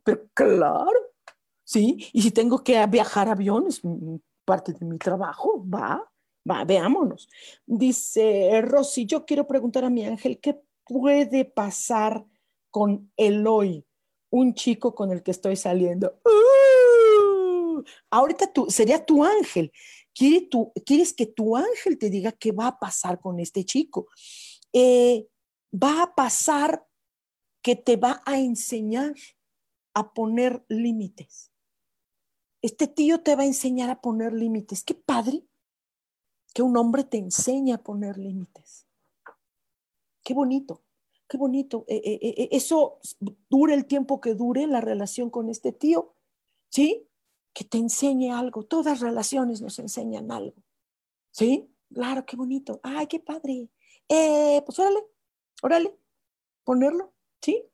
pero 0.05 0.29
claro, 0.35 1.12
sí, 1.65 2.09
y 2.13 2.23
si 2.23 2.31
tengo 2.31 2.63
que 2.63 2.85
viajar 2.87 3.29
avión, 3.29 3.67
es 3.69 3.81
parte 4.45 4.73
de 4.73 4.85
mi 4.85 4.99
trabajo, 4.99 5.65
va, 5.69 6.11
va, 6.49 6.65
veámonos. 6.65 7.29
Dice 7.67 8.61
Rosy, 8.63 9.07
yo 9.07 9.25
quiero 9.25 9.47
preguntar 9.47 9.85
a 9.85 9.91
mi 9.91 10.05
ángel, 10.05 10.41
¿qué 10.41 10.61
puede 10.85 11.45
pasar? 11.45 12.25
con 12.73 13.13
Eloy, 13.17 13.87
un 14.31 14.55
chico 14.55 14.97
con 14.97 15.13
el 15.13 15.23
que 15.23 15.31
estoy 15.31 15.55
saliendo. 15.55 16.19
¡Uh! 16.25 17.85
Ahorita 18.11 18.53
tú, 18.53 18.67
sería 18.69 19.05
tu 19.05 19.25
ángel. 19.25 19.71
¿Quieres 20.15 21.13
que 21.13 21.27
tu 21.27 21.57
ángel 21.57 21.99
te 21.99 22.11
diga 22.11 22.33
qué 22.33 22.51
va 22.51 22.69
a 22.69 22.79
pasar 22.79 23.21
con 23.21 23.39
este 23.39 23.65
chico? 23.65 24.09
Eh, 24.73 25.29
va 25.73 26.03
a 26.03 26.15
pasar 26.15 26.87
que 27.63 27.77
te 27.77 27.97
va 27.97 28.23
a 28.25 28.39
enseñar 28.39 29.15
a 29.95 30.13
poner 30.13 30.65
límites. 30.69 31.52
Este 32.63 32.87
tío 32.87 33.21
te 33.21 33.37
va 33.37 33.43
a 33.43 33.47
enseñar 33.47 33.91
a 33.91 34.01
poner 34.01 34.33
límites. 34.33 34.83
Qué 34.85 34.95
padre 34.95 35.45
que 36.55 36.63
un 36.63 36.77
hombre 36.77 37.05
te 37.05 37.19
enseñe 37.19 37.73
a 37.73 37.83
poner 37.83 38.17
límites. 38.19 38.87
Qué 40.23 40.33
bonito 40.33 40.83
qué 41.33 41.39
bonito. 41.39 41.87
Eh, 41.89 42.03
eh, 42.05 42.35
eh, 42.37 42.49
eso 42.53 43.01
dure 43.49 43.73
el 43.73 43.87
tiempo 43.87 44.21
que 44.21 44.35
dure 44.35 44.67
la 44.67 44.83
relación 44.83 45.31
con 45.31 45.49
este 45.49 45.73
tío, 45.73 46.15
¿sí? 46.69 47.09
Que 47.55 47.65
te 47.65 47.79
enseñe 47.79 48.31
algo. 48.31 48.65
Todas 48.65 49.01
relaciones 49.01 49.63
nos 49.63 49.79
enseñan 49.79 50.31
algo, 50.31 50.63
¿sí? 51.31 51.75
Claro, 51.91 52.27
qué 52.27 52.37
bonito. 52.37 52.81
Ay, 52.83 53.07
qué 53.07 53.19
padre. 53.19 53.71
pues 54.07 54.79
órale, 54.79 55.01
órale, 55.63 55.99
ponerlo, 56.65 57.15
¿sí? 57.41 57.65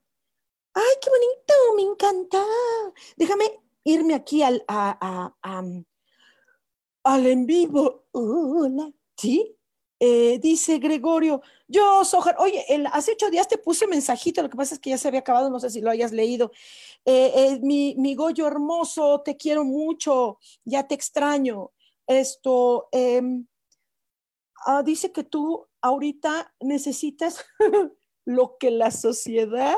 Ay, 0.74 0.95
qué 1.03 1.11
bonito, 1.11 1.55
me 1.74 1.82
encanta. 1.82 2.45
Déjame 3.16 3.45
irme 3.85 4.14
aquí 4.14 4.43
al, 4.43 4.64
al 4.68 5.26
en 7.26 7.47
vivo. 7.47 8.07
Hola, 8.12 8.93
¿sí? 9.16 9.59
Eh, 10.01 10.39
dice 10.39 10.79
Gregorio, 10.79 11.43
yo, 11.66 12.05
Sojar, 12.05 12.37
oye, 12.39 12.64
hace 12.93 13.12
ocho 13.12 13.31
días 13.31 13.49
te 13.49 13.59
puse 13.59 13.89
mensajito, 13.89 14.43
lo 14.43 14.49
que 14.49 14.57
pasa 14.57 14.74
es 14.74 14.81
que 14.81 14.91
ya 14.91 14.99
se 14.99 15.09
había 15.09 15.20
acabado, 15.20 15.51
no 15.51 15.59
sé 15.59 15.70
si 15.70 15.81
lo 15.81 15.91
hayas 15.91 16.12
leído. 16.12 16.53
Eh, 17.05 17.33
eh, 17.35 17.61
mi, 17.62 17.97
mi, 17.99 18.14
Goyo 18.14 18.47
hermoso, 18.47 19.22
te 19.24 19.37
quiero 19.37 19.64
mucho, 19.64 20.39
ya 20.64 20.87
te 20.87 20.95
extraño. 20.95 21.72
Esto, 22.07 22.89
em, 22.93 23.47
ah, 24.66 24.85
dice 24.85 25.11
que 25.11 25.24
tú 25.24 25.66
ahorita 25.81 26.55
necesitas 26.61 27.45
lo 28.24 28.57
que 28.59 28.70
la 28.70 28.93
sociedad, 28.93 29.76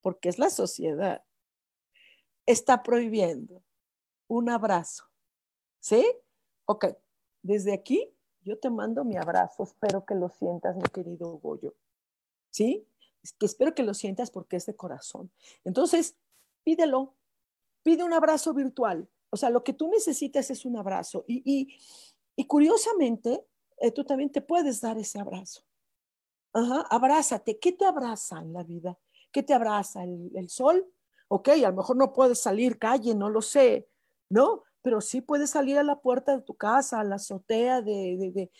porque 0.00 0.28
es 0.28 0.38
la 0.38 0.50
sociedad, 0.50 1.24
está 2.50 2.82
prohibiendo. 2.82 3.62
Un 4.28 4.48
abrazo. 4.48 5.04
¿Sí? 5.80 6.06
Ok, 6.66 6.86
desde 7.42 7.72
aquí 7.72 8.14
yo 8.42 8.58
te 8.58 8.70
mando 8.70 9.04
mi 9.04 9.16
abrazo, 9.16 9.64
espero 9.64 10.04
que 10.04 10.14
lo 10.14 10.28
sientas, 10.28 10.76
mi 10.76 10.82
querido 10.82 11.38
Goyo. 11.38 11.74
¿Sí? 12.50 12.86
Que 13.38 13.46
espero 13.46 13.74
que 13.74 13.82
lo 13.82 13.94
sientas 13.94 14.30
porque 14.30 14.56
es 14.56 14.66
de 14.66 14.74
corazón. 14.74 15.30
Entonces, 15.64 16.16
pídelo, 16.64 17.14
pide 17.82 18.02
un 18.02 18.12
abrazo 18.12 18.54
virtual. 18.54 19.08
O 19.30 19.36
sea, 19.36 19.50
lo 19.50 19.62
que 19.62 19.72
tú 19.72 19.88
necesitas 19.88 20.50
es 20.50 20.64
un 20.64 20.76
abrazo. 20.76 21.24
Y, 21.28 21.76
curiosamente, 22.46 23.46
eh, 23.76 23.92
tú 23.92 24.04
también 24.04 24.32
te 24.32 24.40
puedes 24.40 24.80
dar 24.80 24.98
ese 24.98 25.20
abrazo. 25.20 25.62
Ajá, 26.52 26.86
abrázate. 26.90 27.58
¿Qué 27.58 27.72
te 27.72 27.84
abraza 27.84 28.40
en 28.40 28.52
la 28.52 28.64
vida? 28.64 28.98
¿Qué 29.30 29.42
te 29.42 29.54
abraza? 29.54 30.02
¿El, 30.02 30.32
el 30.34 30.48
sol? 30.48 30.90
Ok, 31.32 31.48
a 31.48 31.70
lo 31.70 31.76
mejor 31.76 31.96
no 31.96 32.12
puedes 32.12 32.40
salir 32.40 32.78
calle, 32.78 33.14
no 33.14 33.30
lo 33.30 33.40
sé, 33.40 33.88
¿no? 34.28 34.64
pero 34.82 35.00
sí 35.00 35.20
puedes 35.20 35.50
salir 35.50 35.78
a 35.78 35.82
la 35.82 36.00
puerta 36.00 36.36
de 36.36 36.42
tu 36.42 36.54
casa, 36.54 37.00
a 37.00 37.04
la 37.04 37.16
azotea 37.16 37.82
de, 37.82 38.50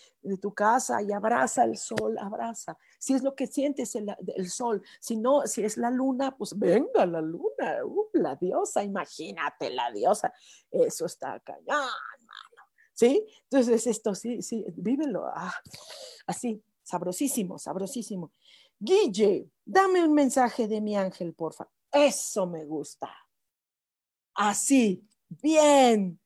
tu 0.41 0.53
casa 0.53 1.03
y 1.03 1.12
abraza 1.12 1.64
el 1.64 1.77
sol, 1.77 2.18
abraza. 2.18 2.77
Si 2.99 3.14
es 3.14 3.23
lo 3.23 3.35
que 3.35 3.47
sientes 3.47 3.95
el, 3.95 4.51
sol, 4.51 4.83
si 5.01 5.16
no, 5.16 5.47
si 5.47 5.64
es 5.64 5.77
la 5.77 5.91
luna, 5.91 6.37
pues 6.37 6.59
venga 6.59 7.07
la 7.07 7.21
luna, 7.21 7.85
uh, 7.85 8.09
la 8.12 8.37
diosa, 8.37 8.85
imagínate 8.85 9.71
la 9.71 9.91
diosa, 9.91 10.33
eso 10.71 11.07
está 11.07 11.41
cañón, 11.41 11.64
mano. 11.68 12.68
¿Sí? 12.93 13.27
Entonces 13.45 13.87
esto 13.87 14.14
sí, 14.14 14.43
sí, 14.43 14.64
vívelo, 14.77 15.25
ah, 15.27 15.55
así, 16.27 16.62
sabrosísimo, 16.83 17.59
sabrosísimo. 17.59 18.33
Guille, 18.79 19.49
dame 19.64 20.05
un 20.05 20.12
mensaje 20.12 20.68
de 20.68 20.81
mi 20.83 20.97
ángel, 20.97 21.33
porfa. 21.33 21.68
Eso 21.93 22.47
me 22.47 22.64
gusta. 22.64 23.11
Así, 24.34 25.07
Bien. 25.30 26.20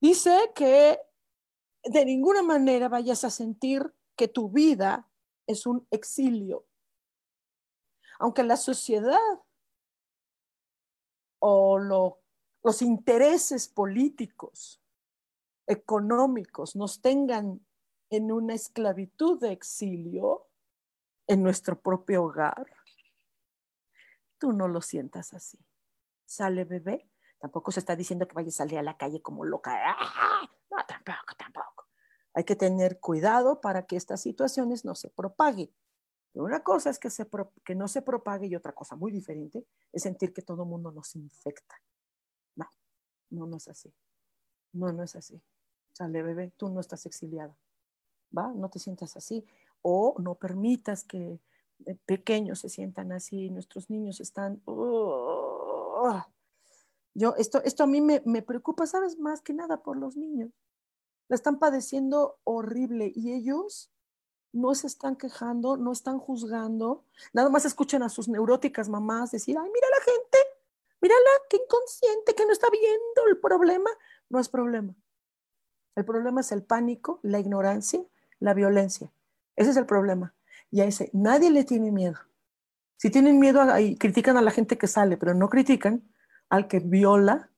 Dice 0.00 0.52
que 0.54 1.00
de 1.82 2.04
ninguna 2.04 2.42
manera 2.42 2.88
vayas 2.88 3.24
a 3.24 3.30
sentir 3.30 3.92
que 4.16 4.28
tu 4.28 4.48
vida 4.48 5.10
es 5.48 5.66
un 5.66 5.86
exilio. 5.90 6.64
Aunque 8.20 8.44
la 8.44 8.56
sociedad 8.56 9.18
o 11.40 11.78
los 11.78 12.82
intereses 12.82 13.66
políticos 13.66 14.80
económicos 15.66 16.76
nos 16.76 17.02
tengan 17.02 17.66
en 18.10 18.30
una 18.30 18.54
esclavitud 18.54 19.40
de 19.40 19.50
exilio 19.50 20.46
en 21.26 21.42
nuestro 21.42 21.80
propio 21.80 22.24
hogar, 22.24 22.70
tú 24.38 24.52
no 24.52 24.68
lo 24.68 24.80
sientas 24.80 25.34
así. 25.34 25.58
Sale 26.24 26.64
bebé, 26.64 27.10
tampoco 27.38 27.72
se 27.72 27.80
está 27.80 27.96
diciendo 27.96 28.26
que 28.26 28.34
vaya 28.34 28.48
a 28.48 28.52
salir 28.52 28.78
a 28.78 28.82
la 28.82 28.96
calle 28.96 29.22
como 29.22 29.44
loca. 29.44 29.96
No, 30.70 30.78
tampoco, 30.88 31.34
tampoco. 31.38 31.88
Hay 32.32 32.44
que 32.44 32.56
tener 32.56 32.98
cuidado 32.98 33.60
para 33.60 33.86
que 33.86 33.96
estas 33.96 34.20
situaciones 34.20 34.84
no 34.84 34.94
se 34.94 35.08
propaguen. 35.10 35.72
Una 36.34 36.64
cosa 36.64 36.90
es 36.90 36.98
que, 36.98 37.08
no 37.76 37.86
se 37.86 38.02
propague 38.02 38.48
y 38.48 38.56
otra 38.56 38.72
cosa 38.72 38.96
muy 38.96 39.12
diferente 39.12 39.64
es 39.92 40.02
sentir 40.02 40.32
que 40.32 40.42
todo 40.42 40.64
el 40.64 40.68
mundo 40.68 40.90
nos 40.90 41.14
infecta. 41.14 41.80
No, 42.56 42.66
no, 43.30 43.46
no 43.46 43.56
es 43.56 43.68
así. 43.68 43.94
No, 44.72 44.92
no 44.92 45.04
es 45.04 45.14
así. 45.14 45.40
Sale, 45.92 46.22
bebé, 46.24 46.52
tú 46.56 46.68
no 46.70 46.80
estás 46.80 47.06
exiliada. 47.06 47.56
¿Va? 48.36 48.52
No 48.52 48.68
te 48.68 48.80
sientas 48.80 49.16
así. 49.16 49.46
O 49.80 50.16
no 50.18 50.34
permitas 50.34 51.04
que 51.04 51.40
pequeños 52.06 52.60
se 52.60 52.68
sientan 52.68 53.12
así. 53.12 53.50
Nuestros 53.50 53.90
niños 53.90 54.20
están... 54.20 54.62
Yo, 57.14 57.34
esto, 57.36 57.62
esto 57.62 57.84
a 57.84 57.86
mí 57.86 58.00
me, 58.00 58.22
me 58.24 58.42
preocupa, 58.42 58.86
¿sabes? 58.86 59.18
Más 59.18 59.40
que 59.40 59.54
nada 59.54 59.82
por 59.82 59.96
los 59.96 60.16
niños. 60.16 60.50
La 61.28 61.36
están 61.36 61.58
padeciendo 61.58 62.38
horrible 62.44 63.12
y 63.14 63.32
ellos 63.32 63.90
no 64.52 64.74
se 64.74 64.86
están 64.86 65.16
quejando, 65.16 65.76
no 65.76 65.92
están 65.92 66.18
juzgando, 66.18 67.04
nada 67.32 67.50
más 67.50 67.64
escuchan 67.64 68.02
a 68.02 68.08
sus 68.08 68.28
neuróticas 68.28 68.88
mamás 68.88 69.32
decir, 69.32 69.56
ay, 69.58 69.68
mira 69.68 69.88
la 69.90 70.04
gente, 70.04 70.38
mírala, 71.00 71.30
qué 71.50 71.56
inconsciente, 71.56 72.34
que 72.34 72.46
no 72.46 72.52
está 72.52 72.68
viendo 72.70 73.28
el 73.28 73.38
problema. 73.38 73.90
No 74.28 74.38
es 74.38 74.48
problema. 74.48 74.94
El 75.96 76.04
problema 76.04 76.40
es 76.40 76.50
el 76.52 76.62
pánico, 76.62 77.20
la 77.22 77.38
ignorancia, 77.38 78.04
la 78.40 78.54
violencia. 78.54 79.12
Ese 79.56 79.70
es 79.70 79.76
el 79.76 79.86
problema. 79.86 80.34
Y 80.74 80.80
a 80.80 80.86
ese 80.86 81.08
nadie 81.12 81.52
le 81.52 81.62
tiene 81.62 81.92
miedo. 81.92 82.16
Si 82.96 83.08
tienen 83.08 83.38
miedo 83.38 83.60
critican 83.96 84.36
a 84.36 84.42
la 84.42 84.50
gente 84.50 84.76
que 84.76 84.88
sale, 84.88 85.16
pero 85.16 85.32
no 85.32 85.48
critican 85.48 86.02
al 86.48 86.66
que 86.66 86.80
viola, 86.80 87.52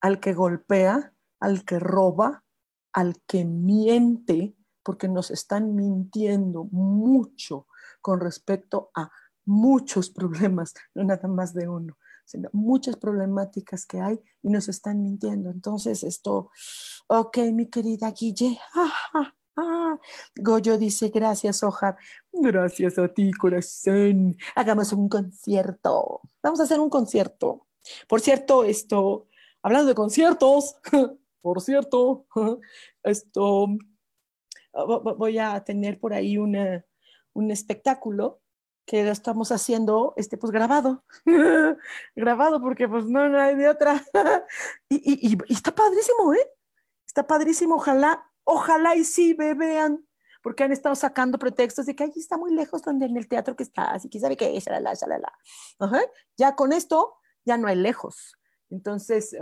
al 0.00 0.20
que 0.20 0.32
golpea, 0.32 1.12
al 1.38 1.66
que 1.66 1.78
roba, 1.78 2.44
al 2.94 3.20
que 3.26 3.44
miente, 3.44 4.56
porque 4.82 5.06
nos 5.06 5.30
están 5.30 5.74
mintiendo 5.74 6.64
mucho 6.64 7.66
con 8.00 8.20
respecto 8.20 8.90
a 8.94 9.10
muchos 9.44 10.08
problemas, 10.18 10.72
no 10.94 11.04
nada 11.04 11.28
más 11.28 11.52
de 11.52 11.68
uno, 11.68 11.98
sino 12.24 12.48
muchas 12.54 12.96
problemáticas 12.96 13.84
que 13.84 14.00
hay 14.00 14.18
y 14.40 14.48
nos 14.48 14.70
están 14.70 15.02
mintiendo. 15.02 15.50
Entonces, 15.50 16.02
esto, 16.04 16.50
ok, 17.08 17.36
mi 17.52 17.68
querida 17.68 18.12
Guille, 18.12 18.58
Goyo 20.36 20.78
dice, 20.78 21.08
gracias, 21.08 21.62
Ojar. 21.62 21.96
Gracias 22.32 22.98
a 22.98 23.08
ti, 23.08 23.30
corazón. 23.32 24.36
Hagamos 24.54 24.92
un 24.92 25.08
concierto. 25.08 26.20
Vamos 26.42 26.60
a 26.60 26.64
hacer 26.64 26.80
un 26.80 26.90
concierto. 26.90 27.66
Por 28.08 28.20
cierto, 28.20 28.64
esto, 28.64 29.28
hablando 29.62 29.88
de 29.88 29.94
conciertos, 29.94 30.76
por 31.40 31.60
cierto, 31.60 32.26
esto, 33.02 33.66
voy 34.72 35.38
a 35.38 35.62
tener 35.64 36.00
por 36.00 36.14
ahí 36.14 36.38
un 36.38 37.50
espectáculo 37.50 38.42
que 38.86 39.08
estamos 39.08 39.52
haciendo 39.52 40.12
este 40.16 40.36
pues 40.36 40.50
grabado 40.50 41.04
grabado 42.16 42.60
porque 42.60 42.88
pues 42.88 43.06
no, 43.06 43.20
hay 43.38 43.54
de 43.54 43.68
otra 43.68 44.04
y, 44.88 45.38
está 45.48 45.72
padrísimo 45.72 46.34
eh 46.34 46.50
está 47.06 47.26
padrísimo 47.26 47.76
ojalá 47.76 48.28
ojalá 48.44 48.96
y 48.96 49.04
sí 49.04 49.34
vean 49.34 50.06
porque 50.42 50.64
han 50.64 50.72
estado 50.72 50.94
sacando 50.94 51.38
pretextos 51.38 51.86
de 51.86 51.94
que 51.94 52.04
allí 52.04 52.18
está 52.18 52.36
muy 52.36 52.52
lejos 52.52 52.82
donde 52.82 53.06
en 53.06 53.16
el 53.16 53.28
teatro 53.28 53.54
que 53.56 53.62
está 53.62 53.92
así 53.92 54.08
que 54.08 54.20
sabe 54.20 54.36
que 54.36 54.56
es 54.56 54.66
la 54.66 54.94
ya 56.36 56.56
con 56.56 56.72
esto 56.72 57.14
ya 57.44 57.56
no 57.56 57.68
hay 57.68 57.76
lejos 57.76 58.34
entonces 58.70 59.36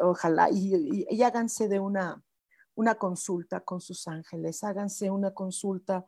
ojalá 0.00 0.48
y, 0.50 1.22
háganse 1.22 1.68
de 1.68 1.80
una 1.80 2.22
una 2.74 2.96
consulta 2.96 3.60
con 3.60 3.80
sus 3.80 4.08
ángeles, 4.08 4.64
háganse 4.64 5.10
una 5.10 5.32
consulta 5.32 6.06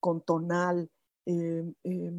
con 0.00 0.22
tonal, 0.22 0.90
eh, 1.26 1.64
eh, 1.84 2.12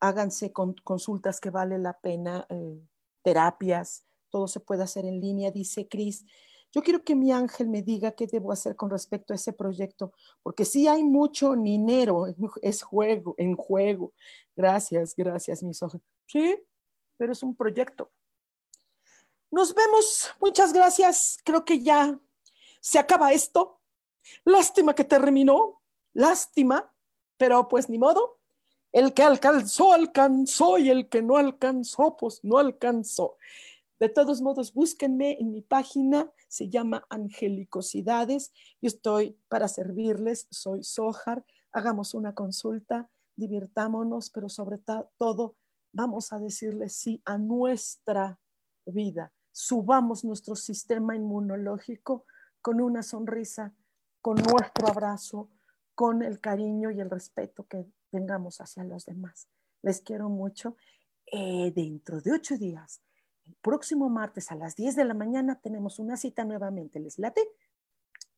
háganse 0.00 0.52
con, 0.52 0.74
consultas 0.84 1.40
que 1.40 1.50
vale 1.50 1.78
la 1.78 1.98
pena, 1.98 2.46
eh, 2.48 2.80
terapias, 3.22 4.04
todo 4.30 4.48
se 4.48 4.60
puede 4.60 4.82
hacer 4.82 5.04
en 5.04 5.20
línea, 5.20 5.50
dice 5.50 5.88
Cris. 5.88 6.24
Yo 6.76 6.82
quiero 6.82 7.02
que 7.02 7.14
mi 7.14 7.32
ángel 7.32 7.70
me 7.70 7.80
diga 7.80 8.12
qué 8.12 8.26
debo 8.26 8.52
hacer 8.52 8.76
con 8.76 8.90
respecto 8.90 9.32
a 9.32 9.36
ese 9.36 9.54
proyecto, 9.54 10.12
porque 10.42 10.66
sí 10.66 10.86
hay 10.86 11.02
mucho 11.02 11.56
dinero, 11.56 12.26
es 12.60 12.82
juego, 12.82 13.34
en 13.38 13.56
juego. 13.56 14.12
Gracias, 14.54 15.16
gracias, 15.16 15.62
mis 15.62 15.82
ojos. 15.82 16.02
Sí, 16.26 16.54
pero 17.16 17.32
es 17.32 17.42
un 17.42 17.56
proyecto. 17.56 18.12
Nos 19.50 19.74
vemos, 19.74 20.30
muchas 20.38 20.74
gracias. 20.74 21.38
Creo 21.42 21.64
que 21.64 21.80
ya 21.80 22.20
se 22.82 22.98
acaba 22.98 23.32
esto. 23.32 23.80
Lástima 24.44 24.94
que 24.94 25.04
terminó, 25.04 25.80
lástima, 26.12 26.92
pero 27.38 27.68
pues 27.68 27.88
ni 27.88 27.96
modo. 27.96 28.38
El 28.92 29.14
que 29.14 29.22
alcanzó, 29.22 29.94
alcanzó 29.94 30.76
y 30.76 30.90
el 30.90 31.08
que 31.08 31.22
no 31.22 31.38
alcanzó, 31.38 32.18
pues 32.18 32.44
no 32.44 32.58
alcanzó. 32.58 33.38
De 33.98 34.10
todos 34.10 34.42
modos, 34.42 34.74
búsquenme 34.74 35.38
en 35.40 35.50
mi 35.52 35.62
página, 35.62 36.30
se 36.48 36.68
llama 36.68 37.06
Angelicosidades. 37.08 38.52
Yo 38.82 38.88
estoy 38.88 39.38
para 39.48 39.68
servirles, 39.68 40.46
soy 40.50 40.84
Sojar. 40.84 41.46
Hagamos 41.72 42.12
una 42.12 42.34
consulta, 42.34 43.08
divirtámonos, 43.36 44.28
pero 44.28 44.50
sobre 44.50 44.78
todo 45.16 45.56
vamos 45.92 46.30
a 46.34 46.38
decirle 46.38 46.90
sí 46.90 47.22
a 47.24 47.38
nuestra 47.38 48.38
vida. 48.84 49.32
Subamos 49.50 50.24
nuestro 50.24 50.56
sistema 50.56 51.16
inmunológico 51.16 52.26
con 52.60 52.82
una 52.82 53.02
sonrisa, 53.02 53.74
con 54.20 54.36
nuestro 54.36 54.88
abrazo, 54.88 55.50
con 55.94 56.22
el 56.22 56.38
cariño 56.38 56.90
y 56.90 57.00
el 57.00 57.08
respeto 57.08 57.66
que 57.66 57.86
tengamos 58.10 58.60
hacia 58.60 58.84
los 58.84 59.06
demás. 59.06 59.48
Les 59.80 60.02
quiero 60.02 60.28
mucho. 60.28 60.76
Eh, 61.32 61.72
dentro 61.74 62.20
de 62.20 62.32
ocho 62.32 62.56
días, 62.56 63.00
el 63.46 63.54
próximo 63.62 64.08
martes 64.08 64.50
a 64.50 64.54
las 64.56 64.76
10 64.76 64.96
de 64.96 65.04
la 65.04 65.14
mañana, 65.14 65.60
tenemos 65.60 65.98
una 65.98 66.16
cita 66.16 66.44
nuevamente. 66.44 67.00
¿Les 67.00 67.18
late? 67.18 67.42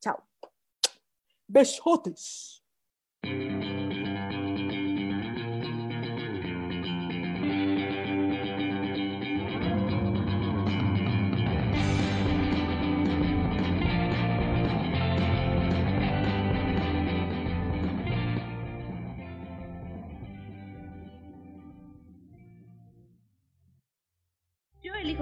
Chao. 0.01 0.29
Besotes. 1.47 2.63